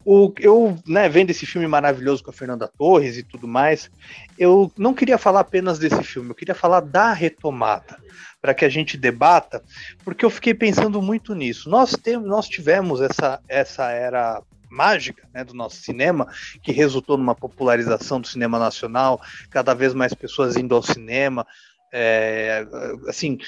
O, 0.05 0.35
eu, 0.41 0.77
né, 0.85 1.09
vendo 1.09 1.31
esse 1.31 1.47
filme 1.47 1.69
maravilhoso 1.69 2.25
com 2.25 2.31
a 2.31 2.35
Fernanda 2.35 2.67
Torres 2.67 3.17
e 3.17 3.23
tudo 3.23 3.47
mais, 3.47 3.89
eu 4.37 4.69
não 4.77 4.93
queria 4.93 5.17
falar 5.17 5.39
apenas 5.39 5.79
desse 5.79 6.03
filme, 6.03 6.31
eu 6.31 6.35
queria 6.35 6.55
falar 6.55 6.81
da 6.81 7.13
retomada, 7.13 7.97
para 8.41 8.53
que 8.53 8.65
a 8.65 8.69
gente 8.69 8.97
debata, 8.97 9.63
porque 10.05 10.25
eu 10.25 10.31
fiquei 10.31 10.53
pensando 10.53 11.01
muito 11.01 11.33
nisso. 11.33 11.71
Nós, 11.71 11.93
temos, 11.93 12.29
nós 12.29 12.49
tivemos 12.49 13.01
essa, 13.01 13.39
essa 13.47 13.93
era 13.93 14.43
mágica 14.69 15.29
né, 15.33 15.45
do 15.45 15.55
nosso 15.55 15.77
cinema, 15.77 16.27
que 16.61 16.73
resultou 16.73 17.17
numa 17.17 17.37
popularização 17.37 18.21
do 18.21 18.27
cinema 18.27 18.59
nacional, 18.59 19.21
cada 19.49 19.75
vez 19.75 19.95
mais 19.95 20.13
pessoas 20.13 20.57
indo 20.57 20.75
ao 20.75 20.83
cinema. 20.83 21.47
É, 21.95 22.67
assim, 23.07 23.39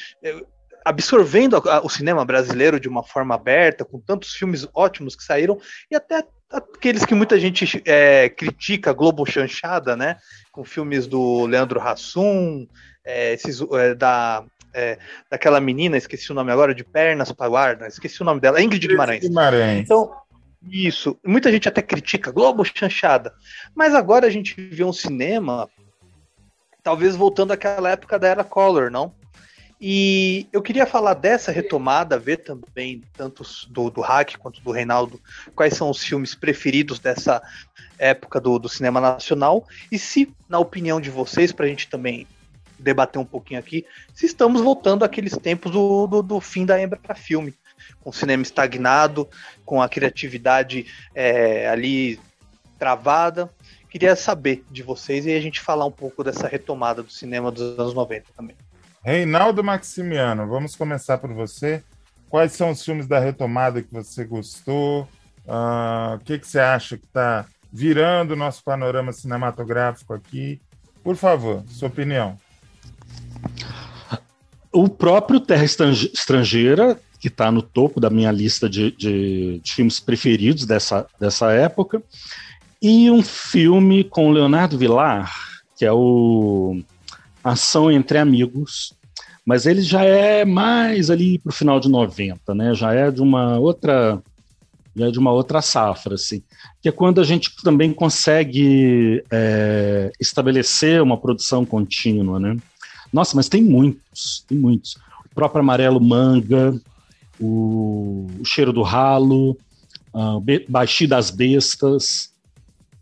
absorvendo 0.85 1.57
a, 1.57 1.77
a, 1.77 1.81
o 1.81 1.89
cinema 1.89 2.25
brasileiro 2.25 2.79
de 2.79 2.89
uma 2.89 3.03
forma 3.03 3.35
aberta, 3.35 3.85
com 3.85 3.99
tantos 3.99 4.35
filmes 4.35 4.69
ótimos 4.75 5.17
que 5.17 5.25
saíram, 5.25 5.59
e 5.91 5.97
até 5.97 6.23
aqueles 6.51 7.05
que 7.05 7.15
muita 7.15 7.39
gente 7.39 7.83
é, 7.87 8.29
critica, 8.29 8.93
Globo 8.93 9.25
Chanchada, 9.25 9.97
né? 9.97 10.17
Com 10.53 10.65
filmes 10.65 11.07
do 11.07 11.47
Leandro 11.47 11.81
Hassum, 11.81 12.67
é, 13.05 13.33
esses, 13.33 13.61
é, 13.73 13.95
da, 13.95 14.45
é, 14.73 14.99
daquela 15.31 15.61
menina, 15.61 15.97
esqueci 15.97 16.31
o 16.31 16.35
nome 16.35 16.53
agora, 16.53 16.75
de 16.75 16.85
Pernas 16.85 17.33
para 17.33 17.49
Guarda, 17.49 17.87
esqueci 17.87 18.21
o 18.23 18.25
nome 18.25 18.41
dela, 18.41 18.63
Ingrid 18.63 18.87
Guimarães. 18.87 19.23
Guimarães. 19.23 19.81
Então, 19.81 20.13
isso. 20.71 21.19
Muita 21.25 21.51
gente 21.51 21.69
até 21.69 21.83
critica, 21.83 22.31
Globo 22.31 22.65
Chanchada. 22.65 23.33
Mas 23.75 23.95
agora 23.95 24.27
a 24.27 24.31
gente 24.31 24.55
vê 24.55 24.85
um 24.85 24.93
cinema, 24.93 25.69
talvez 26.83 27.17
voltando 27.17 27.53
àquela 27.53 27.91
época 27.91 28.19
da 28.19 28.29
era 28.29 28.45
Collor, 28.45 28.91
não? 28.91 29.15
E 29.81 30.47
eu 30.53 30.63
queria 30.63 30.87
falar 30.87 31.15
dessa 31.15 31.51
retomada, 31.51 32.19
ver 32.19 32.39
também, 32.39 33.03
tanto 33.17 33.43
do, 33.69 33.91
do 33.91 34.01
Hack 34.01 34.37
quanto 34.39 34.61
do 34.61 34.71
Reinaldo, 34.71 35.21
quais 35.55 35.75
são 35.75 35.91
os 35.91 36.03
filmes 36.03 36.35
preferidos 36.35 36.99
dessa 36.99 37.43
época 37.99 38.41
do, 38.41 38.59
do 38.59 38.69
cinema 38.69 39.01
nacional. 39.01 39.67
E 39.91 39.99
se, 39.99 40.33
na 40.49 40.59
opinião 40.59 41.01
de 41.01 41.11
vocês, 41.11 41.53
para 41.53 41.67
a 41.67 41.69
gente 41.69 41.89
também 41.89 42.27
debater 42.79 43.21
um 43.21 43.25
pouquinho 43.25 43.61
aqui, 43.61 43.85
se 44.15 44.27
estamos 44.27 44.61
voltando 44.61 45.05
àqueles 45.05 45.37
tempos 45.37 45.73
do, 45.73 46.07
do, 46.07 46.23
do 46.23 46.41
fim 46.41 46.65
da 46.67 46.81
Embra 46.81 46.99
filme, 47.15 47.55
com 48.01 48.11
o 48.11 48.13
cinema 48.13 48.43
estagnado, 48.43 49.29
com 49.65 49.81
a 49.83 49.89
criatividade 49.89 50.87
é, 51.15 51.69
ali 51.69 52.21
travada. 52.79 53.51
Queria 53.89 54.17
saber 54.17 54.65
de 54.71 54.83
vocês 54.83 55.25
e 55.25 55.33
a 55.33 55.41
gente 55.41 55.61
falar 55.61 55.85
um 55.85 55.91
pouco 55.91 56.25
dessa 56.25 56.49
retomada 56.49 57.03
do 57.03 57.13
cinema 57.13 57.51
dos 57.51 57.79
anos 57.79 57.95
90 57.95 58.27
também. 58.37 58.57
Reinaldo 59.05 59.63
Maximiano, 59.63 60.49
vamos 60.49 60.75
começar 60.75 61.19
por 61.19 61.31
você. 61.31 61.85
Quais 62.31 62.53
são 62.53 62.71
os 62.71 62.83
filmes 62.83 63.07
da 63.07 63.19
retomada 63.19 63.83
que 63.83 63.93
você 63.93 64.25
gostou? 64.25 65.03
Uh, 65.47 66.15
o 66.15 66.19
que, 66.21 66.39
que 66.39 66.49
você 66.49 66.59
acha 66.59 66.97
que 66.97 67.05
está 67.05 67.45
virando 67.71 68.33
o 68.33 68.37
nosso 68.37 68.65
panorama 68.65 69.13
cinematográfico 69.13 70.15
aqui? 70.15 70.59
Por 71.03 71.17
favor, 71.17 71.63
sua 71.69 71.89
opinião. 71.89 72.39
O 74.73 74.89
próprio 74.89 75.39
Terra 75.39 75.65
Estrangeira, 75.65 76.99
que 77.21 77.29
está 77.29 77.53
no 77.53 77.61
topo 77.61 78.01
da 78.01 78.09
minha 78.09 78.33
lista 78.33 78.71
de, 78.71 78.91
de, 78.93 79.61
de, 79.63 79.73
filmes 79.75 80.01
preferidos 80.01 80.65
dessa, 80.65 81.07
dessa 81.21 81.53
época, 81.53 82.03
e 82.81 83.11
um 83.11 83.23
filme 83.23 84.03
com 84.03 84.33
Leonardo 84.33 84.79
Villar, 84.79 85.31
que 85.77 85.85
é 85.85 85.93
o 85.93 86.83
ação 87.45 87.93
entre 87.93 88.19
amigos, 88.19 88.95
mas 89.45 89.67
ele 89.67 89.83
já 89.83 90.03
é 90.03 90.45
mais 90.45 91.11
ali 91.11 91.39
para 91.39 91.51
o 91.51 91.55
final 91.55 91.79
de 91.79 91.89
90, 91.89 92.55
né? 92.55 92.75
Já 92.75 92.95
é 92.95 93.11
de 93.11 93.21
uma 93.21 93.59
outra 93.59 94.21
já 94.97 95.09
é 95.09 95.11
de 95.11 95.19
uma 95.19 95.33
outra 95.33 95.61
safra, 95.61 96.15
assim, 96.15 96.41
que 96.81 96.89
é 96.89 96.93
quando 96.93 97.21
a 97.21 97.25
gente 97.25 97.51
também 97.65 97.93
consegue 97.93 99.25
é, 99.29 100.13
estabelecer 100.21 101.03
uma 101.03 101.19
produção 101.19 101.65
contínua, 101.65 102.39
né? 102.39 102.57
Nossa, 103.13 103.35
mas 103.37 103.49
tem 103.49 103.63
muitos, 103.63 104.45
tem 104.47 104.57
muitos. 104.57 104.97
O 105.31 105.35
próprio 105.35 105.61
Amarelo 105.61 106.01
Manga, 106.01 106.81
o, 107.41 108.29
o 108.39 108.45
Cheiro 108.45 108.73
do 108.73 108.83
Ralo, 108.83 109.59
Baixi 110.69 111.07
das 111.07 111.31
Bestas, 111.31 112.33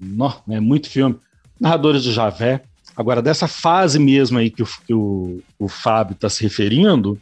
no, 0.01 0.33
é 0.49 0.61
muito 0.61 0.89
filme. 0.89 1.17
Narradores 1.61 2.03
de 2.03 2.13
Javé. 2.13 2.63
Agora, 2.97 3.23
dessa 3.23 3.49
fase 3.49 3.99
mesmo 3.99 4.39
aí 4.39 4.51
que 4.51 4.63
o, 4.63 4.67
que 4.87 4.95
o, 4.95 5.43
o 5.59 5.69
Fábio 5.69 6.15
está 6.15 6.29
se 6.29 6.43
referindo, 6.43 7.19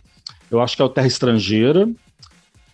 eu 0.51 0.61
acho 0.61 0.77
que 0.77 0.83
é 0.83 0.85
o 0.85 0.89
Terra 0.89 1.07
Estrangeira, 1.07 1.89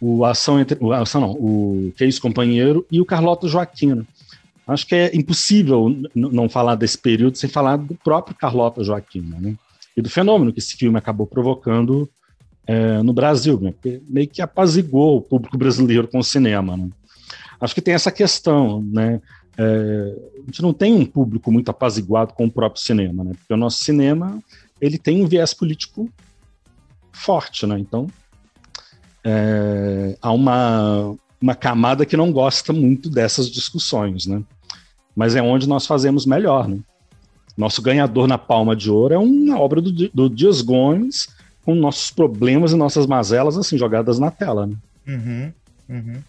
o 0.01 0.25
Ação 0.25 0.59
entre. 0.59 0.79
O, 0.81 0.93
ação 0.93 1.21
não, 1.21 1.33
o 1.33 1.93
Isso 2.01 2.21
Companheiro 2.21 2.87
e 2.91 3.01
o 3.01 3.05
Carlota 3.05 3.49
Joaquina. 3.49 4.07
Acho 4.67 4.87
que 4.87 4.95
é 4.95 5.15
impossível 5.15 5.95
não 6.15 6.49
falar 6.49 6.75
desse 6.75 6.99
período 6.99 7.39
sem 7.39 7.49
falar 7.49 7.77
do 7.77 7.95
próprio 7.95 8.37
Carlota 8.37 8.83
Joaquina, 8.83 9.39
né? 9.39 9.55
E 9.97 10.03
do 10.03 10.11
fenômeno 10.11 10.53
que 10.53 10.59
esse 10.59 10.77
filme 10.77 10.99
acabou 10.99 11.27
provocando 11.27 12.11
é, 12.67 13.01
no 13.03 13.13
Brasil, 13.13 13.61
né? 13.61 13.73
Meio 14.09 14.27
que 14.27 14.43
apazigou 14.43 15.19
o 15.19 15.23
público 15.23 15.57
brasileiro 15.57 16.09
com 16.09 16.19
o 16.19 16.25
cinema, 16.25 16.77
né? 16.77 16.89
Acho 17.61 17.75
que 17.75 17.81
tem 17.81 17.95
essa 17.95 18.11
questão, 18.11 18.83
né? 18.83 19.21
É, 19.59 20.17
a 20.43 20.47
gente 20.47 20.63
não 20.63 20.73
tem 20.73 20.93
um 20.95 21.05
público 21.05 21.51
muito 21.51 21.71
apaziguado 21.71 22.35
com 22.35 22.47
o 22.47 22.51
próprio 22.51 22.83
cinema, 22.83 23.25
né? 23.25 23.33
Porque 23.39 23.53
o 23.53 23.57
nosso 23.57 23.83
cinema 23.83 24.39
ele 24.81 24.99
tem 24.99 25.25
um 25.25 25.27
viés 25.27 25.55
político 25.55 26.11
forte, 27.13 27.67
né? 27.67 27.79
Então 27.79 28.07
é, 29.25 30.17
há 30.21 30.31
uma, 30.31 31.17
uma 31.41 31.55
camada 31.55 32.05
que 32.07 32.17
não 32.17 32.31
gosta 32.31 32.73
muito 32.73 33.09
dessas 33.09 33.51
discussões, 33.51 34.27
né? 34.27 34.43
Mas 35.15 35.35
é 35.35 35.43
onde 35.43 35.67
nós 35.67 35.87
fazemos 35.87 36.27
melhor, 36.27 36.69
né? 36.69 36.79
Nosso 37.57 37.81
ganhador 37.81 38.29
na 38.29 38.37
Palma 38.37 38.77
de 38.77 38.91
Ouro 38.91 39.15
é 39.15 39.19
uma 39.19 39.59
obra 39.59 39.81
do, 39.81 39.91
do 40.11 40.29
Dias 40.29 40.61
Gomes 40.61 41.29
com 41.65 41.75
nossos 41.75 42.11
problemas 42.11 42.73
e 42.73 42.77
nossas 42.77 43.07
mazelas 43.07 43.57
assim 43.57 43.79
jogadas 43.79 44.19
na 44.19 44.31
tela, 44.31 44.67
né? 44.67 44.77
Uhum, 45.09 45.53
uhum. 45.89 46.23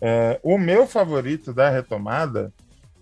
É, 0.00 0.38
o 0.42 0.56
meu 0.58 0.86
favorito 0.86 1.52
da 1.52 1.68
retomada, 1.68 2.52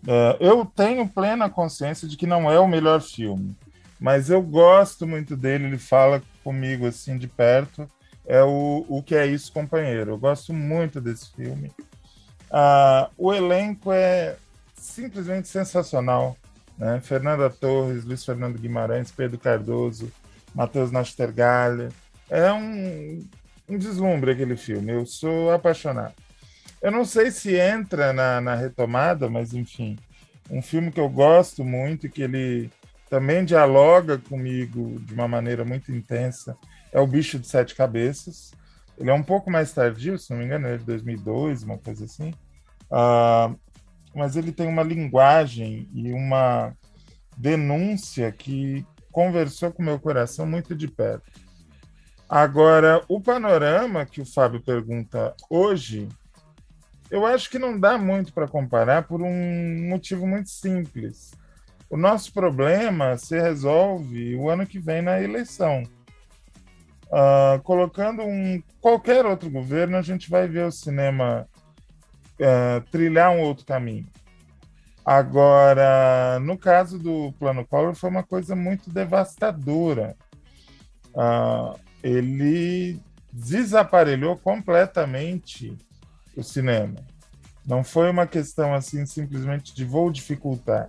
é, 0.06 0.36
eu 0.40 0.64
tenho 0.64 1.08
plena 1.08 1.50
consciência 1.50 2.08
de 2.08 2.16
que 2.16 2.26
não 2.26 2.50
é 2.50 2.58
o 2.58 2.68
melhor 2.68 3.00
filme, 3.00 3.56
mas 4.00 4.30
eu 4.30 4.42
gosto 4.42 5.06
muito 5.06 5.36
dele. 5.36 5.66
Ele 5.66 5.78
fala 5.78 6.22
comigo 6.42 6.86
assim 6.86 7.18
de 7.18 7.26
perto. 7.26 7.88
É 8.26 8.42
o, 8.42 8.84
o 8.88 9.02
que 9.02 9.14
é 9.14 9.26
isso, 9.26 9.52
companheiro. 9.52 10.12
Eu 10.12 10.18
gosto 10.18 10.52
muito 10.52 11.00
desse 11.00 11.30
filme. 11.32 11.70
Ah, 12.50 13.10
o 13.16 13.32
elenco 13.32 13.92
é 13.92 14.36
simplesmente 14.74 15.48
sensacional. 15.48 16.36
Né? 16.76 17.00
Fernanda 17.00 17.48
Torres, 17.48 18.04
Luiz 18.04 18.24
Fernando 18.24 18.58
Guimarães, 18.58 19.10
Pedro 19.10 19.38
Cardoso, 19.38 20.12
Matheus 20.54 20.90
Nastergalli. 20.90 21.88
É 22.28 22.52
um, 22.52 23.24
um 23.68 23.78
deslumbre 23.78 24.32
aquele 24.32 24.56
filme. 24.56 24.92
Eu 24.92 25.06
sou 25.06 25.52
apaixonado. 25.52 26.14
Eu 26.86 26.92
não 26.92 27.04
sei 27.04 27.32
se 27.32 27.56
entra 27.56 28.12
na, 28.12 28.40
na 28.40 28.54
retomada, 28.54 29.28
mas 29.28 29.52
enfim, 29.52 29.98
um 30.48 30.62
filme 30.62 30.92
que 30.92 31.00
eu 31.00 31.08
gosto 31.08 31.64
muito, 31.64 32.08
que 32.08 32.22
ele 32.22 32.70
também 33.10 33.44
dialoga 33.44 34.18
comigo 34.18 35.00
de 35.00 35.12
uma 35.12 35.26
maneira 35.26 35.64
muito 35.64 35.90
intensa, 35.90 36.56
é 36.92 37.00
O 37.00 37.06
Bicho 37.08 37.40
de 37.40 37.48
Sete 37.48 37.74
Cabeças. 37.74 38.52
Ele 38.96 39.10
é 39.10 39.12
um 39.12 39.22
pouco 39.24 39.50
mais 39.50 39.72
tardio, 39.72 40.16
se 40.16 40.30
não 40.30 40.38
me 40.38 40.44
engano, 40.44 40.68
é 40.68 40.76
de 40.76 40.84
2002, 40.84 41.64
uma 41.64 41.76
coisa 41.76 42.04
assim. 42.04 42.32
Uh, 42.88 43.58
mas 44.14 44.36
ele 44.36 44.52
tem 44.52 44.68
uma 44.68 44.84
linguagem 44.84 45.88
e 45.92 46.12
uma 46.12 46.72
denúncia 47.36 48.30
que 48.30 48.86
conversou 49.10 49.72
com 49.72 49.82
meu 49.82 49.98
coração 49.98 50.46
muito 50.46 50.72
de 50.72 50.86
perto. 50.86 51.32
Agora, 52.28 53.02
o 53.08 53.20
panorama 53.20 54.06
que 54.06 54.20
o 54.20 54.24
Fábio 54.24 54.62
pergunta 54.62 55.34
hoje 55.50 56.08
eu 57.10 57.24
acho 57.24 57.50
que 57.50 57.58
não 57.58 57.78
dá 57.78 57.96
muito 57.96 58.32
para 58.32 58.48
comparar 58.48 59.02
por 59.04 59.22
um 59.22 59.88
motivo 59.88 60.26
muito 60.26 60.50
simples. 60.50 61.32
O 61.88 61.96
nosso 61.96 62.32
problema 62.32 63.16
se 63.16 63.40
resolve 63.40 64.34
o 64.34 64.50
ano 64.50 64.66
que 64.66 64.78
vem 64.78 65.02
na 65.02 65.20
eleição. 65.20 65.84
Uh, 67.06 67.62
colocando 67.62 68.22
um 68.22 68.60
qualquer 68.80 69.24
outro 69.24 69.48
governo, 69.48 69.96
a 69.96 70.02
gente 70.02 70.28
vai 70.28 70.48
ver 70.48 70.66
o 70.66 70.72
cinema 70.72 71.48
uh, 72.40 72.80
trilhar 72.90 73.30
um 73.30 73.40
outro 73.40 73.64
caminho. 73.64 74.06
Agora, 75.04 76.40
no 76.40 76.58
caso 76.58 76.98
do 76.98 77.32
Plano 77.38 77.64
Collor, 77.64 77.94
foi 77.94 78.10
uma 78.10 78.24
coisa 78.24 78.56
muito 78.56 78.90
devastadora. 78.90 80.16
Uh, 81.14 81.78
ele 82.02 83.00
desaparelhou 83.32 84.36
completamente 84.36 85.76
o 86.36 86.42
cinema. 86.42 86.96
Não 87.66 87.82
foi 87.82 88.10
uma 88.10 88.26
questão 88.26 88.74
assim 88.74 89.04
simplesmente 89.06 89.74
de 89.74 89.84
vou 89.84 90.10
dificultar. 90.10 90.88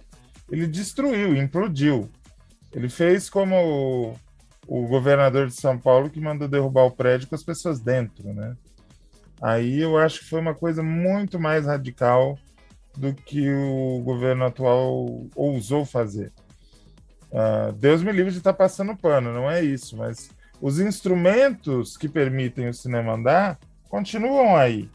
Ele 0.51 0.67
destruiu, 0.67 1.35
implodiu. 1.35 2.09
Ele 2.71 2.89
fez 2.89 3.29
como 3.29 3.55
o, 3.55 4.15
o 4.67 4.87
governador 4.87 5.47
de 5.47 5.53
São 5.53 5.79
Paulo 5.79 6.09
que 6.09 6.19
mandou 6.19 6.47
derrubar 6.47 6.83
o 6.83 6.91
prédio 6.91 7.27
com 7.27 7.35
as 7.35 7.43
pessoas 7.43 7.79
dentro, 7.79 8.33
né? 8.33 8.55
Aí 9.41 9.79
eu 9.79 9.97
acho 9.97 10.19
que 10.19 10.29
foi 10.29 10.39
uma 10.39 10.53
coisa 10.53 10.83
muito 10.83 11.39
mais 11.39 11.65
radical 11.65 12.37
do 12.95 13.13
que 13.13 13.51
o 13.51 14.01
governo 14.03 14.45
atual 14.45 15.27
ousou 15.35 15.85
fazer. 15.85 16.31
Uh, 17.31 17.71
Deus 17.73 18.01
me 18.01 18.11
livre 18.11 18.31
de 18.31 18.37
estar 18.37 18.53
tá 18.53 18.57
passando 18.57 18.95
pano, 18.95 19.33
não 19.33 19.49
é 19.49 19.63
isso, 19.63 19.95
mas 19.97 20.29
os 20.59 20.79
instrumentos 20.79 21.95
que 21.95 22.09
permitem 22.09 22.69
o 22.69 22.73
cinema 22.73 23.13
andar 23.13 23.59
continuam 23.89 24.55
aí. 24.55 24.89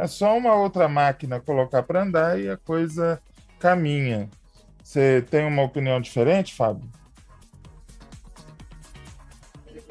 É 0.00 0.06
só 0.06 0.34
uma 0.34 0.54
outra 0.54 0.88
máquina 0.88 1.40
colocar 1.40 1.82
para 1.82 2.02
andar 2.02 2.40
e 2.40 2.48
a 2.48 2.56
coisa 2.56 3.20
caminha. 3.58 4.30
Você 4.82 5.22
tem 5.30 5.46
uma 5.46 5.62
opinião 5.62 6.00
diferente, 6.00 6.54
Fábio? 6.54 6.88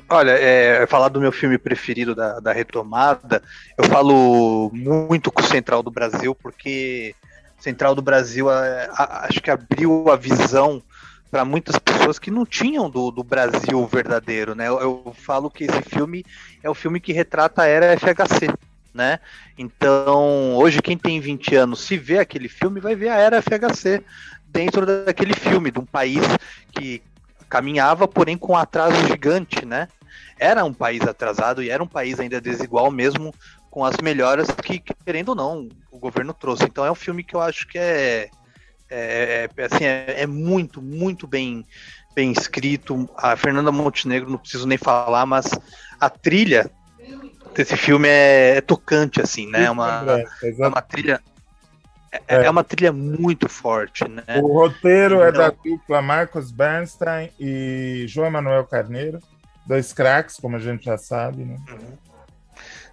Olha, 0.10 0.32
é, 0.32 0.88
falar 0.88 1.10
do 1.10 1.22
meu 1.22 1.32
filme 1.32 1.60
preferido 1.60 2.16
da, 2.16 2.40
da 2.40 2.52
retomada, 2.52 3.44
eu 3.78 3.84
falo 3.84 4.72
muito 4.74 5.32
com 5.32 5.44
o 5.44 5.46
Central 5.46 5.84
do 5.84 5.92
Brasil, 5.92 6.34
porque 6.34 7.14
Central 7.60 7.94
do 7.94 8.02
Brasil 8.02 8.50
a, 8.50 8.62
a, 8.92 9.26
acho 9.28 9.40
que 9.40 9.52
abriu 9.52 10.10
a 10.12 10.16
visão 10.16 10.82
para 11.30 11.46
muitas 11.46 11.78
pessoas 11.78 12.18
que 12.18 12.32
não 12.32 12.48
tinham 12.48 12.90
do, 12.90 13.12
do 13.12 13.24
Brasil 13.24 13.86
verdadeiro, 13.86 14.56
né? 14.56 14.68
Eu, 14.68 14.80
eu, 14.82 15.16
falo 15.16 15.52
que 15.52 15.66
esse 15.66 15.84
filme 15.84 16.26
é 16.64 16.70
o 16.70 16.74
filme 16.74 17.00
que 17.00 17.14
retrata 17.14 17.62
a 17.62 17.68
era 17.68 17.96
FHC, 17.96 18.48
né? 18.94 19.20
Então, 19.58 20.56
hoje 20.56 20.82
quem 20.82 20.98
tem 20.98 21.20
20 21.20 21.56
anos, 21.56 21.82
se 21.82 21.98
vê 21.98 22.20
aquele 22.20 22.50
filme, 22.50 22.80
vai 22.80 22.96
ver 22.96 23.10
a 23.10 23.18
era 23.18 23.42
FHC 23.42 24.04
dentro 24.48 24.86
daquele 24.86 25.34
filme, 25.34 25.72
de 25.72 25.80
um 25.80 25.86
país 25.86 26.24
que 26.72 27.02
caminhava, 27.48 28.08
porém 28.08 28.38
com 28.38 28.54
um 28.54 28.58
atraso 28.58 28.96
gigante, 29.08 29.66
né? 29.66 29.88
Era 30.38 30.64
um 30.64 30.74
país 30.74 31.02
atrasado 31.02 31.62
e 31.62 31.70
era 31.70 31.84
um 31.84 31.88
país 31.88 32.20
ainda 32.20 32.40
desigual 32.40 32.90
mesmo 32.92 33.34
com 33.70 33.84
as 33.84 33.98
melhoras 33.98 34.48
que, 34.52 34.82
querendo 35.06 35.30
ou 35.30 35.36
não, 35.36 35.70
o 35.92 36.00
governo 36.00 36.34
trouxe. 36.34 36.64
Então 36.64 36.86
é 36.86 36.92
um 36.92 36.96
filme 36.96 37.24
que 37.24 37.36
eu 37.36 37.42
acho 37.42 37.68
que 37.68 37.78
é, 37.78 38.30
é, 38.90 39.50
é 39.56 39.64
assim, 39.66 39.86
é, 39.86 40.22
é, 40.22 40.28
muito, 40.28 40.82
muito 40.82 41.28
bem, 41.28 41.66
bem 42.16 42.32
escrito. 42.32 43.10
A 43.18 43.36
Fernanda 43.36 43.72
Montenegro, 43.72 44.30
não 44.30 44.38
preciso 44.38 44.68
nem 44.68 44.78
falar, 44.78 45.26
mas 45.26 45.52
a 46.00 46.10
trilha 46.10 46.72
desse 47.54 47.76
filme 47.78 48.08
é, 48.08 48.58
é 48.58 48.62
tocante, 48.62 49.22
assim, 49.22 49.50
né? 49.50 49.66
É 49.66 49.72
uma, 49.72 50.04
é 50.44 50.68
uma 50.68 50.82
trilha. 50.82 51.22
É, 52.12 52.46
é, 52.46 52.50
uma 52.50 52.64
trilha 52.64 52.92
muito 52.92 53.48
forte, 53.48 54.08
né? 54.08 54.24
O 54.42 54.54
roteiro 54.54 55.16
então, 55.18 55.28
é 55.28 55.32
da 55.32 55.50
dupla 55.52 56.02
Marcos 56.02 56.52
Bernstein 56.52 57.30
e 57.40 58.06
João 58.08 58.28
Emanuel 58.28 58.66
Carneiro, 58.66 59.20
dois 59.66 59.94
craques, 59.94 60.38
como 60.38 60.56
a 60.56 60.60
gente 60.60 60.86
já 60.86 60.98
sabe, 60.98 61.46
né? 61.46 61.58
Uhum. 61.70 62.10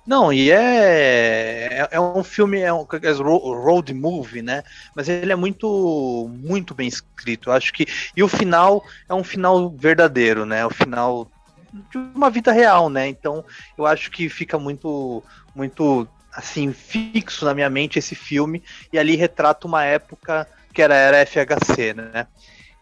Não, 0.06 0.32
e 0.32 0.52
é, 0.52 1.78
é, 1.80 1.88
é 1.90 2.00
um 2.00 2.22
filme, 2.22 2.60
é 2.60 2.72
um 2.72 2.86
é 3.02 3.12
road 3.12 3.92
movie, 3.92 4.40
né? 4.40 4.62
Mas 4.94 5.08
ele 5.08 5.32
é 5.32 5.36
muito, 5.36 6.30
muito 6.30 6.74
bem 6.74 6.86
escrito. 6.86 7.50
Acho 7.50 7.72
que 7.72 7.86
e 8.16 8.22
o 8.22 8.28
final 8.28 8.84
é 9.08 9.14
um 9.14 9.24
final 9.24 9.68
verdadeiro, 9.70 10.46
né? 10.46 10.64
O 10.64 10.70
final 10.70 11.28
de 11.72 11.98
uma 11.98 12.30
vida 12.30 12.52
real, 12.52 12.88
né? 12.88 13.08
Então 13.08 13.44
eu 13.76 13.86
acho 13.86 14.10
que 14.10 14.28
fica 14.28 14.58
muito, 14.58 15.22
muito 15.54 16.08
assim 16.32 16.72
fixo 16.72 17.44
na 17.44 17.54
minha 17.54 17.70
mente 17.70 17.98
esse 17.98 18.14
filme 18.14 18.62
e 18.92 18.98
ali 18.98 19.16
retrata 19.16 19.66
uma 19.66 19.84
época 19.84 20.46
que 20.72 20.82
era 20.82 20.94
era 20.94 21.26
FHC, 21.26 21.94
né? 21.94 22.26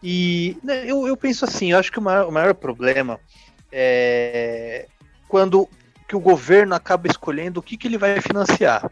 E 0.03 0.57
né, 0.63 0.83
eu, 0.85 1.07
eu 1.07 1.17
penso 1.17 1.45
assim, 1.45 1.71
eu 1.71 1.79
acho 1.79 1.91
que 1.91 1.99
o 1.99 2.01
maior, 2.01 2.27
o 2.27 2.31
maior 2.31 2.53
problema 2.53 3.19
é 3.71 4.87
quando 5.27 5.67
que 6.07 6.15
o 6.15 6.19
governo 6.19 6.75
acaba 6.75 7.07
escolhendo 7.07 7.59
o 7.59 7.63
que, 7.63 7.75
que 7.75 7.87
ele 7.87 7.97
vai 7.97 8.21
financiar. 8.21 8.91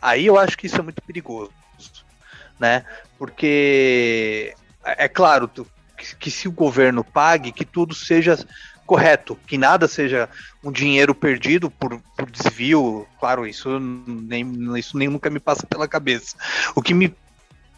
Aí 0.00 0.26
eu 0.26 0.38
acho 0.38 0.56
que 0.56 0.66
isso 0.66 0.76
é 0.76 0.82
muito 0.82 1.02
perigoso, 1.02 1.52
né? 2.58 2.84
Porque 3.16 4.54
é 4.84 5.08
claro 5.08 5.48
que, 6.04 6.30
se 6.30 6.48
o 6.48 6.52
governo 6.52 7.02
pague, 7.02 7.52
que 7.52 7.64
tudo 7.64 7.94
seja 7.94 8.38
correto, 8.86 9.38
que 9.46 9.58
nada 9.58 9.86
seja 9.86 10.28
um 10.64 10.72
dinheiro 10.72 11.14
perdido 11.14 11.70
por, 11.70 12.00
por 12.16 12.30
desvio. 12.30 13.06
Claro, 13.20 13.46
isso 13.46 13.78
nem 13.78 14.46
isso 14.78 14.96
nem 14.96 15.08
nunca 15.08 15.28
me 15.28 15.38
passa 15.38 15.66
pela 15.66 15.86
cabeça. 15.86 16.36
O 16.74 16.80
que 16.80 16.94
me 16.94 17.14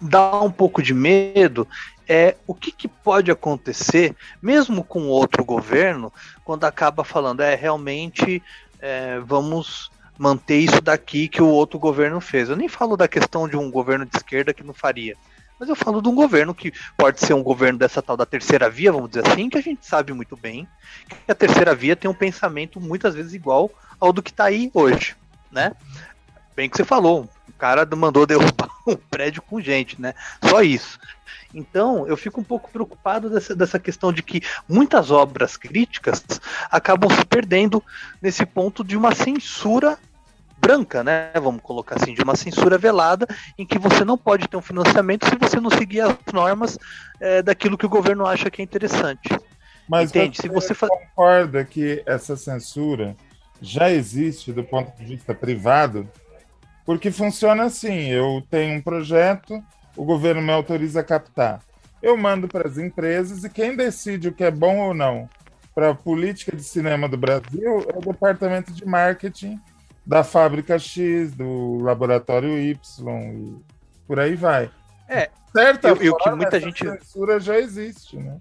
dá 0.00 0.40
um 0.40 0.50
pouco 0.50 0.82
de 0.82 0.94
medo 0.94 1.66
é 2.08 2.36
o 2.46 2.54
que, 2.54 2.72
que, 2.72 2.88
pode 2.88 3.30
acontecer, 3.30 4.16
mesmo 4.42 4.82
com 4.82 5.06
outro 5.06 5.44
governo, 5.44 6.12
quando 6.44 6.64
acaba 6.64 7.04
falando, 7.04 7.40
é 7.40 7.54
realmente 7.54 8.42
é, 8.80 9.20
vamos 9.20 9.90
manter 10.18 10.58
isso 10.58 10.80
daqui 10.80 11.28
que 11.28 11.42
o 11.42 11.48
outro 11.48 11.78
governo 11.78 12.20
fez. 12.20 12.48
Eu 12.48 12.56
nem 12.56 12.68
falo 12.68 12.96
da 12.96 13.08
questão 13.08 13.48
de 13.48 13.56
um 13.56 13.70
governo 13.70 14.04
de 14.04 14.16
esquerda 14.16 14.52
que 14.52 14.64
não 14.64 14.74
faria, 14.74 15.16
mas 15.60 15.68
eu 15.68 15.76
falo 15.76 16.00
de 16.00 16.08
um 16.08 16.14
governo 16.14 16.54
que 16.54 16.72
pode 16.96 17.20
ser 17.20 17.34
um 17.34 17.42
governo 17.42 17.78
dessa 17.78 18.00
tal 18.00 18.16
da 18.16 18.24
terceira 18.24 18.70
via, 18.70 18.90
vamos 18.90 19.10
dizer 19.10 19.28
assim, 19.28 19.50
que 19.50 19.58
a 19.58 19.62
gente 19.62 19.86
sabe 19.86 20.10
muito 20.14 20.34
bem 20.34 20.66
que 21.26 21.30
a 21.30 21.34
terceira 21.34 21.74
via 21.74 21.94
tem 21.94 22.10
um 22.10 22.14
pensamento 22.14 22.80
muitas 22.80 23.14
vezes 23.14 23.34
igual 23.34 23.70
ao 24.00 24.10
do 24.10 24.22
que 24.22 24.30
está 24.30 24.44
aí 24.44 24.70
hoje, 24.72 25.14
né? 25.52 25.72
Bem 26.56 26.68
que 26.68 26.78
você 26.78 26.84
falou, 26.84 27.28
o 27.46 27.52
cara 27.52 27.86
mandou 27.94 28.26
derrubar 28.26 28.70
um 28.88 28.96
prédio 28.96 29.42
com 29.42 29.60
gente, 29.60 30.00
né? 30.00 30.14
Só 30.42 30.62
isso. 30.62 30.98
Então, 31.52 32.06
eu 32.06 32.16
fico 32.16 32.40
um 32.40 32.44
pouco 32.44 32.70
preocupado 32.70 33.28
dessa, 33.28 33.54
dessa 33.54 33.78
questão 33.78 34.12
de 34.12 34.22
que 34.22 34.40
muitas 34.68 35.10
obras 35.10 35.56
críticas 35.56 36.24
acabam 36.70 37.10
se 37.10 37.24
perdendo 37.24 37.82
nesse 38.22 38.46
ponto 38.46 38.82
de 38.82 38.96
uma 38.96 39.14
censura 39.14 39.98
branca, 40.60 41.02
né? 41.02 41.30
Vamos 41.34 41.62
colocar 41.62 41.96
assim, 41.96 42.14
de 42.14 42.22
uma 42.22 42.36
censura 42.36 42.76
velada, 42.76 43.26
em 43.58 43.66
que 43.66 43.78
você 43.78 44.04
não 44.04 44.18
pode 44.18 44.46
ter 44.48 44.56
um 44.56 44.62
financiamento 44.62 45.26
se 45.28 45.36
você 45.36 45.58
não 45.58 45.70
seguir 45.70 46.00
as 46.00 46.16
normas 46.32 46.78
é, 47.20 47.42
daquilo 47.42 47.78
que 47.78 47.86
o 47.86 47.88
governo 47.88 48.26
acha 48.26 48.50
que 48.50 48.60
é 48.60 48.64
interessante. 48.64 49.28
Mas 49.88 50.10
Entende? 50.10 50.36
Você, 50.36 50.42
se 50.42 50.48
você 50.48 50.74
concorda 50.74 51.64
que 51.64 52.02
essa 52.06 52.36
censura 52.36 53.16
já 53.60 53.90
existe 53.90 54.52
do 54.52 54.62
ponto 54.62 54.96
de 54.96 55.04
vista 55.04 55.34
privado? 55.34 56.08
Porque 56.84 57.10
funciona 57.10 57.64
assim: 57.64 58.08
eu 58.08 58.42
tenho 58.50 58.76
um 58.76 58.82
projeto, 58.82 59.62
o 59.96 60.04
governo 60.04 60.42
me 60.42 60.52
autoriza 60.52 61.00
a 61.00 61.04
captar. 61.04 61.60
Eu 62.02 62.16
mando 62.16 62.48
para 62.48 62.68
as 62.68 62.78
empresas 62.78 63.44
e 63.44 63.50
quem 63.50 63.76
decide 63.76 64.28
o 64.28 64.32
que 64.32 64.44
é 64.44 64.50
bom 64.50 64.78
ou 64.78 64.94
não 64.94 65.28
para 65.74 65.90
a 65.90 65.94
política 65.94 66.56
de 66.56 66.62
cinema 66.62 67.08
do 67.08 67.16
Brasil 67.16 67.84
é 67.88 67.96
o 67.96 68.00
departamento 68.00 68.72
de 68.72 68.84
marketing 68.84 69.58
da 70.10 70.24
fábrica 70.24 70.76
X, 70.76 71.30
do 71.36 71.78
laboratório 71.78 72.58
Y, 72.58 72.74
e 73.32 73.56
por 74.08 74.18
aí 74.18 74.34
vai. 74.34 74.68
É. 75.08 75.30
Certa 75.52 75.86
eu, 75.86 75.96
forma, 75.96 76.18
que 76.18 76.30
muita 76.30 76.58
gente 76.58 76.84
censura 76.84 77.38
já 77.38 77.56
existe, 77.56 78.16
né? 78.16 78.38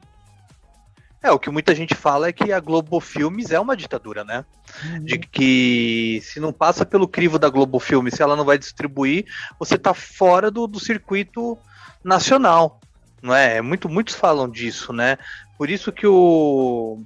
É, 1.22 1.32
o 1.32 1.38
que 1.38 1.52
muita 1.52 1.76
gente 1.76 1.94
fala 1.94 2.28
é 2.28 2.34
que 2.34 2.52
a 2.52 2.60
Globo 2.60 3.00
Filmes 3.00 3.52
é 3.52 3.60
uma 3.60 3.78
ditadura, 3.78 4.24
né? 4.24 4.44
Uhum. 4.84 5.04
De 5.06 5.20
que 5.20 6.20
se 6.24 6.40
não 6.40 6.52
passa 6.52 6.88
pelo 6.88 7.08
crivo 7.08 7.38
da 7.38 7.50
Globo 7.50 7.80
Filmes, 7.80 8.16
se 8.16 8.24
ela 8.24 8.36
não 8.36 8.46
vai 8.46 8.58
distribuir, 8.58 9.26
você 9.60 9.78
tá 9.78 9.94
fora 9.94 10.50
do, 10.50 10.66
do 10.66 10.80
circuito 10.80 11.56
nacional, 12.04 12.80
não 13.22 13.36
é? 13.36 13.62
Muito, 13.62 13.88
muitos 13.88 14.16
falam 14.16 14.50
disso, 14.50 14.92
né? 14.92 15.20
Por 15.56 15.70
isso 15.70 15.92
que 15.92 16.08
o 16.08 17.04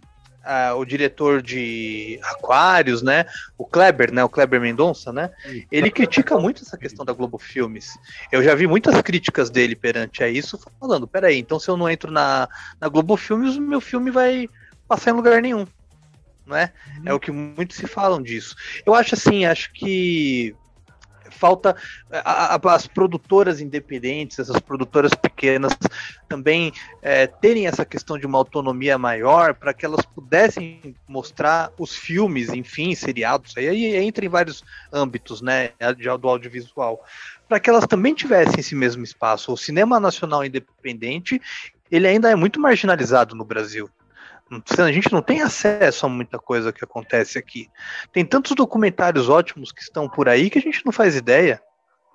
o 0.76 0.86
diretor 0.86 1.42
de 1.42 2.20
Aquários, 2.24 3.02
né? 3.02 3.26
O 3.58 3.66
Kleber, 3.66 4.14
né? 4.14 4.24
O 4.24 4.30
Kleber 4.30 4.60
Mendonça, 4.60 5.12
né? 5.14 5.32
Ele 5.72 5.90
critica 5.90 6.38
muito 6.38 6.64
essa 6.64 6.78
questão 6.78 7.06
da 7.06 7.14
Globo 7.14 7.38
Filmes. 7.38 7.98
Eu 8.32 8.44
já 8.44 8.54
vi 8.54 8.68
muitas 8.68 9.00
críticas 9.02 9.50
dele 9.50 9.76
perante 9.76 10.24
a 10.24 10.30
isso, 10.30 10.60
falando: 10.80 11.08
peraí, 11.08 11.40
então 11.40 11.60
se 11.60 11.70
eu 11.70 11.78
não 11.78 11.90
entro 11.90 12.12
na, 12.12 12.48
na 12.80 12.90
Globo 12.90 13.16
Filmes, 13.16 13.56
o 13.56 13.62
meu 13.62 13.80
filme 13.80 14.12
vai 14.12 14.50
passar 14.88 15.12
em 15.12 15.16
lugar 15.16 15.42
nenhum. 15.42 15.66
É? 16.52 16.70
Uhum. 16.98 17.04
É 17.06 17.14
o 17.14 17.20
que 17.20 17.32
muitos 17.32 17.78
se 17.78 17.88
falam 17.88 18.22
disso. 18.22 18.54
Eu 18.86 18.94
acho 18.94 19.16
assim, 19.16 19.46
acho 19.46 19.72
que 19.72 20.54
falta 21.34 21.76
a, 22.12 22.56
a, 22.56 22.74
as 22.74 22.88
produtoras 22.88 23.60
independentes, 23.60 24.40
essas 24.40 24.60
produtoras 24.60 25.14
pequenas, 25.14 25.74
também 26.28 26.72
é, 27.02 27.28
terem 27.28 27.68
essa 27.68 27.84
questão 27.86 28.18
de 28.18 28.26
uma 28.26 28.38
autonomia 28.38 28.98
maior 28.98 29.54
para 29.54 29.74
que 29.74 29.86
elas 29.86 30.06
pudessem 30.06 30.96
mostrar 31.08 31.72
os 31.78 31.96
filmes, 31.96 32.50
enfim, 32.50 32.96
seriados, 32.96 33.58
aí 33.58 33.96
entra 33.96 34.26
em 34.26 34.30
vários 34.30 34.64
âmbitos, 34.92 35.42
né, 35.42 35.72
do 36.20 36.30
audiovisual, 36.30 37.04
para 37.48 37.60
que 37.60 37.70
elas 37.70 37.86
também 37.86 38.14
tivessem 38.14 38.60
esse 38.60 38.76
mesmo 38.76 39.04
espaço. 39.04 39.52
O 39.52 39.58
cinema 39.58 40.00
nacional 40.00 40.46
independente, 40.46 41.42
ele 41.92 42.08
ainda 42.08 42.30
é 42.32 42.36
muito 42.36 42.60
marginalizado 42.60 43.36
no 43.36 43.46
Brasil. 43.46 43.90
A 44.78 44.92
gente 44.92 45.12
não 45.12 45.22
tem 45.22 45.42
acesso 45.42 46.06
a 46.06 46.10
muita 46.10 46.38
coisa 46.38 46.72
que 46.72 46.84
acontece 46.84 47.38
aqui. 47.38 47.70
Tem 48.12 48.26
tantos 48.26 48.54
documentários 48.56 49.30
ótimos 49.30 49.72
que 49.72 49.82
estão 49.82 50.08
por 50.08 50.30
aí 50.30 50.50
que 50.50 50.60
a 50.60 50.62
gente 50.62 50.86
não 50.86 50.92
faz 50.92 51.16
ideia. 51.16 51.62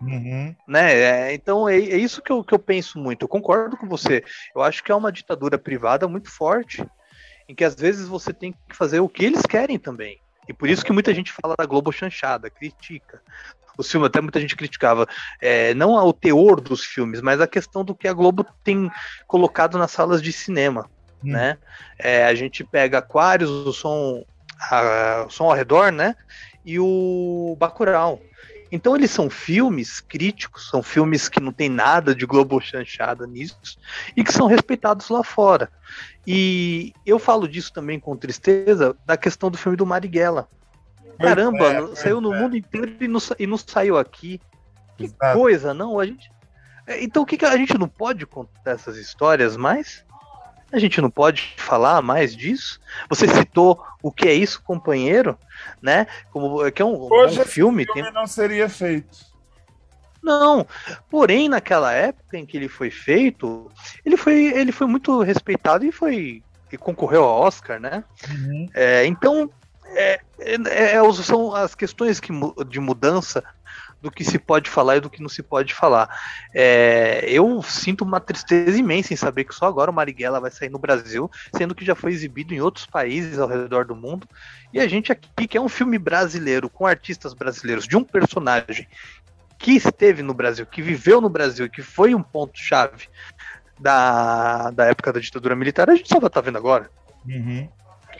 Uhum. 0.00 0.54
Né? 0.66 0.94
É, 0.94 1.34
então 1.34 1.68
é, 1.68 1.76
é, 1.76 1.96
isso 1.96 2.22
que 2.22 2.30
eu, 2.30 2.44
que 2.44 2.54
eu 2.54 2.58
penso 2.58 2.98
muito. 2.98 3.22
Eu 3.22 3.28
concordo 3.28 3.76
com 3.76 3.88
você. 3.88 4.22
Eu 4.54 4.62
acho 4.62 4.84
que 4.84 4.92
é 4.92 4.94
uma 4.94 5.10
ditadura 5.10 5.58
privada 5.58 6.06
muito 6.06 6.30
forte, 6.30 6.86
em 7.48 7.54
que 7.54 7.64
às 7.64 7.74
vezes 7.74 8.06
você 8.06 8.32
tem 8.32 8.52
que 8.52 8.76
fazer 8.76 9.00
o 9.00 9.08
que 9.08 9.24
eles 9.24 9.42
querem 9.42 9.78
também. 9.78 10.20
E 10.48 10.52
por 10.52 10.68
isso 10.68 10.84
que 10.84 10.92
muita 10.92 11.12
gente 11.12 11.32
fala 11.32 11.54
da 11.58 11.66
Globo 11.66 11.92
chanchada, 11.92 12.48
critica. 12.48 13.20
O 13.76 13.82
filme, 13.82 14.06
até 14.06 14.20
muita 14.20 14.40
gente 14.40 14.56
criticava, 14.56 15.06
é, 15.40 15.72
não 15.74 15.92
o 15.92 16.12
teor 16.12 16.60
dos 16.60 16.84
filmes, 16.84 17.20
mas 17.20 17.40
a 17.40 17.46
questão 17.46 17.84
do 17.84 17.94
que 17.94 18.08
a 18.08 18.12
Globo 18.12 18.44
tem 18.64 18.90
colocado 19.26 19.78
nas 19.78 19.90
salas 19.90 20.20
de 20.20 20.32
cinema 20.32 20.88
hum. 21.24 21.32
né? 21.32 21.58
É, 21.98 22.24
a 22.24 22.34
gente 22.34 22.64
pega 22.64 22.98
Aquários, 22.98 23.50
o 23.50 23.72
som, 23.72 24.24
a, 24.70 25.24
o 25.26 25.30
som 25.30 25.44
ao 25.44 25.54
redor, 25.54 25.92
né? 25.92 26.14
E 26.64 26.78
o 26.78 27.56
Bacurau. 27.58 28.20
Então 28.70 28.94
eles 28.94 29.10
são 29.10 29.30
filmes 29.30 30.00
críticos, 30.00 30.68
são 30.68 30.82
filmes 30.82 31.28
que 31.28 31.40
não 31.40 31.52
tem 31.52 31.68
nada 31.68 32.14
de 32.14 32.26
globo 32.26 32.60
chanchada 32.60 33.26
nisso 33.26 33.78
e 34.14 34.22
que 34.22 34.32
são 34.32 34.46
respeitados 34.46 35.08
lá 35.08 35.24
fora. 35.24 35.70
E 36.26 36.92
eu 37.06 37.18
falo 37.18 37.48
disso 37.48 37.72
também 37.72 37.98
com 37.98 38.14
tristeza 38.16 38.94
da 39.06 39.16
questão 39.16 39.50
do 39.50 39.56
filme 39.56 39.76
do 39.76 39.86
Marighella. 39.86 40.48
Caramba, 41.18 41.64
é, 41.72 41.96
saiu 41.96 42.20
no 42.20 42.34
é. 42.34 42.40
mundo 42.40 42.56
inteiro 42.56 42.94
e 43.00 43.08
não, 43.08 43.20
e 43.38 43.46
não 43.46 43.56
saiu 43.56 43.96
aqui. 43.96 44.40
Que 44.96 45.04
Exato. 45.04 45.38
coisa, 45.38 45.72
não? 45.72 45.98
A 45.98 46.06
gente. 46.06 46.30
É, 46.86 47.02
então 47.02 47.22
o 47.22 47.26
que, 47.26 47.38
que 47.38 47.44
a 47.44 47.56
gente 47.56 47.76
não 47.78 47.88
pode 47.88 48.26
contar 48.26 48.72
essas 48.72 48.96
histórias 48.96 49.56
mais? 49.56 50.04
A 50.70 50.78
gente 50.78 51.00
não 51.00 51.10
pode 51.10 51.54
falar 51.56 52.02
mais 52.02 52.36
disso? 52.36 52.80
Você 53.08 53.26
citou 53.26 53.82
o 54.02 54.12
que 54.12 54.28
é 54.28 54.34
isso, 54.34 54.62
companheiro, 54.62 55.38
né? 55.80 56.06
Como 56.30 56.70
que 56.70 56.82
é 56.82 56.84
um, 56.84 57.10
Hoje 57.10 57.40
um 57.40 57.44
filme, 57.44 57.84
filme 57.84 58.02
tem... 58.02 58.12
não 58.12 58.26
seria 58.26 58.68
feito. 58.68 59.28
Não, 60.22 60.66
porém 61.08 61.48
naquela 61.48 61.92
época 61.92 62.36
em 62.36 62.44
que 62.44 62.56
ele 62.56 62.68
foi 62.68 62.90
feito, 62.90 63.70
ele 64.04 64.16
foi, 64.16 64.46
ele 64.46 64.72
foi 64.72 64.86
muito 64.86 65.22
respeitado 65.22 65.86
e 65.86 65.92
foi 65.92 66.42
e 66.70 66.76
concorreu 66.76 67.24
ao 67.24 67.40
Oscar, 67.40 67.80
né? 67.80 68.04
Uhum. 68.28 68.68
É, 68.74 69.06
então 69.06 69.50
é, 69.86 70.20
é, 70.38 70.94
é, 70.94 71.12
são 71.14 71.54
as 71.54 71.74
questões 71.74 72.20
que, 72.20 72.30
de 72.68 72.78
mudança 72.78 73.42
do 74.00 74.10
que 74.10 74.24
se 74.24 74.38
pode 74.38 74.70
falar 74.70 74.96
e 74.96 75.00
do 75.00 75.10
que 75.10 75.20
não 75.20 75.28
se 75.28 75.42
pode 75.42 75.74
falar. 75.74 76.08
É, 76.54 77.24
eu 77.26 77.62
sinto 77.62 78.04
uma 78.04 78.20
tristeza 78.20 78.78
imensa 78.78 79.12
em 79.12 79.16
saber 79.16 79.44
que 79.44 79.54
só 79.54 79.66
agora 79.66 79.90
o 79.90 79.94
Marighella 79.94 80.40
vai 80.40 80.50
sair 80.50 80.68
no 80.68 80.78
Brasil, 80.78 81.30
sendo 81.56 81.74
que 81.74 81.84
já 81.84 81.94
foi 81.94 82.12
exibido 82.12 82.54
em 82.54 82.60
outros 82.60 82.86
países 82.86 83.38
ao 83.38 83.48
redor 83.48 83.84
do 83.84 83.96
mundo. 83.96 84.28
E 84.72 84.80
a 84.80 84.86
gente 84.86 85.10
aqui, 85.10 85.48
que 85.48 85.56
é 85.56 85.60
um 85.60 85.68
filme 85.68 85.98
brasileiro, 85.98 86.68
com 86.70 86.86
artistas 86.86 87.34
brasileiros, 87.34 87.86
de 87.86 87.96
um 87.96 88.04
personagem 88.04 88.86
que 89.58 89.72
esteve 89.72 90.22
no 90.22 90.32
Brasil, 90.32 90.64
que 90.64 90.80
viveu 90.80 91.20
no 91.20 91.28
Brasil 91.28 91.68
que 91.68 91.82
foi 91.82 92.14
um 92.14 92.22
ponto-chave 92.22 93.08
da, 93.78 94.70
da 94.70 94.86
época 94.86 95.12
da 95.12 95.20
ditadura 95.20 95.56
militar, 95.56 95.90
a 95.90 95.96
gente 95.96 96.08
só 96.08 96.20
vai 96.20 96.28
estar 96.28 96.40
tá 96.40 96.44
vendo 96.44 96.58
agora. 96.58 96.90
Uhum. 97.26 97.68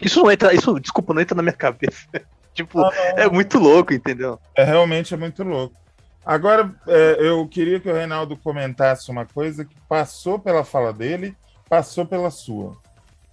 Isso 0.01 0.20
não 0.20 0.31
entra, 0.31 0.55
isso, 0.55 0.79
desculpa, 0.79 1.14
não 1.14 1.20
entra 1.20 1.37
na 1.37 1.43
minha 1.43 1.55
cabeça. 1.55 2.07
tipo, 2.59 2.84
ah, 2.84 2.92
é 3.16 3.28
muito 3.28 3.59
louco, 3.59 3.92
entendeu? 3.92 4.38
É 4.56 4.64
realmente 4.64 5.14
é 5.14 5.16
muito 5.16 5.42
louco. 5.44 5.76
Agora, 6.24 6.74
é, 6.86 7.16
eu 7.20 7.46
queria 7.48 7.80
que 7.80 7.88
o 7.88 7.94
Reinaldo 7.94 8.36
comentasse 8.36 9.11
uma 9.11 9.24
coisa 9.24 9.64
que 9.64 9.74
passou 9.88 10.38
pela 10.38 10.64
fala 10.64 10.92
dele, 10.92 11.36
passou 11.68 12.04
pela 12.04 12.30
sua. 12.30 12.76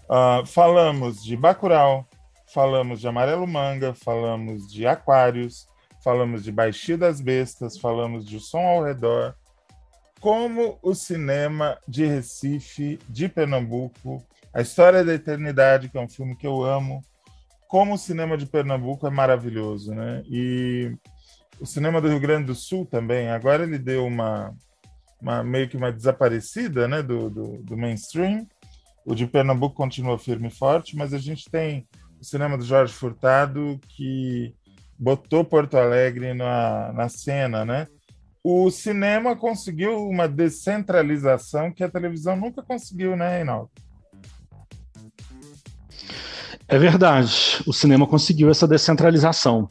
Uh, 0.07 0.45
falamos 0.45 1.23
de 1.23 1.35
Bacurau, 1.35 2.07
falamos 2.53 3.01
de 3.01 3.07
Amarelo 3.07 3.47
Manga, 3.47 3.93
falamos 3.93 4.71
de 4.71 4.85
Aquários, 4.85 5.67
falamos 6.03 6.43
de 6.43 6.51
Baixio 6.51 6.97
das 6.97 7.19
Bestas, 7.19 7.77
falamos 7.77 8.25
de 8.25 8.37
O 8.37 8.39
Som 8.39 8.59
ao 8.59 8.83
Redor. 8.83 9.33
Como 10.21 10.77
o 10.81 10.93
cinema 10.93 11.77
de 11.87 12.05
Recife, 12.05 12.99
de 13.09 13.27
Pernambuco, 13.27 14.23
A 14.53 14.61
História 14.61 15.03
da 15.03 15.13
Eternidade, 15.13 15.89
que 15.89 15.97
é 15.97 16.01
um 16.01 16.07
filme 16.07 16.35
que 16.35 16.47
eu 16.47 16.63
amo, 16.63 17.03
como 17.67 17.93
o 17.93 17.97
cinema 17.97 18.37
de 18.37 18.45
Pernambuco 18.45 19.07
é 19.07 19.09
maravilhoso, 19.09 19.93
né? 19.93 20.23
E 20.27 20.95
o 21.59 21.65
cinema 21.65 22.01
do 22.01 22.07
Rio 22.07 22.19
Grande 22.19 22.47
do 22.47 22.55
Sul 22.55 22.85
também, 22.85 23.29
agora 23.29 23.63
ele 23.63 23.77
deu 23.77 24.05
uma, 24.05 24.53
uma 25.21 25.43
meio 25.43 25.67
que 25.67 25.77
uma 25.77 25.91
desaparecida, 25.91 26.87
né, 26.87 27.01
do, 27.01 27.29
do, 27.29 27.63
do, 27.63 27.77
mainstream. 27.77 28.45
O 29.05 29.15
de 29.15 29.27
Pernambuco 29.27 29.75
continua 29.75 30.17
firme 30.17 30.47
e 30.47 30.51
forte, 30.51 30.95
mas 30.95 31.13
a 31.13 31.17
gente 31.17 31.49
tem 31.49 31.87
o 32.19 32.23
cinema 32.23 32.57
do 32.57 32.63
Jorge 32.63 32.93
Furtado 32.93 33.79
que 33.89 34.53
botou 34.97 35.43
Porto 35.43 35.77
Alegre 35.77 36.33
na, 36.33 36.91
na 36.93 37.09
cena, 37.09 37.63
né? 37.63 37.87
O 38.43 38.69
cinema 38.69 39.35
conseguiu 39.35 40.07
uma 40.07 40.27
descentralização 40.27 41.71
que 41.71 41.83
a 41.83 41.89
televisão 41.89 42.35
nunca 42.35 42.61
conseguiu, 42.61 43.15
né, 43.15 43.37
Reinaldo? 43.37 43.71
É 46.67 46.79
verdade, 46.79 47.61
o 47.65 47.73
cinema 47.73 48.07
conseguiu 48.07 48.49
essa 48.49 48.67
descentralização. 48.67 49.69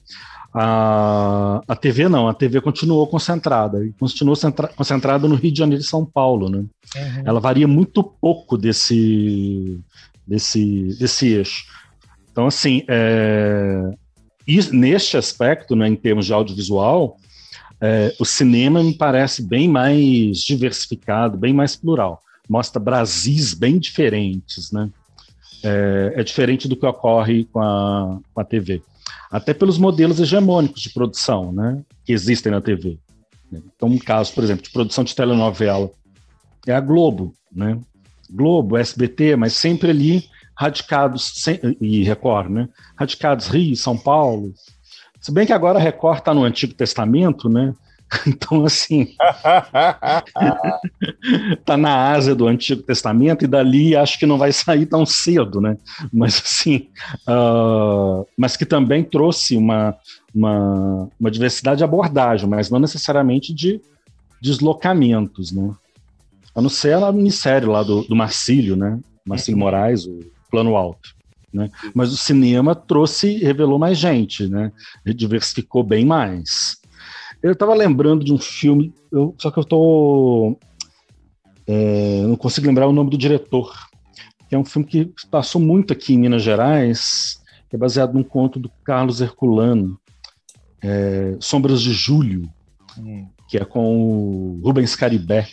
A, 0.54 1.60
a 1.66 1.74
TV 1.74 2.08
não, 2.08 2.28
a 2.28 2.34
TV 2.34 2.60
continuou 2.60 3.06
concentrada, 3.08 3.84
e 3.84 3.92
continuou 3.94 4.36
centra, 4.36 4.68
concentrada 4.68 5.26
no 5.26 5.34
Rio 5.34 5.50
de 5.50 5.58
Janeiro 5.58 5.82
e 5.82 5.86
São 5.86 6.06
Paulo. 6.06 6.48
Né? 6.48 6.58
Uhum. 6.58 7.22
Ela 7.24 7.40
varia 7.40 7.66
muito 7.66 8.04
pouco 8.04 8.56
desse, 8.56 9.80
desse, 10.24 10.96
desse 10.98 11.26
eixo. 11.32 11.64
Então, 12.30 12.46
assim, 12.46 12.84
é, 12.88 13.90
neste 14.72 15.16
aspecto, 15.16 15.74
né, 15.74 15.88
em 15.88 15.96
termos 15.96 16.26
de 16.26 16.32
audiovisual, 16.32 17.16
é, 17.80 18.14
o 18.20 18.24
cinema 18.24 18.82
me 18.82 18.94
parece 18.94 19.42
bem 19.42 19.68
mais 19.68 20.38
diversificado, 20.38 21.36
bem 21.36 21.52
mais 21.52 21.74
plural. 21.74 22.20
Mostra 22.48 22.80
Brasis 22.80 23.54
bem 23.54 23.78
diferentes, 23.78 24.70
né? 24.70 24.88
É, 25.64 26.12
é, 26.16 26.22
diferente 26.22 26.68
do 26.68 26.76
que 26.76 26.86
ocorre 26.86 27.44
com 27.46 27.60
a, 27.60 28.18
com 28.32 28.40
a 28.40 28.44
TV. 28.44 28.82
Até 29.30 29.54
pelos 29.54 29.78
modelos 29.78 30.20
hegemônicos 30.20 30.82
de 30.82 30.90
produção 30.90 31.50
né, 31.50 31.82
que 32.04 32.12
existem 32.12 32.52
na 32.52 32.60
TV. 32.60 32.98
Então, 33.50 33.88
um 33.88 33.98
caso, 33.98 34.32
por 34.34 34.44
exemplo, 34.44 34.62
de 34.62 34.70
produção 34.70 35.04
de 35.04 35.14
telenovela 35.14 35.90
é 36.66 36.72
a 36.72 36.80
Globo, 36.80 37.34
né? 37.52 37.78
Globo, 38.30 38.76
SBT, 38.76 39.36
mas 39.36 39.52
sempre 39.52 39.90
ali 39.90 40.24
radicados, 40.56 41.32
sem, 41.36 41.60
e 41.80 42.02
Record, 42.02 42.50
né? 42.50 42.68
Radicados 42.96 43.48
Rio, 43.48 43.76
São 43.76 43.96
Paulo. 43.96 44.52
Se 45.20 45.32
bem 45.32 45.46
que 45.46 45.52
agora 45.52 45.78
a 45.78 45.82
Record 45.82 46.18
está 46.18 46.34
no 46.34 46.44
Antigo 46.44 46.74
Testamento, 46.74 47.48
né? 47.48 47.74
Então, 48.26 48.64
assim, 48.64 49.14
tá 51.64 51.76
na 51.76 52.12
Ásia 52.12 52.34
do 52.34 52.46
Antigo 52.46 52.82
Testamento 52.82 53.44
e 53.44 53.48
dali 53.48 53.96
acho 53.96 54.18
que 54.18 54.26
não 54.26 54.38
vai 54.38 54.52
sair 54.52 54.86
tão 54.86 55.06
cedo, 55.06 55.60
né? 55.60 55.76
Mas, 56.12 56.40
assim, 56.44 56.88
uh, 57.28 58.26
mas 58.36 58.56
que 58.56 58.64
também 58.64 59.02
trouxe 59.02 59.56
uma, 59.56 59.96
uma, 60.34 61.08
uma, 61.18 61.30
diversidade 61.30 61.78
de 61.78 61.84
abordagem, 61.84 62.48
mas 62.48 62.70
não 62.70 62.78
necessariamente 62.78 63.54
de 63.54 63.80
deslocamentos, 64.40 65.52
né? 65.52 65.74
A 66.54 66.62
não 66.62 66.68
ser 66.68 66.94
a 66.94 67.12
minissérie 67.12 67.68
lá 67.68 67.82
do, 67.82 68.02
do 68.02 68.14
Marcílio, 68.14 68.76
né? 68.76 69.00
Marcílio 69.26 69.58
uhum. 69.58 69.64
Moraes, 69.64 70.06
o 70.06 70.20
Plano 70.50 70.76
Alto. 70.76 71.14
Né? 71.52 71.70
Mas 71.94 72.12
o 72.12 72.16
cinema 72.16 72.74
trouxe, 72.74 73.38
revelou 73.38 73.78
mais 73.78 73.96
gente, 73.96 74.48
né? 74.48 74.72
Diversificou 75.04 75.84
bem 75.84 76.04
mais. 76.04 76.76
Eu 77.44 77.52
estava 77.52 77.74
lembrando 77.74 78.24
de 78.24 78.32
um 78.32 78.38
filme, 78.38 78.94
eu, 79.12 79.34
só 79.36 79.50
que 79.50 79.58
eu 79.58 79.62
estou. 79.62 80.58
É, 81.66 82.22
não 82.22 82.36
consigo 82.36 82.66
lembrar 82.66 82.88
o 82.88 82.92
nome 82.92 83.10
do 83.10 83.18
diretor. 83.18 83.70
Que 84.48 84.54
é 84.54 84.58
um 84.58 84.64
filme 84.64 84.88
que 84.88 85.12
passou 85.30 85.60
muito 85.60 85.92
aqui 85.92 86.14
em 86.14 86.18
Minas 86.18 86.42
Gerais, 86.42 87.42
é 87.74 87.76
baseado 87.76 88.14
num 88.14 88.22
conto 88.22 88.60
do 88.60 88.70
Carlos 88.84 89.20
Herculano, 89.20 89.98
é, 90.80 91.36
Sombras 91.40 91.82
de 91.82 91.92
Julho, 91.92 92.48
hum. 92.96 93.26
que 93.48 93.58
é 93.58 93.64
com 93.64 93.98
o 93.98 94.60
Rubens 94.64 94.94
Caribé. 94.94 95.46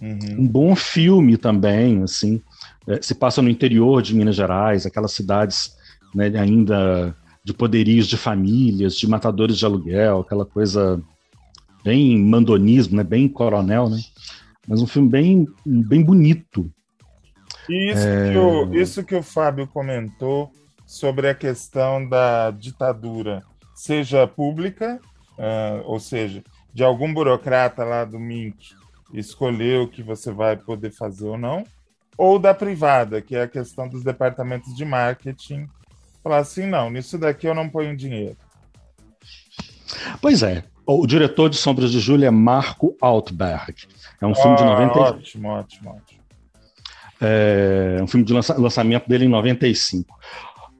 Uhum. 0.00 0.44
Um 0.44 0.48
bom 0.48 0.76
filme 0.76 1.36
também, 1.36 2.02
assim. 2.02 2.40
É, 2.86 3.02
se 3.02 3.14
passa 3.14 3.42
no 3.42 3.50
interior 3.50 4.00
de 4.00 4.14
Minas 4.14 4.36
Gerais, 4.36 4.86
aquelas 4.86 5.12
cidades 5.12 5.76
né, 6.14 6.32
ainda 6.38 7.14
de 7.50 7.56
poderios 7.56 8.06
de 8.06 8.16
famílias, 8.16 8.94
de 8.94 9.06
matadores 9.08 9.58
de 9.58 9.64
aluguel, 9.64 10.20
aquela 10.20 10.46
coisa 10.46 11.00
bem 11.84 12.18
mandonismo, 12.18 12.96
né? 12.96 13.04
Bem 13.04 13.28
coronel, 13.28 13.88
né? 13.88 14.00
Mas 14.66 14.80
um 14.80 14.86
filme 14.86 15.08
bem, 15.08 15.48
bem 15.64 16.02
bonito. 16.02 16.70
E 17.68 17.90
isso, 17.90 18.06
é... 18.06 18.32
que 18.32 18.38
o, 18.38 18.74
isso 18.74 19.04
que 19.04 19.14
o 19.14 19.22
Fábio 19.22 19.66
comentou 19.66 20.50
sobre 20.86 21.28
a 21.28 21.34
questão 21.34 22.08
da 22.08 22.50
ditadura, 22.50 23.42
seja 23.74 24.26
pública, 24.26 25.00
uh, 25.38 25.82
ou 25.84 26.00
seja, 26.00 26.42
de 26.72 26.82
algum 26.82 27.12
burocrata 27.12 27.84
lá 27.84 28.04
do 28.04 28.18
MINC 28.18 28.74
escolher 29.12 29.80
o 29.80 29.88
que 29.88 30.02
você 30.02 30.30
vai 30.30 30.56
poder 30.56 30.92
fazer 30.92 31.26
ou 31.26 31.38
não, 31.38 31.64
ou 32.16 32.38
da 32.38 32.54
privada, 32.54 33.20
que 33.20 33.34
é 33.34 33.42
a 33.42 33.48
questão 33.48 33.88
dos 33.88 34.04
departamentos 34.04 34.74
de 34.76 34.84
marketing, 34.84 35.68
falar 36.22 36.38
assim, 36.38 36.66
não, 36.66 36.90
nisso 36.90 37.18
daqui 37.18 37.46
eu 37.46 37.54
não 37.54 37.68
ponho 37.68 37.96
dinheiro. 37.96 38.36
Pois 40.20 40.42
é, 40.42 40.64
o 40.86 41.06
diretor 41.06 41.48
de 41.48 41.56
Sombras 41.56 41.90
de 41.90 42.00
Júlia 42.00 42.28
é 42.28 42.30
Marco 42.30 42.96
Altberg. 43.00 43.74
É 44.20 44.26
um 44.26 44.34
filme 44.34 44.56
de 44.56 44.64
90. 44.64 44.92
Ah, 44.92 45.02
ótimo, 45.02 45.48
ótimo, 45.48 45.90
ótimo. 45.90 46.20
É 47.20 47.98
um 48.02 48.06
filme 48.06 48.24
de 48.24 48.32
lança, 48.32 48.58
lançamento 48.58 49.08
dele 49.08 49.26
em 49.26 49.28
95. 49.28 50.18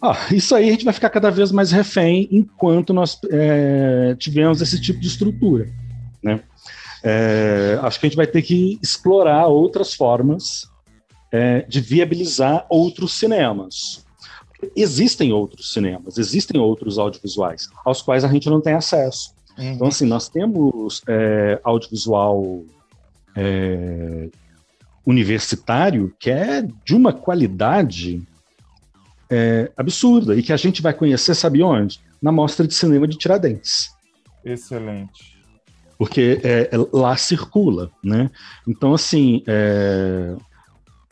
Ah, 0.03 0.16
isso 0.32 0.55
aí 0.55 0.68
a 0.68 0.72
gente 0.72 0.84
vai 0.84 0.95
ficar 0.95 1.11
cada 1.11 1.30
vez 1.30 1.53
mais 1.53 1.70
refém 1.70 2.26
enquanto 2.32 2.95
nós 2.95 3.18
é, 3.30 4.16
tivemos 4.18 4.62
esse 4.62 4.80
tipo 4.80 4.99
de 4.99 5.07
estrutura. 5.07 5.68
Né? 6.22 6.41
É, 7.03 7.78
acho 7.82 8.01
que 8.01 8.07
a 8.07 8.09
gente 8.09 8.16
vai 8.16 8.26
ter 8.26 8.43
que 8.43 8.78
explorar 8.82 9.47
outras 9.47 9.95
formas 9.95 10.70
é, 11.30 11.62
de 11.68 11.80
viabilizar 11.80 12.66
outros 12.68 13.14
cinemas. 13.14 14.07
Existem 14.76 15.32
outros 15.32 15.72
cinemas, 15.72 16.18
existem 16.18 16.61
outros 16.61 16.98
audiovisuais 16.98 17.68
aos 17.84 18.02
quais 18.02 18.24
a 18.24 18.28
gente 18.28 18.48
não 18.48 18.61
tem 18.61 18.74
acesso. 18.74 19.32
Uhum. 19.58 19.72
Então, 19.72 19.88
assim, 19.88 20.06
nós 20.06 20.28
temos 20.28 21.02
é, 21.06 21.61
audiovisual 21.64 22.64
é, 23.36 24.28
universitário 25.06 26.14
que 26.18 26.30
é 26.30 26.62
de 26.84 26.94
uma 26.94 27.12
qualidade 27.12 28.22
é, 29.30 29.70
absurda 29.76 30.34
e 30.34 30.42
que 30.42 30.52
a 30.52 30.56
gente 30.56 30.82
vai 30.82 30.92
conhecer, 30.92 31.34
sabe 31.34 31.62
onde? 31.62 32.00
Na 32.20 32.32
Mostra 32.32 32.66
de 32.66 32.74
Cinema 32.74 33.06
de 33.06 33.16
Tiradentes. 33.16 33.90
Excelente. 34.44 35.38
Porque 35.96 36.40
é, 36.42 36.70
lá 36.92 37.16
circula, 37.16 37.90
né? 38.02 38.30
Então, 38.66 38.94
assim, 38.94 39.42
é, 39.46 40.34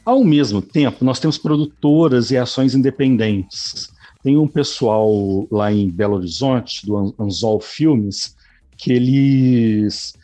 ao 0.09 0.25
mesmo 0.25 0.63
tempo, 0.63 1.05
nós 1.05 1.21
temos 1.21 1.37
produtoras 1.37 2.31
e 2.31 2.39
ações 2.39 2.75
independentes. 2.75 3.93
Tem 4.23 4.39
um 4.39 4.49
pessoal 4.49 5.47
lá 5.51 5.71
em 5.71 5.91
Belo 5.91 6.17
Horizonte, 6.17 6.87
do 6.87 7.15
Anzol 7.19 7.61
Filmes, 7.61 8.35
que 8.79 8.91
eles, 8.91 10.15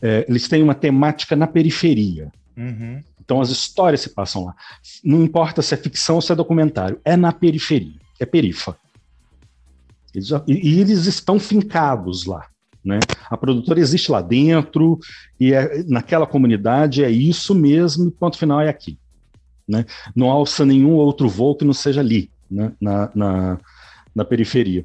é, 0.00 0.24
eles 0.26 0.48
têm 0.48 0.62
uma 0.62 0.74
temática 0.74 1.36
na 1.36 1.46
periferia. 1.46 2.32
Uhum. 2.56 3.02
Então 3.22 3.38
as 3.38 3.50
histórias 3.50 4.00
se 4.00 4.08
passam 4.08 4.46
lá. 4.46 4.54
Não 5.04 5.22
importa 5.22 5.60
se 5.60 5.74
é 5.74 5.76
ficção 5.76 6.14
ou 6.14 6.22
se 6.22 6.32
é 6.32 6.34
documentário, 6.34 6.98
é 7.04 7.14
na 7.14 7.30
periferia, 7.30 8.00
é 8.18 8.24
perifa. 8.24 8.74
Eles 10.14 10.30
e, 10.46 10.80
eles 10.80 11.04
estão 11.04 11.38
fincados 11.38 12.24
lá. 12.24 12.46
Né? 12.82 12.98
A 13.28 13.36
produtora 13.36 13.78
existe 13.78 14.10
lá 14.10 14.22
dentro, 14.22 14.98
e 15.38 15.52
é, 15.52 15.82
naquela 15.84 16.26
comunidade 16.26 17.04
é 17.04 17.10
isso 17.10 17.54
mesmo, 17.54 18.08
e 18.08 18.10
ponto 18.10 18.38
final 18.38 18.58
é 18.62 18.70
aqui. 18.70 18.98
Né? 19.66 19.84
Não 20.14 20.30
alça 20.30 20.64
nenhum 20.64 20.92
outro 20.92 21.28
voo 21.28 21.56
que 21.56 21.64
não 21.64 21.72
seja 21.72 22.00
ali, 22.00 22.30
né? 22.50 22.72
na, 22.80 23.10
na, 23.14 23.58
na 24.14 24.24
periferia. 24.24 24.84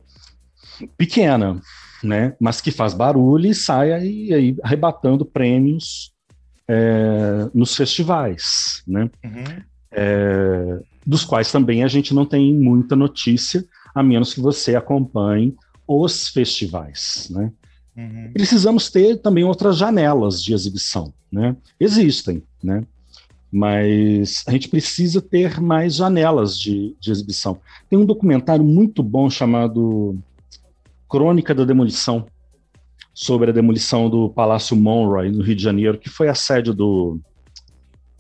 Pequena, 0.98 1.62
né? 2.04 2.36
mas 2.40 2.62
que 2.62 2.72
faz 2.72 2.94
barulho 2.94 3.48
e 3.48 3.56
sai 3.56 3.92
aí, 3.92 4.34
aí 4.34 4.58
arrebatando 4.64 5.26
prêmios 5.26 6.14
é, 6.70 7.50
nos 7.54 7.76
festivais, 7.76 8.84
né? 8.88 9.10
Uhum. 9.26 9.64
É, 9.92 10.80
dos 11.04 11.26
quais 11.26 11.52
também 11.52 11.84
a 11.84 11.88
gente 11.88 12.14
não 12.14 12.26
tem 12.26 12.54
muita 12.54 12.96
notícia, 12.96 13.66
a 13.96 14.04
menos 14.04 14.36
que 14.36 14.40
você 14.40 14.76
acompanhe 14.76 15.56
os 15.88 16.30
festivais, 16.30 17.28
né? 17.32 17.52
Uhum. 17.98 18.32
Precisamos 18.32 18.92
ter 18.92 19.18
também 19.18 19.44
outras 19.44 19.78
janelas 19.78 20.44
de 20.44 20.54
exibição, 20.54 21.12
né? 21.32 21.58
Existem, 21.80 22.44
né? 22.64 22.84
Mas 23.52 24.44
a 24.48 24.52
gente 24.52 24.70
precisa 24.70 25.22
ter 25.22 25.60
mais 25.60 25.96
janelas 25.96 26.58
de, 26.58 26.96
de 27.00 27.12
exibição. 27.12 27.60
Tem 27.90 27.98
um 27.98 28.06
documentário 28.06 28.64
muito 28.64 29.02
bom 29.02 29.30
chamado 29.30 30.18
Crônica 31.08 31.54
da 31.56 31.66
Demolição, 31.66 32.26
sobre 33.20 33.50
a 33.50 33.54
demolição 33.54 34.10
do 34.10 34.30
Palácio 34.30 34.78
Monroe, 34.78 35.30
no 35.30 35.44
Rio 35.44 35.56
de 35.56 35.62
Janeiro, 35.62 35.98
que 35.98 36.08
foi 36.08 36.30
a 36.30 36.34
sede 36.34 36.74
do, 36.74 37.20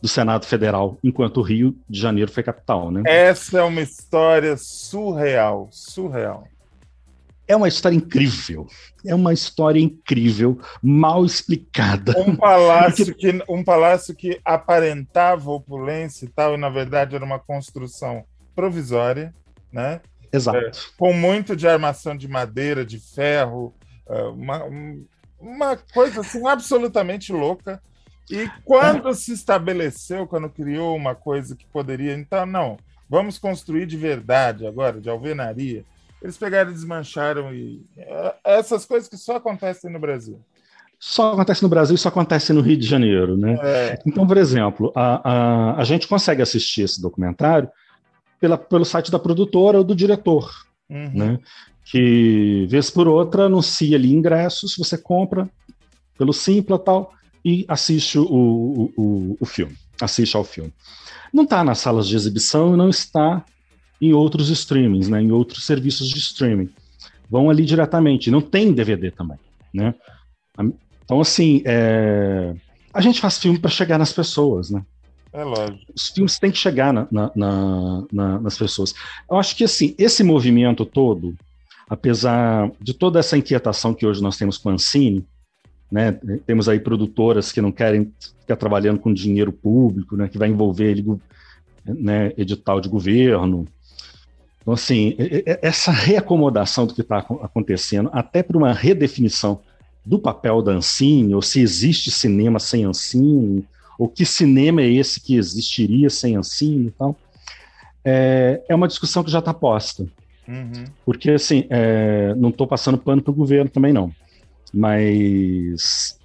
do 0.01 0.09
Senado 0.09 0.45
Federal, 0.45 0.97
enquanto 1.01 1.37
o 1.37 1.41
Rio 1.41 1.73
de 1.89 1.97
Janeiro 1.97 2.29
foi 2.29 2.43
capital. 2.43 2.91
Né? 2.91 3.03
Essa 3.05 3.59
é 3.59 3.63
uma 3.63 3.79
história 3.79 4.57
surreal, 4.57 5.69
surreal. 5.71 6.45
É 7.49 7.55
uma 7.55 7.67
história 7.67 7.95
incrível. 7.95 8.67
É 9.03 9.15
uma 9.15 9.33
história 9.33 9.79
incrível, 9.79 10.61
mal 10.83 11.25
explicada. 11.25 12.13
Um 12.21 12.35
palácio 12.35 13.15
que, 13.15 13.43
um 13.49 13.63
palácio 13.63 14.15
que 14.15 14.39
aparentava 14.45 15.49
opulência 15.49 16.25
e 16.25 16.27
tal, 16.27 16.53
e 16.53 16.57
na 16.57 16.69
verdade 16.69 17.15
era 17.15 17.25
uma 17.25 17.39
construção 17.39 18.23
provisória, 18.55 19.33
né? 19.73 19.99
Exato. 20.31 20.59
É, 20.59 20.71
com 20.95 21.11
muito 21.11 21.55
de 21.55 21.67
armação 21.67 22.15
de 22.15 22.27
madeira, 22.27 22.85
de 22.85 22.99
ferro, 22.99 23.73
é, 24.07 24.21
uma, 24.25 24.63
uma 25.39 25.75
coisa 25.75 26.21
assim 26.21 26.47
absolutamente 26.47 27.33
louca. 27.33 27.81
E 28.29 28.47
quando 28.63 29.09
é. 29.09 29.13
se 29.15 29.33
estabeleceu, 29.33 30.27
quando 30.27 30.51
criou 30.51 30.95
uma 30.95 31.15
coisa 31.15 31.55
que 31.55 31.65
poderia, 31.65 32.13
então, 32.13 32.45
não, 32.45 32.77
vamos 33.09 33.39
construir 33.39 33.87
de 33.87 33.97
verdade 33.97 34.67
agora, 34.67 35.01
de 35.01 35.09
alvenaria 35.09 35.83
eles 36.21 36.37
pegaram 36.37 36.71
e 36.71 36.73
desmancharam 36.73 37.53
e 37.53 37.85
é, 37.97 38.35
essas 38.43 38.85
coisas 38.85 39.09
que 39.09 39.17
só 39.17 39.37
acontecem 39.37 39.91
no 39.91 39.99
Brasil. 39.99 40.39
Só 40.99 41.31
acontece 41.31 41.63
no 41.63 41.69
Brasil 41.69 41.95
e 41.95 41.97
só 41.97 42.09
acontece 42.09 42.51
no 42.51 42.59
Rio 42.59 42.77
de 42.77 42.85
Janeiro, 42.85 43.37
né? 43.37 43.57
É. 43.61 43.99
Então, 44.05 44.27
por 44.27 44.35
exemplo, 44.35 44.91
a, 44.93 45.29
a, 45.29 45.79
a 45.79 45.83
gente 45.85 46.07
consegue 46.07 46.41
assistir 46.41 46.81
esse 46.81 47.01
documentário 47.01 47.69
pela, 48.39 48.57
pelo 48.57 48.83
site 48.83 49.09
da 49.09 49.17
produtora 49.17 49.77
ou 49.77 49.83
do 49.83 49.95
diretor, 49.95 50.49
uhum. 50.89 51.11
né? 51.13 51.39
Que, 51.85 52.67
vez 52.69 52.89
por 52.89 53.07
outra, 53.07 53.45
anuncia 53.45 53.95
ali 53.95 54.13
ingressos, 54.13 54.75
você 54.77 54.97
compra 54.97 55.49
pelo 56.17 56.33
Simpla 56.33 56.77
tal, 56.77 57.13
e 57.43 57.65
assiste 57.69 58.19
o, 58.19 58.25
o, 58.25 58.93
o, 58.97 59.37
o 59.39 59.45
filme, 59.45 59.75
assiste 60.01 60.35
ao 60.35 60.43
filme. 60.43 60.73
Não 61.33 61.45
está 61.45 61.63
nas 61.63 61.79
salas 61.79 62.07
de 62.07 62.15
exibição 62.15 62.73
e 62.73 62.77
não 62.77 62.89
está 62.89 63.43
em 64.01 64.13
outros 64.13 64.49
streamings, 64.49 65.09
né, 65.09 65.21
em 65.21 65.31
outros 65.31 65.65
serviços 65.65 66.09
de 66.09 66.19
streaming. 66.19 66.69
Vão 67.29 67.49
ali 67.49 67.63
diretamente. 67.65 68.31
Não 68.31 68.41
tem 68.41 68.73
DVD 68.73 69.11
também, 69.11 69.37
né? 69.73 69.93
Então, 71.03 71.21
assim, 71.21 71.61
é... 71.65 72.55
a 72.93 73.01
gente 73.01 73.21
faz 73.21 73.37
filme 73.37 73.59
para 73.59 73.69
chegar 73.69 73.97
nas 73.97 74.13
pessoas, 74.13 74.69
né? 74.69 74.83
É 75.31 75.43
lógico. 75.43 75.79
Os 75.95 76.09
filmes 76.09 76.39
têm 76.39 76.51
que 76.51 76.57
chegar 76.57 76.91
na, 76.91 77.07
na, 77.11 77.31
na, 78.11 78.39
nas 78.39 78.57
pessoas. 78.57 78.95
Eu 79.29 79.37
acho 79.37 79.55
que, 79.55 79.63
assim, 79.63 79.93
esse 79.97 80.23
movimento 80.23 80.85
todo, 80.85 81.35
apesar 81.87 82.71
de 82.81 82.93
toda 82.93 83.19
essa 83.19 83.37
inquietação 83.37 83.93
que 83.93 84.05
hoje 84.05 84.21
nós 84.21 84.37
temos 84.37 84.57
com 84.57 84.69
a 84.69 84.73
Ancine, 84.73 85.25
né, 85.91 86.11
temos 86.45 86.69
aí 86.69 86.79
produtoras 86.79 87.51
que 87.51 87.61
não 87.61 87.71
querem 87.71 88.11
ficar 88.41 88.55
trabalhando 88.55 88.99
com 88.99 89.13
dinheiro 89.13 89.51
público, 89.51 90.15
né, 90.15 90.27
que 90.27 90.37
vai 90.37 90.49
envolver 90.49 90.91
ele, 90.91 91.05
né, 91.83 92.31
edital 92.37 92.79
de 92.79 92.89
governo, 92.89 93.65
então, 94.69 94.73
assim, 94.75 95.15
essa 95.63 95.91
reacomodação 95.91 96.85
do 96.85 96.93
que 96.93 97.01
está 97.01 97.17
acontecendo, 97.17 98.07
até 98.13 98.43
para 98.43 98.55
uma 98.55 98.71
redefinição 98.71 99.61
do 100.05 100.19
papel 100.19 100.61
da 100.61 100.73
Ancine, 100.73 101.33
ou 101.33 101.41
se 101.41 101.59
existe 101.59 102.11
cinema 102.11 102.59
sem 102.59 102.83
Ancine, 102.83 103.65
ou 103.97 104.07
que 104.07 104.23
cinema 104.23 104.81
é 104.81 104.87
esse 104.87 105.19
que 105.19 105.35
existiria 105.35 106.07
sem 106.09 106.35
Ancine 106.35 106.87
e 106.87 106.91
tal, 106.91 107.15
é, 108.05 108.61
é 108.69 108.75
uma 108.75 108.87
discussão 108.87 109.23
que 109.23 109.31
já 109.31 109.39
está 109.39 109.55
posta. 109.55 110.05
Uhum. 110.47 110.85
Porque, 111.03 111.31
assim, 111.31 111.65
é, 111.71 112.35
não 112.35 112.49
estou 112.49 112.67
passando 112.67 112.97
pano 112.97 113.23
para 113.23 113.31
o 113.31 113.35
governo 113.35 113.71
também, 113.71 113.91
não. 113.91 114.11
Mas 114.71 116.19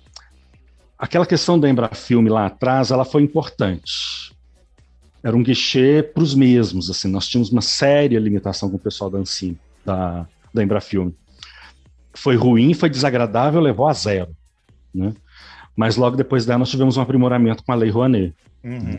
aquela 0.99 1.25
questão 1.25 1.59
da 1.59 1.69
Embrafilme 1.69 2.29
lá 2.29 2.45
atrás, 2.45 2.91
ela 2.91 3.07
foi 3.07 3.23
importante 3.23 4.34
era 5.25 5.35
um 5.35 5.43
guichê 5.43 6.03
para 6.03 6.23
os 6.23 6.35
mesmos, 6.35 6.91
assim, 6.91 7.09
nós 7.09 7.27
tínhamos 7.27 7.51
uma 7.51 7.63
séria 7.63 8.21
limitação 8.21 8.69
com 8.69 8.77
o 8.77 8.79
pessoal 8.79 9.09
da 9.09 9.19
Ancine, 9.19 9.59
da, 9.83 10.27
da 10.53 10.63
Embrafilme. 10.63 11.15
Foi 12.13 12.37
ruim, 12.37 12.75
foi 12.75 12.91
desagradável, 12.91 13.59
levou 13.59 13.89
a 13.89 13.95
zero, 13.95 14.37
né? 14.95 15.15
Mas 15.75 15.97
logo 15.97 16.15
depois 16.15 16.45
dela 16.45 16.59
nós 16.59 16.71
tivemos 16.71 16.99
um 16.99 17.01
aprimoramento 17.01 17.65
com 17.65 17.73
a 17.73 17.75
Lei 17.75 17.89
Rouanet. 17.89 18.35
Uhum. 18.63 18.99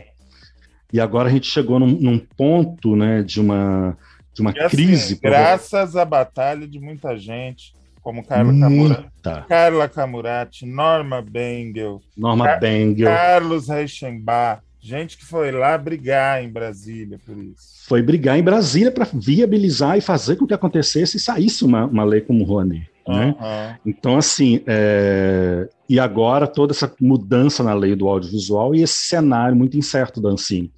E 0.92 1.00
agora 1.00 1.28
a 1.28 1.32
gente 1.32 1.46
chegou 1.46 1.78
num, 1.78 1.86
num 1.86 2.18
ponto, 2.18 2.96
né, 2.96 3.22
de 3.22 3.40
uma, 3.40 3.96
de 4.34 4.40
uma 4.42 4.50
e, 4.50 4.60
assim, 4.60 4.76
crise. 4.76 5.20
Graças 5.22 5.94
à 5.94 6.04
batalha 6.04 6.66
de 6.66 6.80
muita 6.80 7.16
gente, 7.16 7.72
como 8.02 8.24
Carla, 8.24 8.52
Camura, 8.58 9.12
Carla 9.48 9.88
Camurati, 9.88 10.66
Norma 10.66 11.22
Bengel, 11.22 12.02
Norma 12.16 12.44
Car 12.44 12.60
Bengel, 12.60 13.06
Carlos 13.06 13.68
Reichenbach, 13.68 14.65
Gente 14.86 15.18
que 15.18 15.24
foi 15.24 15.50
lá 15.50 15.76
brigar 15.76 16.44
em 16.44 16.48
Brasília 16.48 17.18
por 17.26 17.36
isso. 17.36 17.84
Foi 17.88 18.00
brigar 18.00 18.38
em 18.38 18.42
Brasília 18.42 18.92
para 18.92 19.04
viabilizar 19.12 19.98
e 19.98 20.00
fazer 20.00 20.36
com 20.36 20.46
que 20.46 20.54
acontecesse 20.54 21.16
e 21.16 21.20
saísse 21.20 21.64
uma, 21.64 21.86
uma 21.86 22.04
lei 22.04 22.20
como 22.20 22.44
o 22.44 22.46
Rouanet. 22.46 22.88
Né? 23.04 23.34
Uhum. 23.40 23.76
Então, 23.84 24.16
assim, 24.16 24.62
é... 24.64 25.68
e 25.88 25.98
agora 25.98 26.46
toda 26.46 26.72
essa 26.72 26.94
mudança 27.00 27.64
na 27.64 27.74
lei 27.74 27.96
do 27.96 28.06
audiovisual 28.06 28.76
e 28.76 28.82
esse 28.84 29.08
cenário 29.08 29.56
muito 29.56 29.76
incerto 29.76 30.20
da 30.20 30.28
Ancine. 30.28 30.72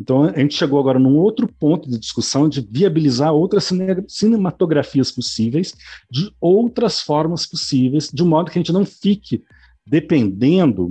Então, 0.00 0.24
a 0.24 0.36
gente 0.36 0.56
chegou 0.56 0.80
agora 0.80 0.98
num 0.98 1.16
outro 1.16 1.46
ponto 1.46 1.88
de 1.88 1.96
discussão 1.96 2.48
de 2.48 2.60
viabilizar 2.60 3.32
outras 3.32 3.70
cinematografias 4.08 5.12
possíveis, 5.12 5.76
de 6.10 6.32
outras 6.40 7.00
formas 7.00 7.46
possíveis, 7.46 8.10
de 8.12 8.24
modo 8.24 8.50
que 8.50 8.58
a 8.58 8.62
gente 8.62 8.72
não 8.72 8.84
fique 8.84 9.44
dependendo 9.86 10.90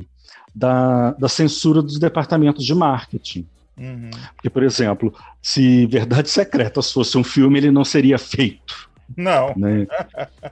da, 0.57 1.11
da 1.11 1.29
censura 1.29 1.83
dos 1.83 1.99
departamentos 1.99 2.65
de 2.65 2.73
marketing. 2.73 3.45
Uhum. 3.77 4.09
Porque, 4.35 4.49
por 4.49 4.63
exemplo, 4.63 5.13
se 5.39 5.85
Verdades 5.85 6.31
Secretas 6.31 6.91
fosse 6.91 7.15
um 7.15 7.23
filme, 7.23 7.59
ele 7.59 7.69
não 7.69 7.85
seria 7.85 8.17
feito. 8.17 8.89
Não. 9.15 9.53
Né? 9.55 9.87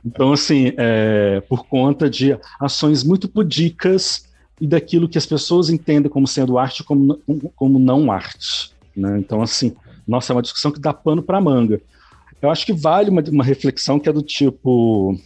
Então, 0.06 0.32
assim, 0.32 0.74
é, 0.78 1.42
por 1.50 1.66
conta 1.66 2.08
de 2.08 2.38
ações 2.60 3.04
muito 3.04 3.28
pudicas 3.28 4.30
e 4.62 4.68
daquilo 4.68 5.10
que 5.10 5.18
as 5.18 5.26
pessoas 5.26 5.70
entendem 5.70 6.10
como 6.10 6.28
sendo 6.28 6.58
arte 6.58 6.84
como, 6.84 7.20
como 7.56 7.80
não 7.80 8.12
arte. 8.12 8.72
Né? 8.96 9.18
Então, 9.18 9.42
assim, 9.42 9.76
nossa, 10.08 10.32
é 10.32 10.36
uma 10.36 10.42
discussão 10.44 10.72
que 10.72 10.80
dá 10.80 10.94
pano 10.94 11.24
para 11.24 11.42
manga. 11.42 11.82
Eu 12.40 12.52
acho 12.52 12.64
que 12.64 12.74
vale 12.74 13.10
uma, 13.10 13.24
uma 13.24 13.44
reflexão 13.44 14.00
que 14.00 14.08
é 14.08 14.14
do 14.14 14.22
tipo. 14.22 15.20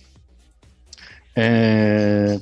É, 1.36 2.40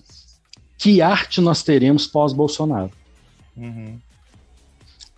que 0.78 1.02
arte 1.02 1.42
nós 1.42 1.64
teremos 1.64 2.06
pós-Bolsonaro? 2.06 2.92
Uhum. 3.56 4.00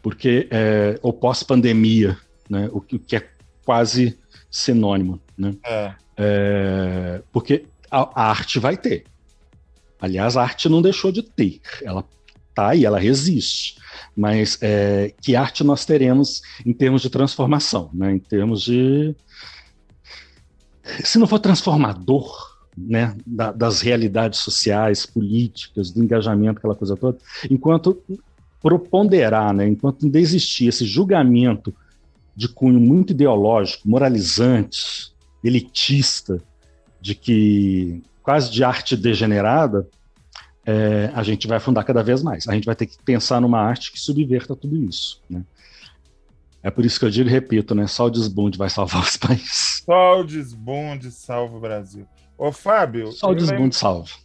Porque, 0.02 0.48
é, 0.50 0.98
ou 1.02 1.12
pós-pandemia, 1.12 2.18
né? 2.50 2.70
o, 2.72 2.80
que, 2.80 3.16
é 3.16 3.28
quase 3.66 4.18
sinônimo. 4.50 5.20
Né? 5.38 5.56
É. 5.66 5.94
É, 6.18 7.22
porque 7.32 7.66
a, 7.92 8.24
a, 8.24 8.30
arte 8.30 8.60
vai 8.60 8.78
ter. 8.78 9.06
Aliás, 10.02 10.38
a 10.38 10.42
arte 10.42 10.70
não 10.70 10.82
deixou 10.82 11.12
de 11.12 11.22
ter. 11.22 11.62
Ela 11.84 12.06
tá 12.56 12.70
aí, 12.70 12.86
ela 12.86 13.00
resiste. 13.00 13.78
Mas 14.16 14.58
é, 14.62 15.14
que 15.22 15.36
arte 15.36 15.64
nós 15.64 15.86
teremos 15.86 16.42
em 16.66 16.74
termos 16.74 17.02
de 17.02 17.10
transformação, 17.10 17.90
né? 17.94 18.14
em 18.14 18.20
termos 18.20 18.64
de. 18.64 19.16
Se 21.04 21.20
não 21.20 21.28
for 21.28 21.40
transformador, 21.40 22.49
né, 22.88 23.16
da, 23.26 23.52
das 23.52 23.82
realidades 23.82 24.40
sociais, 24.40 25.06
políticas, 25.06 25.92
do 25.92 26.04
engajamento, 26.04 26.60
aquela 26.60 26.76
coisa 26.76 26.96
toda, 26.96 27.18
enquanto 27.50 28.02
proponderar, 28.62 29.54
né, 29.54 29.68
enquanto 29.68 30.06
ainda 30.06 30.20
existir 30.20 30.68
esse 30.68 30.86
julgamento 30.86 31.74
de 32.36 32.48
cunho 32.48 32.80
muito 32.80 33.12
ideológico, 33.12 33.90
moralizante, 33.90 35.12
elitista, 35.44 36.42
de 37.02 37.16
que 37.16 38.04
quase 38.22 38.52
de 38.52 38.64
arte 38.64 38.96
degenerada, 38.96 39.88
é, 40.66 41.12
a 41.14 41.24
gente 41.24 41.48
vai 41.48 41.58
afundar 41.58 41.84
cada 41.84 42.04
vez 42.04 42.22
mais. 42.22 42.48
A 42.48 42.54
gente 42.54 42.66
vai 42.66 42.76
ter 42.76 42.86
que 42.86 42.98
pensar 43.04 43.42
numa 43.42 43.60
arte 43.60 43.92
que 43.92 44.00
subverta 44.00 44.56
tudo 44.56 44.78
isso. 44.84 45.22
Né? 45.30 45.44
É 46.62 46.70
por 46.70 46.86
isso 46.86 47.00
que 47.00 47.06
eu 47.06 47.10
digo 47.10 47.30
e 47.30 47.32
repito, 47.32 47.74
né? 47.74 47.88
Só 47.88 48.06
o 48.06 48.10
desbunde 48.10 48.58
vai 48.58 48.70
salvar 48.70 49.02
os 49.02 49.16
países. 49.18 49.82
Só 49.86 50.20
o 50.20 50.24
desbunde 50.24 51.12
salva 51.12 51.58
o 51.58 51.60
Brasil. 51.60 52.06
Ô, 52.40 52.54
Fábio. 52.54 53.12
Só 53.12 53.32
o. 53.32 53.36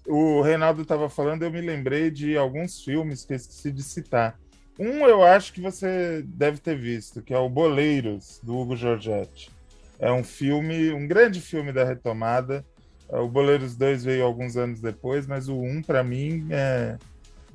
O 0.06 0.40
Reinaldo 0.40 0.82
estava 0.82 1.10
falando, 1.10 1.42
eu 1.42 1.50
me 1.50 1.60
lembrei 1.60 2.12
de 2.12 2.38
alguns 2.38 2.80
filmes 2.80 3.24
que 3.24 3.32
eu 3.32 3.36
esqueci 3.36 3.72
de 3.72 3.82
citar. 3.82 4.38
Um 4.78 5.04
eu 5.04 5.24
acho 5.24 5.52
que 5.52 5.60
você 5.60 6.22
deve 6.24 6.58
ter 6.58 6.78
visto, 6.78 7.20
que 7.20 7.34
é 7.34 7.38
o 7.38 7.48
Boleiros, 7.48 8.38
do 8.40 8.56
Hugo 8.56 8.76
Giorgetti. 8.76 9.50
É 9.98 10.12
um 10.12 10.22
filme, 10.22 10.92
um 10.92 11.08
grande 11.08 11.40
filme 11.40 11.72
da 11.72 11.82
retomada. 11.82 12.64
O 13.08 13.26
Boleiros 13.26 13.74
2 13.74 14.04
veio 14.04 14.24
alguns 14.24 14.56
anos 14.56 14.80
depois, 14.80 15.26
mas 15.26 15.48
o 15.48 15.60
1, 15.60 15.82
para 15.82 16.04
mim, 16.04 16.46
é, 16.50 16.96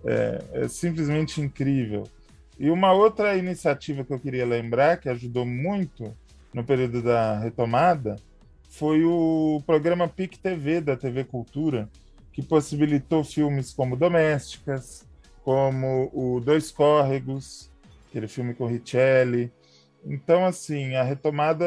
é, 0.03 0.43
é 0.51 0.68
simplesmente 0.68 1.39
incrível. 1.39 2.03
E 2.60 2.70
uma 2.70 2.91
outra 2.91 3.38
iniciativa 3.38 4.03
que 4.03 4.12
eu 4.12 4.20
queria 4.20 4.45
lembrar, 4.45 4.97
que 4.97 5.07
ajudou 5.07 5.45
muito 5.45 6.14
no 6.53 6.66
período 6.66 7.01
da 7.01 7.39
retomada, 7.39 8.18
foi 8.70 9.03
o 9.03 9.61
programa 9.65 10.07
PIC 10.07 10.39
TV 10.39 10.80
da 10.80 10.95
TV 10.95 11.26
Cultura, 11.26 11.89
que 12.32 12.41
possibilitou 12.41 13.24
filmes 13.24 13.74
como 13.74 13.97
Domésticas, 13.97 15.05
como 15.43 16.09
o 16.13 16.39
Dois 16.39 16.72
Córregos, 16.72 17.70
aquele 18.07 18.28
filme 18.28 18.53
com 18.53 18.67
Richelli. 18.67 19.51
Então, 20.05 20.45
assim, 20.45 20.95
a 20.95 21.03
retomada 21.03 21.65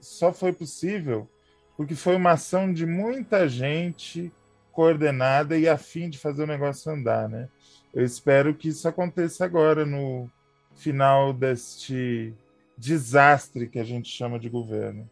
só 0.00 0.32
foi 0.32 0.52
possível 0.52 1.28
porque 1.76 1.94
foi 1.94 2.16
uma 2.16 2.32
ação 2.32 2.72
de 2.72 2.84
muita 2.84 3.48
gente 3.48 4.32
coordenada 4.72 5.56
e 5.56 5.68
a 5.68 5.78
fim 5.78 6.10
de 6.10 6.18
fazer 6.18 6.42
o 6.42 6.46
negócio 6.46 6.90
andar, 6.90 7.28
né? 7.28 7.48
Eu 7.94 8.04
espero 8.04 8.52
que 8.52 8.68
isso 8.68 8.88
aconteça 8.88 9.44
agora 9.44 9.86
no 9.86 10.28
final 10.74 11.32
deste 11.32 12.34
desastre 12.76 13.68
que 13.68 13.78
a 13.78 13.84
gente 13.84 14.10
chama 14.10 14.40
de 14.40 14.48
governo. 14.48 15.08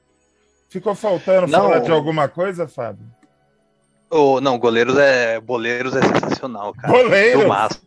Ficou 0.68 0.94
faltando 0.94 1.46
não, 1.46 1.62
falar 1.62 1.78
de 1.80 1.90
alguma 1.90 2.28
coisa, 2.28 2.66
Fábio? 2.66 3.06
Oh, 4.10 4.40
não, 4.40 4.58
Goleiros 4.58 4.96
é. 4.96 5.40
Boleiros 5.40 5.94
é 5.94 6.02
sensacional, 6.02 6.74
cara. 6.74 6.92
Boleiros? 6.92 7.40
Filmaço. 7.40 7.82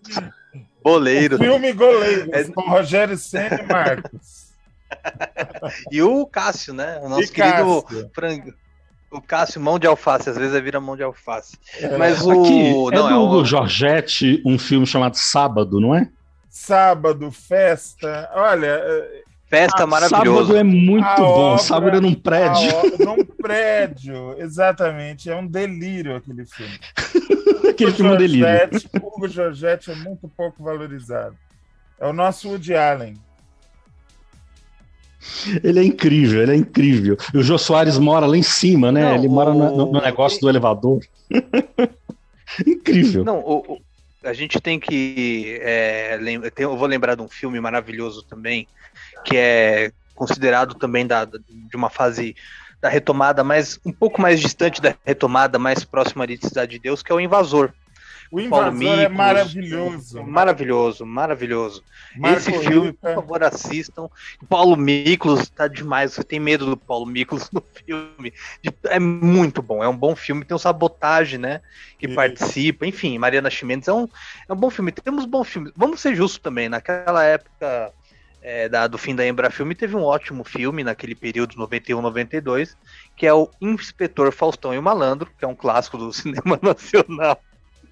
Boleiros. 0.83 1.39
O 1.39 1.43
filme 1.43 1.71
Goleiros, 1.73 2.29
é... 2.33 2.43
com 2.45 2.61
Rogério 2.61 3.17
Senna 3.17 3.61
e 3.61 3.65
Marcos. 3.65 4.49
e 5.91 6.01
o 6.01 6.25
Cássio, 6.25 6.73
né? 6.73 6.99
O 7.01 7.09
nosso 7.09 7.23
e 7.23 7.27
querido 7.29 7.85
frango. 8.13 8.53
O 9.11 9.21
Cássio, 9.21 9.59
mão 9.59 9.79
de 9.79 9.87
alface, 9.87 10.29
às 10.29 10.37
vezes 10.37 10.53
é 10.53 10.61
vira 10.61 10.79
mão 10.79 10.95
de 10.95 11.01
alface. 11.01 11.57
É. 11.79 11.97
Mas 11.97 12.21
o. 12.21 12.31
Aqui, 12.31 12.71
não, 12.71 13.07
é 13.07 13.09
do 13.09 13.21
Hugo 13.23 13.39
é 13.39 13.41
o... 13.41 13.45
Giorgetti 13.45 14.41
um 14.45 14.59
filme 14.59 14.85
chamado 14.85 15.15
Sábado, 15.15 15.79
não 15.79 15.95
é? 15.95 16.09
Sábado, 16.49 17.31
festa. 17.31 18.29
Olha, 18.33 18.83
Festa 19.49 19.83
ah, 19.83 19.87
maravilhoso. 19.87 20.47
Sábado 20.47 20.57
é 20.57 20.63
muito 20.63 21.07
a 21.07 21.15
bom. 21.15 21.23
Obra, 21.23 21.63
sábado 21.63 21.97
é 21.97 21.99
num 21.99 22.13
prédio. 22.13 22.71
num 22.99 23.25
prédio, 23.25 24.35
exatamente. 24.37 25.29
É 25.29 25.35
um 25.35 25.47
delírio 25.47 26.15
aquele 26.15 26.45
filme. 26.45 26.79
aquele 27.67 27.91
filme 27.91 28.11
é 28.11 28.13
um 28.13 28.17
delírio. 28.17 28.47
O 29.01 29.07
Hugo 29.07 29.27
Giorgetti 29.27 29.89
é 29.89 29.95
muito 29.95 30.29
pouco 30.29 30.63
valorizado. 30.63 31.35
É 31.99 32.05
o 32.05 32.13
nosso 32.13 32.47
Woody 32.47 32.75
Allen. 32.75 33.15
Ele 35.63 35.79
é 35.79 35.83
incrível, 35.83 36.43
ele 36.43 36.51
é 36.53 36.55
incrível. 36.55 37.17
E 37.33 37.37
o 37.37 37.43
Jô 37.43 37.57
Soares 37.57 37.97
mora 37.97 38.25
lá 38.25 38.37
em 38.37 38.43
cima, 38.43 38.91
né? 38.91 39.01
Não, 39.01 39.15
ele 39.15 39.27
mora 39.27 39.53
no, 39.53 39.91
no, 39.91 40.01
negócio 40.01 40.39
do 40.39 40.47
elevador. 40.47 41.01
incrível. 42.65 43.25
Não, 43.25 43.39
o, 43.39 43.81
a 44.23 44.33
gente 44.33 44.61
tem 44.61 44.79
que. 44.79 45.59
É, 45.61 46.19
eu 46.57 46.77
vou 46.77 46.87
lembrar 46.87 47.15
de 47.15 47.21
um 47.21 47.27
filme 47.27 47.59
maravilhoso 47.59 48.23
também, 48.23 48.67
que 49.23 49.37
é 49.37 49.91
considerado 50.15 50.75
também 50.75 51.07
da, 51.07 51.25
de 51.25 51.75
uma 51.75 51.89
fase 51.89 52.35
da 52.81 52.89
retomada, 52.89 53.43
mas 53.43 53.79
um 53.85 53.91
pouco 53.91 54.21
mais 54.21 54.39
distante 54.39 54.81
da 54.81 54.95
retomada, 55.05 55.59
mais 55.59 55.83
próxima 55.83 56.25
de 56.25 56.37
Cidade 56.37 56.71
de 56.71 56.79
Deus, 56.79 57.03
que 57.03 57.11
é 57.11 57.15
o 57.15 57.19
Invasor. 57.19 57.71
O 58.31 58.39
Invasor 58.39 58.71
Miklos, 58.71 58.99
é 58.99 59.09
maravilhoso. 59.09 60.23
Maravilhoso, 60.23 61.05
maravilhoso. 61.05 61.83
Marco 62.15 62.37
Esse 62.37 62.59
filme, 62.59 62.93
por 62.93 63.15
favor, 63.15 63.43
assistam. 63.43 64.07
Paulo 64.47 64.77
Miklos 64.77 65.49
tá 65.49 65.67
demais. 65.67 66.13
Você 66.13 66.23
tem 66.23 66.39
medo 66.39 66.67
do 66.67 66.77
Paulo 66.77 67.07
Miklos 67.07 67.49
no 67.51 67.61
filme. 67.61 68.31
É 68.85 68.99
muito 68.99 69.63
bom, 69.63 69.83
é 69.83 69.87
um 69.87 69.97
bom 69.97 70.15
filme. 70.15 70.45
Tem 70.45 70.53
o 70.53 70.59
Sabotagem, 70.59 71.39
né? 71.39 71.61
Que 71.97 72.05
Isso. 72.05 72.15
participa. 72.15 72.85
Enfim, 72.85 73.17
Mariana 73.17 73.49
Chimenez 73.49 73.87
é 73.87 73.93
um, 73.93 74.07
é 74.47 74.53
um 74.53 74.55
bom 74.55 74.69
filme. 74.69 74.91
Temos 74.91 75.25
bons 75.25 75.47
filmes. 75.47 75.73
Vamos 75.75 75.99
ser 75.99 76.13
justos 76.15 76.39
também. 76.39 76.69
Naquela 76.69 77.23
época 77.23 77.91
é, 78.41 78.69
da, 78.69 78.87
do 78.87 78.97
fim 78.97 79.15
da 79.15 79.27
Embrafilme, 79.27 79.75
teve 79.75 79.95
um 79.95 80.03
ótimo 80.03 80.43
filme 80.43 80.83
naquele 80.83 81.15
período, 81.15 81.57
91, 81.57 82.01
92, 82.01 82.75
que 83.15 83.27
é 83.27 83.33
o 83.33 83.49
Inspetor 83.59 84.31
Faustão 84.31 84.73
e 84.73 84.77
o 84.77 84.83
Malandro, 84.83 85.29
que 85.37 85.43
é 85.43 85.47
um 85.47 85.55
clássico 85.55 85.97
do 85.97 86.11
cinema 86.13 86.57
nacional. 86.61 87.41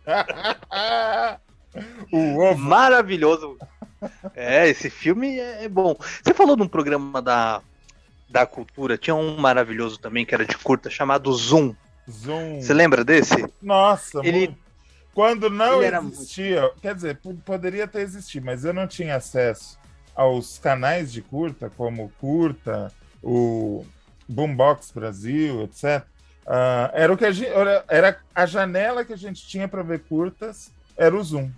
o 2.12 2.40
ovo. 2.40 2.58
Maravilhoso. 2.58 3.58
É, 4.36 4.68
esse 4.70 4.90
filme 4.90 5.38
é, 5.38 5.66
é 5.66 5.70
bom. 5.70 5.96
Você 6.24 6.34
falou 6.34 6.56
num 6.56 6.68
programa 6.68 7.22
da, 7.22 7.62
da 8.30 8.46
cultura, 8.46 8.98
tinha 8.98 9.16
um 9.16 9.38
maravilhoso 9.38 10.00
também, 10.00 10.26
que 10.26 10.34
era 10.34 10.46
de 10.46 10.58
curta, 10.58 10.90
chamado 10.90 11.34
Zoom. 11.34 11.76
Zoom. 12.10 12.62
Você 12.62 12.74
lembra 12.74 13.04
desse? 13.04 13.46
Nossa, 13.62 14.20
ele. 14.24 14.48
Muito. 14.48 14.68
Quando 15.14 15.50
não 15.50 15.82
existia, 15.82 16.62
muito... 16.62 16.80
quer 16.80 16.94
dizer, 16.94 17.20
poderia 17.44 17.88
ter 17.88 18.02
existido, 18.02 18.46
mas 18.46 18.64
eu 18.64 18.72
não 18.72 18.86
tinha 18.86 19.16
acesso 19.16 19.80
aos 20.18 20.58
canais 20.58 21.14
de 21.14 21.22
curta, 21.22 21.70
como 21.78 22.12
Curta, 22.20 22.92
o 23.22 23.86
Boombox 24.28 24.92
Brasil, 24.92 25.62
etc. 25.62 26.04
Uh, 26.44 26.90
era 26.94 27.14
o 27.14 27.18
que 27.18 27.26
a 27.26 27.32
gente, 27.32 27.52
era 27.88 28.20
a 28.34 28.46
janela 28.48 29.06
que 29.06 29.14
a 29.14 29.18
gente 29.18 29.48
tinha 29.48 29.68
para 29.68 29.84
ver 29.84 30.00
curtas, 30.00 30.72
era 30.98 31.16
o 31.16 31.24
Zoom. 31.24 31.52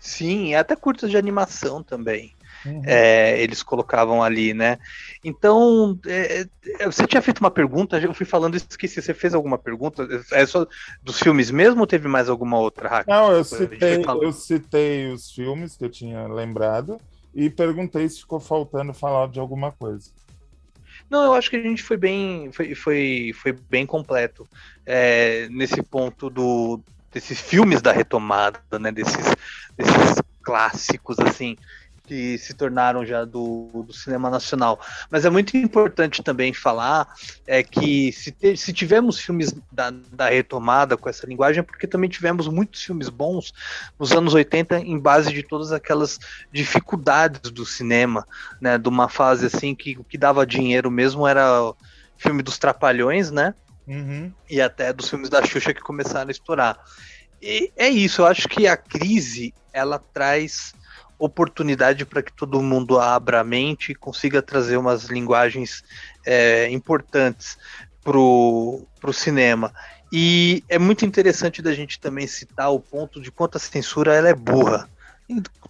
Sim, 0.00 0.54
até 0.54 0.74
curtas 0.74 1.10
de 1.10 1.16
animação 1.16 1.80
também. 1.80 2.33
Uhum. 2.64 2.82
É, 2.86 3.40
eles 3.42 3.62
colocavam 3.62 4.22
ali, 4.22 4.54
né? 4.54 4.78
Então, 5.22 5.98
é, 6.06 6.46
é, 6.80 6.86
você 6.86 7.06
tinha 7.06 7.20
feito 7.20 7.40
uma 7.40 7.50
pergunta, 7.50 7.98
eu 7.98 8.14
fui 8.14 8.24
falando 8.24 8.54
e 8.54 8.56
esqueci. 8.56 9.02
Você 9.02 9.12
fez 9.12 9.34
alguma 9.34 9.58
pergunta? 9.58 10.06
É 10.32 10.46
só 10.46 10.66
dos 11.02 11.18
filmes 11.18 11.50
mesmo 11.50 11.80
ou 11.80 11.86
teve 11.86 12.08
mais 12.08 12.28
alguma 12.28 12.58
outra, 12.58 12.88
Hack? 12.88 13.06
Não, 13.06 13.32
eu 13.32 13.44
citei, 13.44 14.02
eu 14.22 14.32
citei 14.32 15.12
os 15.12 15.30
filmes 15.30 15.76
que 15.76 15.84
eu 15.84 15.90
tinha 15.90 16.26
lembrado 16.26 16.98
e 17.34 17.50
perguntei 17.50 18.08
se 18.08 18.20
ficou 18.20 18.40
faltando 18.40 18.94
falar 18.94 19.28
de 19.28 19.40
alguma 19.40 19.72
coisa. 19.72 20.10
Não, 21.10 21.22
eu 21.24 21.34
acho 21.34 21.50
que 21.50 21.56
a 21.56 21.62
gente 21.62 21.82
foi 21.82 21.96
bem, 21.96 22.50
foi, 22.52 22.74
foi, 22.74 23.32
foi 23.34 23.52
bem 23.52 23.84
completo 23.84 24.48
é, 24.86 25.48
nesse 25.50 25.82
ponto 25.82 26.30
do, 26.30 26.80
desses 27.12 27.40
filmes 27.40 27.82
da 27.82 27.92
retomada, 27.92 28.60
né? 28.80 28.90
Desses, 28.90 29.34
desses 29.76 30.22
clássicos, 30.42 31.18
assim 31.18 31.56
que 32.06 32.36
se 32.38 32.52
tornaram 32.52 33.04
já 33.04 33.24
do, 33.24 33.84
do, 33.86 33.92
cinema 33.92 34.28
nacional. 34.28 34.78
Mas 35.10 35.24
é 35.24 35.30
muito 35.30 35.56
importante 35.56 36.22
também 36.22 36.52
falar 36.52 37.08
é 37.46 37.62
que 37.62 38.12
se, 38.12 38.30
te, 38.30 38.56
se 38.56 38.72
tivemos 38.72 39.18
filmes 39.18 39.54
da, 39.72 39.90
da, 40.12 40.28
retomada 40.28 40.96
com 40.96 41.08
essa 41.08 41.26
linguagem, 41.26 41.60
é 41.60 41.62
porque 41.62 41.86
também 41.86 42.10
tivemos 42.10 42.46
muitos 42.46 42.82
filmes 42.82 43.08
bons 43.08 43.52
nos 43.98 44.12
anos 44.12 44.34
80 44.34 44.80
em 44.80 44.98
base 44.98 45.32
de 45.32 45.42
todas 45.42 45.72
aquelas 45.72 46.18
dificuldades 46.52 47.50
do 47.50 47.64
cinema, 47.64 48.26
né? 48.60 48.76
De 48.76 48.88
uma 48.88 49.08
fase 49.08 49.46
assim 49.46 49.74
que 49.74 49.96
o 49.98 50.04
que 50.04 50.18
dava 50.18 50.46
dinheiro 50.46 50.90
mesmo 50.90 51.26
era 51.26 51.62
o 51.62 51.76
filme 52.18 52.42
dos 52.42 52.58
Trapalhões, 52.58 53.30
né? 53.30 53.54
Uhum. 53.86 54.32
e 54.48 54.62
até 54.62 54.94
dos 54.94 55.10
filmes 55.10 55.28
da 55.28 55.44
Xuxa 55.44 55.74
que 55.74 55.82
começaram 55.82 56.28
a 56.28 56.30
estourar. 56.30 56.78
E 57.40 57.70
é 57.76 57.86
isso, 57.86 58.22
eu 58.22 58.26
acho 58.26 58.48
que 58.48 58.66
a 58.66 58.78
crise 58.78 59.52
ela 59.74 59.98
traz 59.98 60.72
oportunidade 61.24 62.04
para 62.04 62.22
que 62.22 62.32
todo 62.32 62.62
mundo 62.62 62.98
abra 62.98 63.40
a 63.40 63.44
mente 63.44 63.92
e 63.92 63.94
consiga 63.94 64.42
trazer 64.42 64.76
umas 64.76 65.04
linguagens 65.04 65.82
é, 66.24 66.70
importantes 66.70 67.58
pro, 68.02 68.86
pro 69.00 69.12
cinema. 69.12 69.72
E 70.12 70.62
é 70.68 70.78
muito 70.78 71.04
interessante 71.04 71.60
da 71.60 71.72
gente 71.72 71.98
também 71.98 72.26
citar 72.26 72.70
o 72.72 72.78
ponto 72.78 73.20
de 73.20 73.32
quanto 73.32 73.56
a 73.56 73.60
censura 73.60 74.14
ela 74.14 74.28
é 74.28 74.34
burra. 74.34 74.88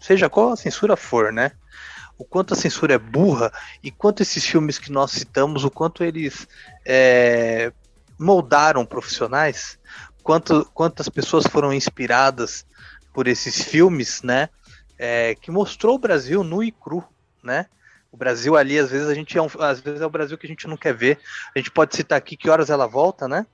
Seja 0.01 0.29
qual 0.29 0.53
a 0.53 0.57
censura 0.57 0.97
for, 0.97 1.33
né? 1.33 1.53
O 2.19 2.25
quanto 2.25 2.53
a 2.53 2.57
censura 2.57 2.95
é 2.95 2.99
burra 2.99 3.53
e 3.83 3.91
quanto 3.91 4.23
esses 4.23 4.45
filmes 4.45 4.79
que 4.79 4.93
nós 4.93 5.13
citamos, 5.13 5.65
o 5.65 5.71
quanto 5.71 6.05
eles 6.05 6.47
é, 6.85 7.73
moldaram 8.19 8.85
profissionais, 8.85 9.79
quanto, 10.23 10.69
quantas 10.75 11.09
pessoas 11.09 11.47
foram 11.47 11.73
inspiradas 11.73 12.67
por 13.13 13.29
esses 13.29 13.63
filmes, 13.63 14.23
né? 14.23 14.49
É, 14.99 15.35
que 15.35 15.51
mostrou 15.51 15.97
o 15.97 15.99
Brasil 15.99 16.45
nu 16.45 16.63
e 16.63 16.71
cru, 16.71 17.05
né? 17.43 17.67
O 18.15 18.17
Brasil 18.17 18.57
ali, 18.57 18.79
às 18.79 18.91
vezes, 18.91 19.09
a 19.09 19.15
gente 19.15 19.37
é 19.37 19.43
um, 19.43 19.49
às 19.59 19.81
vezes 19.81 20.01
é 20.01 20.07
o 20.07 20.11
Brasil 20.11 20.39
que 20.39 20.47
a 20.47 20.49
gente 20.49 20.69
não 20.69 20.77
quer 20.77 20.95
ver. 20.95 21.19
A 21.55 21.59
gente 21.59 21.71
pode 21.71 21.97
citar 21.97 22.17
aqui 22.17 22.37
que 22.37 22.49
horas 22.49 22.71
ela 22.71 22.87
volta, 22.87 23.27
né? 23.27 23.45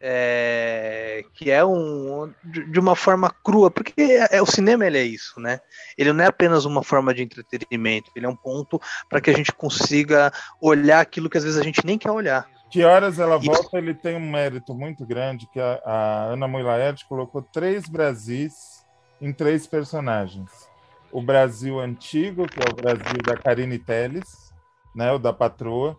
É, 0.00 1.24
que 1.34 1.50
é 1.50 1.62
um 1.64 2.32
de 2.46 2.80
uma 2.80 2.96
forma 2.96 3.30
crua, 3.30 3.70
porque 3.70 3.92
é, 3.98 4.36
é, 4.36 4.42
o 4.42 4.46
cinema 4.46 4.86
ele 4.86 4.98
é 4.98 5.02
isso, 5.02 5.38
né? 5.40 5.60
Ele 5.96 6.12
não 6.12 6.24
é 6.24 6.26
apenas 6.26 6.64
uma 6.64 6.82
forma 6.82 7.12
de 7.12 7.22
entretenimento, 7.22 8.10
ele 8.14 8.24
é 8.24 8.28
um 8.28 8.36
ponto 8.36 8.80
para 9.08 9.20
que 9.20 9.30
a 9.30 9.34
gente 9.34 9.52
consiga 9.52 10.32
olhar 10.60 11.00
aquilo 11.00 11.28
que 11.28 11.38
às 11.38 11.44
vezes 11.44 11.58
a 11.58 11.62
gente 11.62 11.84
nem 11.84 11.98
quer 11.98 12.10
olhar. 12.10 12.48
Que 12.70 12.82
horas 12.82 13.18
ela 13.18 13.38
volta, 13.38 13.78
ele 13.78 13.94
tem 13.94 14.16
um 14.16 14.30
mérito 14.30 14.74
muito 14.74 15.06
grande, 15.06 15.46
que 15.50 15.60
a, 15.60 15.80
a 15.84 16.24
Ana 16.32 16.48
Moilaert 16.48 17.04
colocou 17.08 17.40
três 17.40 17.88
Brasis 17.88 18.75
em 19.20 19.32
três 19.32 19.66
personagens. 19.66 20.68
O 21.12 21.22
Brasil 21.22 21.78
antigo, 21.80 22.46
que 22.46 22.60
é 22.60 22.70
o 22.70 22.74
Brasil 22.74 23.22
da 23.24 23.36
Karine 23.36 23.78
Telles, 23.78 24.52
né, 24.94 25.12
o 25.12 25.18
da 25.18 25.32
patroa. 25.32 25.96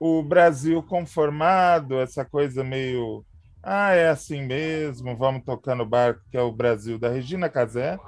O 0.00 0.22
Brasil 0.22 0.82
conformado, 0.82 2.00
essa 2.00 2.24
coisa 2.24 2.62
meio 2.62 3.24
ah, 3.62 3.92
é 3.92 4.08
assim 4.08 4.42
mesmo, 4.42 5.16
vamos 5.16 5.42
tocando 5.44 5.82
o 5.82 5.86
barco, 5.86 6.22
que 6.30 6.36
é 6.36 6.40
o 6.40 6.52
Brasil 6.52 6.98
da 6.98 7.08
Regina 7.08 7.48
Casé, 7.48 7.98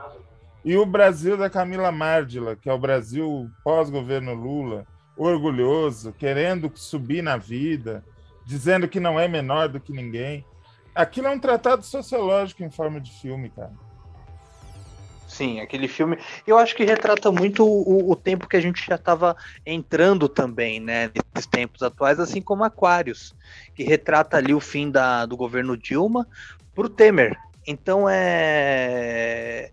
e 0.65 0.77
o 0.77 0.87
Brasil 0.87 1.37
da 1.37 1.51
Camila 1.51 1.91
Márdila, 1.91 2.55
que 2.55 2.69
é 2.69 2.73
o 2.73 2.79
Brasil 2.79 3.51
pós-governo 3.65 4.33
Lula, 4.33 4.87
orgulhoso, 5.17 6.13
querendo 6.13 6.71
subir 6.75 7.23
na 7.23 7.37
vida, 7.37 8.05
dizendo 8.47 8.89
que 8.89 9.01
não 9.01 9.19
é 9.19 9.27
menor 9.27 9.69
do 9.69 9.81
que 9.81 9.93
ninguém. 9.93 10.45
Aquilo 10.95 11.27
é 11.27 11.31
um 11.31 11.39
tratado 11.39 11.83
sociológico 11.83 12.63
em 12.63 12.71
forma 12.71 13.01
de 13.01 13.11
filme, 13.21 13.51
cara. 13.51 13.73
Sim, 15.41 15.59
aquele 15.59 15.89
filme. 15.89 16.19
Eu 16.47 16.59
acho 16.59 16.77
que 16.77 16.85
retrata 16.85 17.33
muito 17.33 17.67
o, 17.67 18.11
o 18.11 18.15
tempo 18.15 18.47
que 18.47 18.59
a 18.59 18.61
gente 18.61 18.87
já 18.87 18.97
estava 18.97 19.35
entrando 19.65 20.29
também, 20.29 20.79
né? 20.79 21.11
Nesses 21.35 21.49
tempos 21.49 21.83
atuais, 21.83 22.21
assim 22.21 22.43
como 22.43 22.63
Aquários, 22.63 23.35
que 23.75 23.83
retrata 23.83 24.37
ali 24.37 24.53
o 24.53 24.61
fim 24.61 24.91
da, 24.91 25.25
do 25.25 25.39
governo 25.39 25.79
Dilma 25.79 26.29
pro 26.75 26.91
Temer. 26.91 27.39
Então 27.67 28.07
é. 28.07 29.71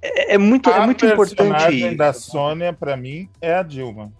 É, 0.00 0.34
é 0.34 0.38
muito, 0.38 0.70
é 0.70 0.86
muito 0.86 1.04
importante. 1.04 1.96
da 1.96 2.12
Sônia, 2.12 2.72
para 2.72 2.96
mim, 2.96 3.28
é 3.40 3.54
a 3.54 3.64
Dilma. 3.64 4.12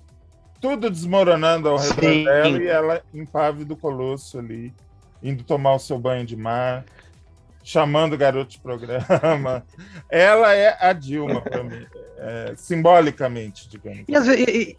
Tudo 0.61 0.91
desmoronando 0.91 1.69
ao 1.69 1.79
redor 1.79 2.01
Sim. 2.03 2.25
dela 2.25 2.59
e 2.59 2.67
ela 2.67 3.03
impávido 3.15 3.77
colosso 3.77 4.41
ali, 4.41 4.75
indo 5.23 5.45
tomar 5.45 5.75
o 5.75 5.79
seu 5.79 6.01
banho 6.01 6.27
de 6.27 6.35
mar 6.35 6.85
chamando 7.63 8.17
garoto 8.17 8.53
de 8.53 8.61
programa. 8.61 9.65
Ela 10.09 10.55
é 10.55 10.77
a 10.81 10.93
Dilma 10.93 11.41
para 11.41 11.63
mim, 11.63 11.87
é, 12.19 12.55
simbolicamente, 12.57 13.69
digamos. 13.69 14.07
E, 14.09 14.45
e, 14.45 14.77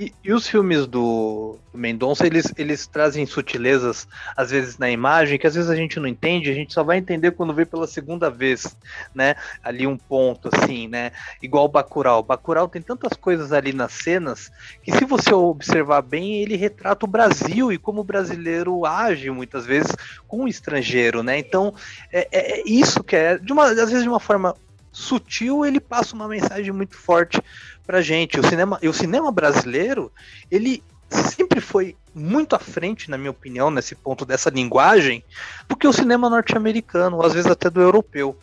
e, 0.00 0.14
e, 0.24 0.32
os 0.32 0.48
filmes 0.48 0.86
do, 0.86 1.58
do 1.70 1.78
Mendonça, 1.78 2.26
eles, 2.26 2.50
eles 2.56 2.86
trazem 2.86 3.26
sutilezas, 3.26 4.08
às 4.34 4.50
vezes, 4.50 4.78
na 4.78 4.90
imagem, 4.90 5.38
que 5.38 5.46
às 5.46 5.54
vezes 5.54 5.68
a 5.68 5.76
gente 5.76 6.00
não 6.00 6.08
entende, 6.08 6.50
a 6.50 6.54
gente 6.54 6.72
só 6.72 6.82
vai 6.82 6.96
entender 6.96 7.32
quando 7.32 7.52
vê 7.52 7.66
pela 7.66 7.86
segunda 7.86 8.30
vez, 8.30 8.74
né? 9.14 9.34
Ali 9.62 9.86
um 9.86 9.98
ponto, 9.98 10.48
assim, 10.50 10.88
né? 10.88 11.12
Igual 11.42 11.66
o 11.66 11.68
Bacurau. 11.68 12.22
Bacurau 12.22 12.66
tem 12.66 12.80
tantas 12.80 13.12
coisas 13.12 13.52
ali 13.52 13.74
nas 13.74 13.92
cenas, 13.92 14.50
que 14.82 14.90
se 14.90 15.04
você 15.04 15.34
observar 15.34 16.00
bem, 16.00 16.40
ele 16.40 16.56
retrata 16.56 17.04
o 17.04 17.08
Brasil 17.08 17.70
e 17.70 17.76
como 17.76 18.00
o 18.00 18.04
brasileiro 18.04 18.86
age, 18.86 19.30
muitas 19.30 19.66
vezes, 19.66 19.94
com 20.26 20.44
o 20.44 20.48
estrangeiro, 20.48 21.22
né? 21.22 21.38
Então, 21.38 21.74
é, 22.10 22.26
é, 22.32 22.60
é 22.60 22.62
isso 22.64 23.04
que 23.04 23.14
é, 23.14 23.36
de 23.36 23.52
uma, 23.52 23.66
às 23.66 23.90
vezes 23.90 24.02
de 24.02 24.08
uma 24.08 24.20
forma 24.20 24.56
sutil, 24.92 25.64
ele 25.64 25.80
passa 25.80 26.14
uma 26.14 26.28
mensagem 26.28 26.72
muito 26.72 26.96
forte 26.96 27.40
pra 27.86 28.00
gente. 28.00 28.38
O 28.38 28.46
cinema, 28.46 28.78
o 28.82 28.92
cinema 28.92 29.30
brasileiro, 29.30 30.12
ele 30.50 30.82
sempre 31.08 31.60
foi 31.60 31.96
muito 32.14 32.54
à 32.54 32.58
frente, 32.58 33.10
na 33.10 33.18
minha 33.18 33.30
opinião, 33.30 33.70
nesse 33.70 33.94
ponto 33.94 34.24
dessa 34.24 34.50
linguagem, 34.50 35.24
do 35.68 35.76
que 35.76 35.86
o 35.86 35.92
cinema 35.92 36.30
norte-americano, 36.30 37.22
às 37.22 37.32
vezes 37.32 37.50
até 37.50 37.68
do 37.68 37.80
europeu. 37.80 38.38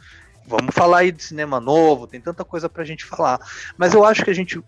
Vamos 0.45 0.73
falar 0.73 0.99
aí 0.99 1.11
de 1.11 1.21
cinema 1.21 1.59
novo, 1.59 2.07
tem 2.07 2.21
tanta 2.21 2.45
coisa 2.45 2.69
pra 2.69 2.85
gente 2.85 3.03
falar. 3.03 3.37
Mas 3.77 3.93
eu 3.93 4.05
acho 4.05 4.23
que 4.23 4.29
a 4.29 4.33
gente 4.33 4.61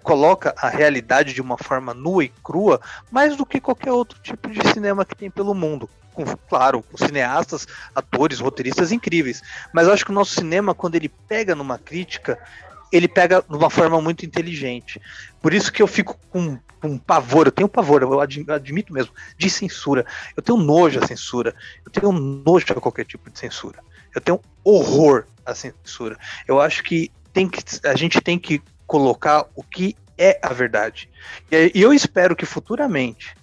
coloca 0.00 0.54
a 0.56 0.68
realidade 0.68 1.34
de 1.34 1.40
uma 1.40 1.58
forma 1.58 1.92
nua 1.92 2.24
e 2.24 2.28
crua, 2.28 2.80
mais 3.10 3.36
do 3.36 3.44
que 3.44 3.60
qualquer 3.60 3.90
outro 3.90 4.16
tipo 4.20 4.48
de 4.48 4.60
cinema 4.72 5.04
que 5.04 5.16
tem 5.16 5.28
pelo 5.28 5.52
mundo. 5.52 5.90
Com, 6.14 6.24
claro, 6.48 6.82
com 6.82 6.96
cineastas, 6.96 7.66
atores, 7.94 8.40
roteiristas 8.40 8.92
incríveis. 8.92 9.42
Mas 9.72 9.88
acho 9.88 10.04
que 10.04 10.10
o 10.10 10.14
nosso 10.14 10.34
cinema, 10.34 10.74
quando 10.74 10.94
ele 10.94 11.08
pega 11.08 11.54
numa 11.54 11.76
crítica, 11.76 12.38
ele 12.92 13.08
pega 13.08 13.42
de 13.42 13.56
uma 13.56 13.68
forma 13.68 14.00
muito 14.00 14.24
inteligente. 14.24 15.00
Por 15.42 15.52
isso 15.52 15.72
que 15.72 15.82
eu 15.82 15.86
fico 15.86 16.16
com, 16.30 16.58
com 16.80 16.96
pavor, 16.96 17.46
eu 17.46 17.52
tenho 17.52 17.68
pavor, 17.68 18.02
eu 18.02 18.20
admito 18.20 18.92
mesmo, 18.92 19.12
de 19.36 19.50
censura. 19.50 20.06
Eu 20.36 20.42
tenho 20.42 20.56
nojo 20.58 21.00
à 21.00 21.06
censura. 21.06 21.54
Eu 21.84 21.90
tenho 21.90 22.12
nojo 22.12 22.66
a 22.70 22.80
qualquer 22.80 23.04
tipo 23.04 23.28
de 23.30 23.38
censura. 23.38 23.80
Eu 24.14 24.20
tenho 24.20 24.40
horror 24.62 25.24
à 25.44 25.54
censura. 25.54 26.16
Eu 26.46 26.60
acho 26.60 26.84
que, 26.84 27.10
tem 27.32 27.48
que 27.48 27.62
a 27.84 27.96
gente 27.96 28.20
tem 28.20 28.38
que 28.38 28.62
colocar 28.86 29.46
o 29.56 29.62
que 29.62 29.96
é 30.16 30.38
a 30.40 30.52
verdade. 30.52 31.10
E 31.50 31.82
eu 31.82 31.92
espero 31.92 32.36
que 32.36 32.46
futuramente 32.46 33.34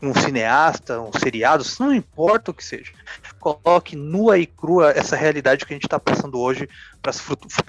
um 0.00 0.14
cineasta, 0.14 1.00
um 1.00 1.12
seriado, 1.12 1.64
não 1.80 1.94
importa 1.94 2.50
o 2.50 2.54
que 2.54 2.64
seja, 2.64 2.92
coloque 3.40 3.96
nua 3.96 4.38
e 4.38 4.46
crua 4.46 4.90
essa 4.90 5.16
realidade 5.16 5.64
que 5.64 5.72
a 5.72 5.76
gente 5.76 5.86
está 5.86 5.98
passando 5.98 6.38
hoje 6.38 6.68
para 7.00 7.10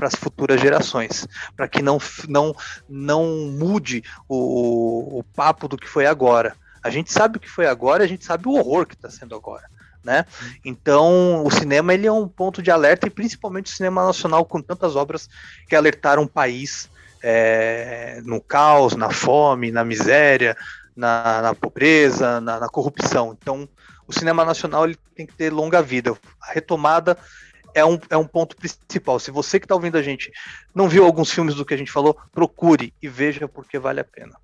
as 0.08 0.16
futuras 0.16 0.60
gerações, 0.60 1.28
para 1.56 1.68
que 1.68 1.82
não, 1.82 2.00
não, 2.28 2.56
não 2.90 3.26
mude 3.52 4.04
o, 4.28 5.20
o 5.20 5.24
papo 5.24 5.68
do 5.68 5.78
que 5.78 5.88
foi 5.88 6.06
agora. 6.06 6.56
A 6.84 6.90
gente 6.90 7.12
sabe 7.12 7.38
o 7.38 7.40
que 7.40 7.50
foi 7.50 7.68
agora, 7.68 8.04
a 8.04 8.08
gente 8.08 8.26
sabe 8.26 8.48
o 8.48 8.54
horror 8.54 8.86
que 8.86 8.96
está 8.96 9.10
sendo 9.10 9.36
agora. 9.36 9.70
Né? 10.04 10.26
Então, 10.64 11.44
o 11.44 11.52
cinema 11.52 11.94
ele 11.94 12.08
é 12.08 12.12
um 12.12 12.28
ponto 12.28 12.62
de 12.62 12.72
alerta 12.72 13.08
e 13.08 13.10
principalmente 13.10 13.72
o 13.72 13.76
cinema 13.76 14.06
nacional 14.06 14.46
com 14.46 14.62
tantas 14.62 14.96
obras 14.96 15.30
que 15.68 15.76
alertaram 15.76 16.24
o 16.24 16.30
país 16.30 16.90
é, 17.22 18.22
no 18.24 18.40
caos, 18.40 18.96
na 18.96 19.10
fome, 19.10 19.70
na 19.72 19.84
miséria, 19.84 20.56
na, 20.98 21.42
na 21.42 21.56
pobreza, 21.56 22.42
na, 22.42 22.60
na, 22.60 22.68
corrupção. 22.68 23.38
Então, 23.40 23.70
o 24.08 24.12
cinema 24.12 24.44
nacional 24.44 24.86
ele 24.86 24.98
tem 25.16 25.26
que 25.26 25.34
ter 25.34 25.54
longa 25.54 25.82
vida. 25.82 26.18
A 26.42 26.52
retomada 26.52 27.18
é 27.74 27.86
um, 27.86 28.00
é 28.10 28.18
um 28.18 28.26
ponto 28.26 28.56
principal. 28.58 29.20
Se 29.20 29.30
você 29.30 29.60
que 29.60 29.66
está 29.66 29.76
ouvindo 29.76 29.98
a 29.98 30.02
gente 30.02 30.32
não 30.74 30.90
viu 30.90 31.06
alguns 31.06 31.32
filmes 31.32 31.56
do 31.56 31.64
que 31.64 31.74
a 31.74 31.78
gente 31.78 31.92
falou, 31.92 32.18
procure 32.32 32.94
e 33.02 33.08
veja 33.08 33.48
porque 33.48 33.78
vale 33.78 34.00
a 34.00 34.04
pena. 34.04 34.36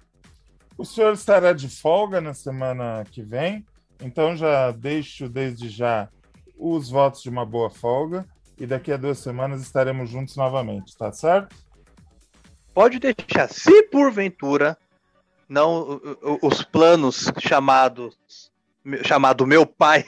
O 0.78 0.86
senhor 0.86 1.14
estará 1.14 1.54
de 1.54 1.68
folga 1.68 2.22
na 2.22 2.34
semana 2.34 3.04
que 3.12 3.22
vem, 3.22 3.66
então 4.02 4.36
já 4.36 4.72
deixo 4.72 5.28
desde 5.28 5.70
já 5.70 6.10
os 6.58 6.90
votos 6.90 7.22
de 7.22 7.30
uma 7.30 7.46
boa 7.46 7.70
folga 7.70 8.26
e 8.58 8.66
daqui 8.66 8.92
a 8.92 8.98
duas 8.98 9.20
semanas 9.20 9.62
estaremos 9.62 10.10
juntos 10.10 10.36
novamente, 10.36 10.96
tá 10.96 11.12
certo? 11.12 11.56
Pode 12.74 13.00
deixar. 13.00 13.48
Se 13.50 13.84
porventura 13.84 14.78
não 15.54 16.02
os 16.42 16.64
planos 16.64 17.32
chamados 17.40 18.18
chamado 19.04 19.46
meu 19.46 19.68
pai 19.68 20.04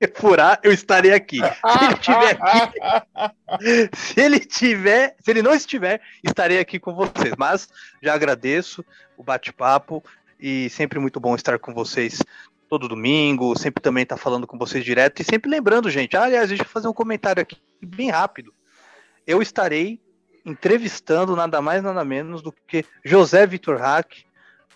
furar, 0.14 0.60
eu 0.62 0.72
estarei 0.72 1.12
aqui. 1.12 1.40
Se 1.40 1.84
ele 1.84 1.98
tiver 1.98 2.38
aqui, 2.40 3.90
se 3.96 4.20
ele 4.20 4.40
tiver, 4.40 5.16
se 5.20 5.30
ele 5.32 5.42
não 5.42 5.52
estiver, 5.52 6.00
estarei 6.22 6.60
aqui 6.60 6.78
com 6.78 6.94
vocês. 6.94 7.34
Mas 7.36 7.68
já 8.00 8.14
agradeço 8.14 8.84
o 9.16 9.24
bate-papo 9.24 10.02
e 10.38 10.70
sempre 10.70 11.00
muito 11.00 11.18
bom 11.18 11.34
estar 11.34 11.58
com 11.58 11.74
vocês 11.74 12.22
todo 12.68 12.88
domingo, 12.88 13.58
sempre 13.58 13.82
também 13.82 14.04
estar 14.04 14.16
tá 14.16 14.22
falando 14.22 14.46
com 14.46 14.56
vocês 14.56 14.84
direto 14.84 15.20
e 15.20 15.24
sempre 15.24 15.50
lembrando, 15.50 15.90
gente. 15.90 16.16
Ah, 16.16 16.22
aliás, 16.22 16.48
deixa 16.48 16.62
eu 16.62 16.68
fazer 16.68 16.86
um 16.86 16.94
comentário 16.94 17.42
aqui 17.42 17.56
bem 17.82 18.10
rápido. 18.10 18.54
Eu 19.26 19.42
estarei 19.42 20.00
entrevistando 20.46 21.34
nada 21.34 21.60
mais 21.60 21.82
nada 21.82 22.04
menos 22.04 22.42
do 22.42 22.52
que 22.52 22.84
José 23.04 23.44
Vitor 23.44 23.78
Hack, 23.78 24.24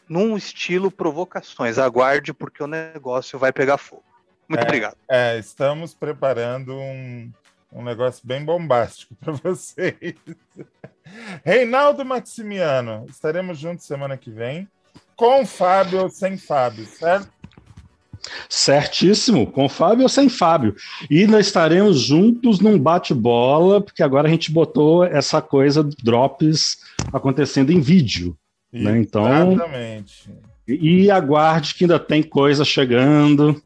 num 0.09 0.37
estilo 0.37 0.91
provocações. 0.91 1.79
Aguarde, 1.79 2.33
porque 2.33 2.63
o 2.63 2.67
negócio 2.67 3.39
vai 3.39 3.53
pegar 3.53 3.79
fogo. 3.79 4.05
Muito 4.49 4.63
é, 4.63 4.65
obrigado. 4.65 4.97
É, 5.09 5.39
estamos 5.39 5.95
preparando 5.95 6.75
um, 6.75 7.31
um 7.73 7.85
negócio 7.85 8.27
bem 8.27 8.45
bombástico 8.45 9.15
para 9.17 9.33
vocês. 9.45 10.15
Reinaldo 11.45 12.05
Maximiano, 12.05 13.07
estaremos 13.09 13.59
juntos 13.59 13.85
semana 13.85 14.17
que 14.17 14.31
vem, 14.31 14.69
com 15.15 15.45
Fábio 15.45 16.03
ou 16.03 16.09
sem 16.09 16.37
Fábio, 16.39 16.87
certo? 16.87 17.29
Certíssimo, 18.49 19.51
com 19.51 19.69
Fábio 19.69 20.03
ou 20.03 20.09
sem 20.09 20.29
Fábio. 20.29 20.75
E 21.11 21.27
nós 21.27 21.47
estaremos 21.47 22.01
juntos 22.01 22.61
num 22.61 22.79
bate-bola, 22.79 23.81
porque 23.81 24.03
agora 24.03 24.29
a 24.29 24.31
gente 24.31 24.51
botou 24.51 25.05
essa 25.05 25.41
coisa 25.41 25.83
drops 26.03 26.79
acontecendo 27.13 27.71
em 27.71 27.81
vídeo. 27.81 28.37
Né? 28.73 28.99
Então, 28.99 29.53
Exatamente. 29.53 30.31
E, 30.67 31.05
e 31.05 31.11
aguarde 31.11 31.75
que 31.75 31.85
ainda 31.85 31.99
tem 31.99 32.23
coisa 32.23 32.65
chegando. 32.65 33.61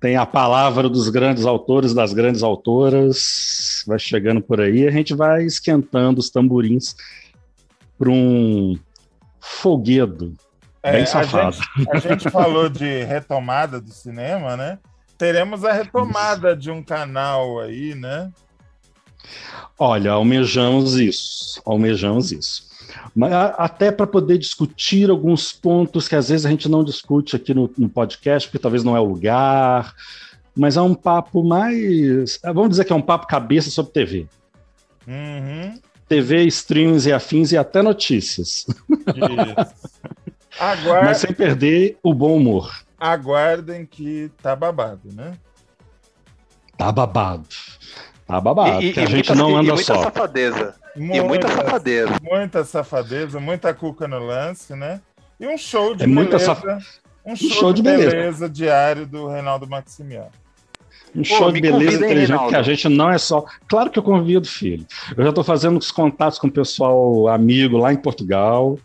Tem 0.00 0.16
a 0.16 0.26
palavra 0.26 0.88
dos 0.88 1.08
grandes 1.08 1.46
autores, 1.46 1.94
das 1.94 2.12
grandes 2.12 2.42
autoras, 2.42 3.84
vai 3.86 3.98
chegando 3.98 4.40
por 4.40 4.60
aí. 4.60 4.88
A 4.88 4.90
gente 4.90 5.14
vai 5.14 5.44
esquentando 5.44 6.18
os 6.18 6.28
tamborins 6.28 6.96
para 7.96 8.10
um 8.10 8.76
folguedo 9.38 10.34
é, 10.82 10.92
bem 10.92 11.06
safado. 11.06 11.56
A 11.76 11.78
gente, 11.78 12.06
a 12.08 12.10
gente 12.10 12.30
falou 12.30 12.68
de 12.68 13.04
retomada 13.04 13.80
do 13.80 13.92
cinema, 13.92 14.56
né? 14.56 14.78
Teremos 15.16 15.64
a 15.64 15.72
retomada 15.72 16.56
de 16.56 16.68
um 16.68 16.82
canal 16.82 17.60
aí, 17.60 17.94
né? 17.94 18.32
Olha, 19.78 20.10
almejamos 20.10 20.98
isso, 20.98 21.62
almejamos 21.64 22.32
isso. 22.32 22.71
Mas 23.14 23.32
até 23.32 23.90
para 23.90 24.06
poder 24.06 24.38
discutir 24.38 25.10
alguns 25.10 25.52
pontos 25.52 26.08
que 26.08 26.16
às 26.16 26.28
vezes 26.28 26.46
a 26.46 26.50
gente 26.50 26.68
não 26.68 26.84
discute 26.84 27.36
aqui 27.36 27.54
no, 27.54 27.70
no, 27.76 27.88
podcast, 27.88 28.48
porque 28.48 28.62
talvez 28.62 28.84
não 28.84 28.96
é 28.96 29.00
o 29.00 29.04
lugar, 29.04 29.94
mas 30.56 30.76
é 30.76 30.80
um 30.80 30.94
papo 30.94 31.42
mais. 31.42 32.38
Vamos 32.42 32.70
dizer 32.70 32.84
que 32.84 32.92
é 32.92 32.96
um 32.96 33.02
papo 33.02 33.26
cabeça 33.26 33.70
sobre 33.70 33.92
TV. 33.92 34.26
Uhum. 35.06 35.78
TV, 36.08 36.44
streams 36.44 37.06
e 37.08 37.12
afins 37.12 37.52
e 37.52 37.56
até 37.56 37.82
notícias. 37.82 38.66
Isso. 38.66 39.92
Aguard... 40.60 41.06
Mas 41.06 41.18
sem 41.18 41.32
perder 41.32 41.96
o 42.02 42.12
bom 42.12 42.36
humor. 42.36 42.84
Aguardem 42.98 43.86
que 43.86 44.30
tá 44.42 44.54
babado, 44.54 45.08
né? 45.12 45.32
Tá 46.76 46.92
babado. 46.92 47.48
Tá 48.26 48.40
babado. 48.40 48.82
E, 48.82 48.92
e, 48.92 49.00
a 49.00 49.06
gente 49.06 49.12
muita, 49.12 49.34
não 49.34 49.56
anda 49.56 49.70
e 49.70 49.74
muita 49.74 49.94
só. 49.94 50.02
Safadeza. 50.02 50.74
Muita, 50.96 51.16
e 51.16 51.20
muita 51.20 51.48
safadeza. 51.48 52.12
Muita 52.22 52.64
safadeza, 52.64 53.40
muita 53.40 53.74
cuca 53.74 54.06
no 54.06 54.18
lance, 54.18 54.74
né? 54.74 55.00
E 55.40 55.46
um 55.46 55.58
show 55.58 55.94
de 55.94 56.04
é 56.04 56.06
beleza. 56.06 56.38
Saf... 56.38 56.64
Um 57.24 57.36
show, 57.36 57.48
um 57.48 57.50
show 57.52 57.72
de, 57.72 57.82
de 57.82 57.88
beleza. 57.88 58.10
beleza 58.10 58.48
diário 58.48 59.06
do 59.06 59.28
Reinaldo 59.28 59.66
Maximiano. 59.66 60.30
Um 61.14 61.22
Pô, 61.22 61.24
show 61.24 61.52
de 61.52 61.60
beleza 61.60 62.04
inteligente 62.04 62.48
que 62.48 62.56
a 62.56 62.62
gente 62.62 62.88
não 62.88 63.10
é 63.10 63.18
só. 63.18 63.44
Claro 63.68 63.90
que 63.90 63.98
eu 63.98 64.02
convido, 64.02 64.46
filho. 64.46 64.86
Eu 65.16 65.24
já 65.24 65.30
estou 65.30 65.44
fazendo 65.44 65.78
os 65.78 65.90
contatos 65.90 66.38
com 66.38 66.46
o 66.46 66.50
pessoal 66.50 67.28
amigo 67.28 67.76
lá 67.76 67.92
em 67.92 67.96
Portugal 67.96 68.78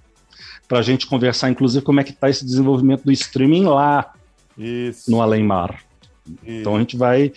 para 0.68 0.80
a 0.80 0.81
gente 0.81 1.07
conversar, 1.07 1.49
inclusive, 1.49 1.84
como 1.84 1.99
é 2.01 2.03
que 2.03 2.11
está 2.11 2.30
esse 2.30 2.45
desenvolvimento 2.45 3.03
do 3.03 3.11
streaming 3.11 3.64
lá 3.64 4.14
Isso. 4.57 5.09
no 5.09 5.22
Além 5.22 5.43
Mar. 5.43 5.80
Então 6.45 6.75
a 6.75 6.79
gente 6.79 6.97
vai 6.97 7.31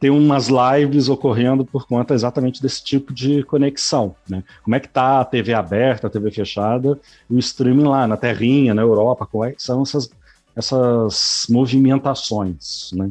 ter 0.00 0.10
umas 0.10 0.48
lives 0.48 1.08
ocorrendo 1.08 1.64
por 1.64 1.86
conta 1.86 2.14
exatamente 2.14 2.62
desse 2.62 2.82
tipo 2.82 3.12
de 3.12 3.42
conexão, 3.42 4.14
né? 4.28 4.44
Como 4.62 4.76
é 4.76 4.80
que 4.80 4.88
tá 4.88 5.20
a 5.20 5.24
TV 5.24 5.54
aberta, 5.54 6.06
a 6.06 6.10
TV 6.10 6.30
fechada 6.30 6.98
e 7.28 7.34
o 7.34 7.38
streaming 7.38 7.84
lá 7.84 8.06
na 8.06 8.16
terrinha, 8.16 8.74
na 8.74 8.82
Europa, 8.82 9.26
quais 9.26 9.56
são 9.58 9.82
essas, 9.82 10.10
essas 10.54 11.46
movimentações, 11.48 12.90
né? 12.92 13.10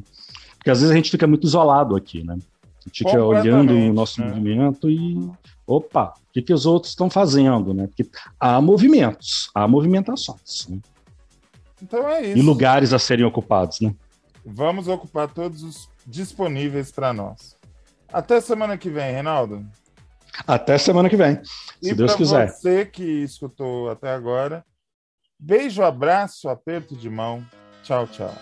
Porque 0.57 0.71
às 0.71 0.79
vezes 0.79 0.91
a 0.91 0.95
gente 0.95 1.11
fica 1.11 1.27
muito 1.27 1.45
isolado 1.45 1.95
aqui, 1.95 2.23
né? 2.23 2.37
A 2.85 2.87
gente 2.87 3.03
fica 3.03 3.21
olhando 3.21 3.73
o 3.73 3.93
nosso 3.93 4.21
né? 4.21 4.27
movimento 4.27 4.89
e 4.89 5.29
opa, 5.65 6.13
o 6.15 6.33
que, 6.33 6.41
que 6.41 6.53
os 6.53 6.65
outros 6.65 6.93
estão 6.93 7.09
fazendo, 7.09 7.73
né? 7.73 7.87
Porque 7.87 8.09
há 8.39 8.61
movimentos, 8.61 9.49
há 9.53 9.67
movimentações. 9.67 10.67
Né? 10.69 10.79
Então 11.81 12.07
é 12.07 12.27
isso. 12.27 12.37
E 12.37 12.41
lugares 12.41 12.93
a 12.93 12.99
serem 12.99 13.25
ocupados, 13.25 13.81
né? 13.81 13.93
Vamos 14.49 14.87
ocupar 14.87 15.27
todos 15.27 15.61
os 15.61 15.89
disponíveis 16.05 16.89
para 16.89 17.11
nós. 17.11 17.57
Até 18.11 18.39
semana 18.39 18.77
que 18.77 18.89
vem, 18.89 19.11
Reinaldo. 19.11 19.67
Até 20.47 20.77
semana 20.77 21.09
que 21.09 21.17
vem, 21.17 21.43
se 21.81 21.91
e 21.91 21.93
Deus 21.93 22.15
quiser. 22.15 22.47
Você 22.47 22.85
que 22.85 23.03
escutou 23.03 23.89
até 23.89 24.09
agora, 24.09 24.63
beijo, 25.37 25.83
abraço, 25.83 26.47
aperto 26.47 26.95
de 26.95 27.09
mão. 27.09 27.45
Tchau, 27.83 28.07
tchau. 28.07 28.33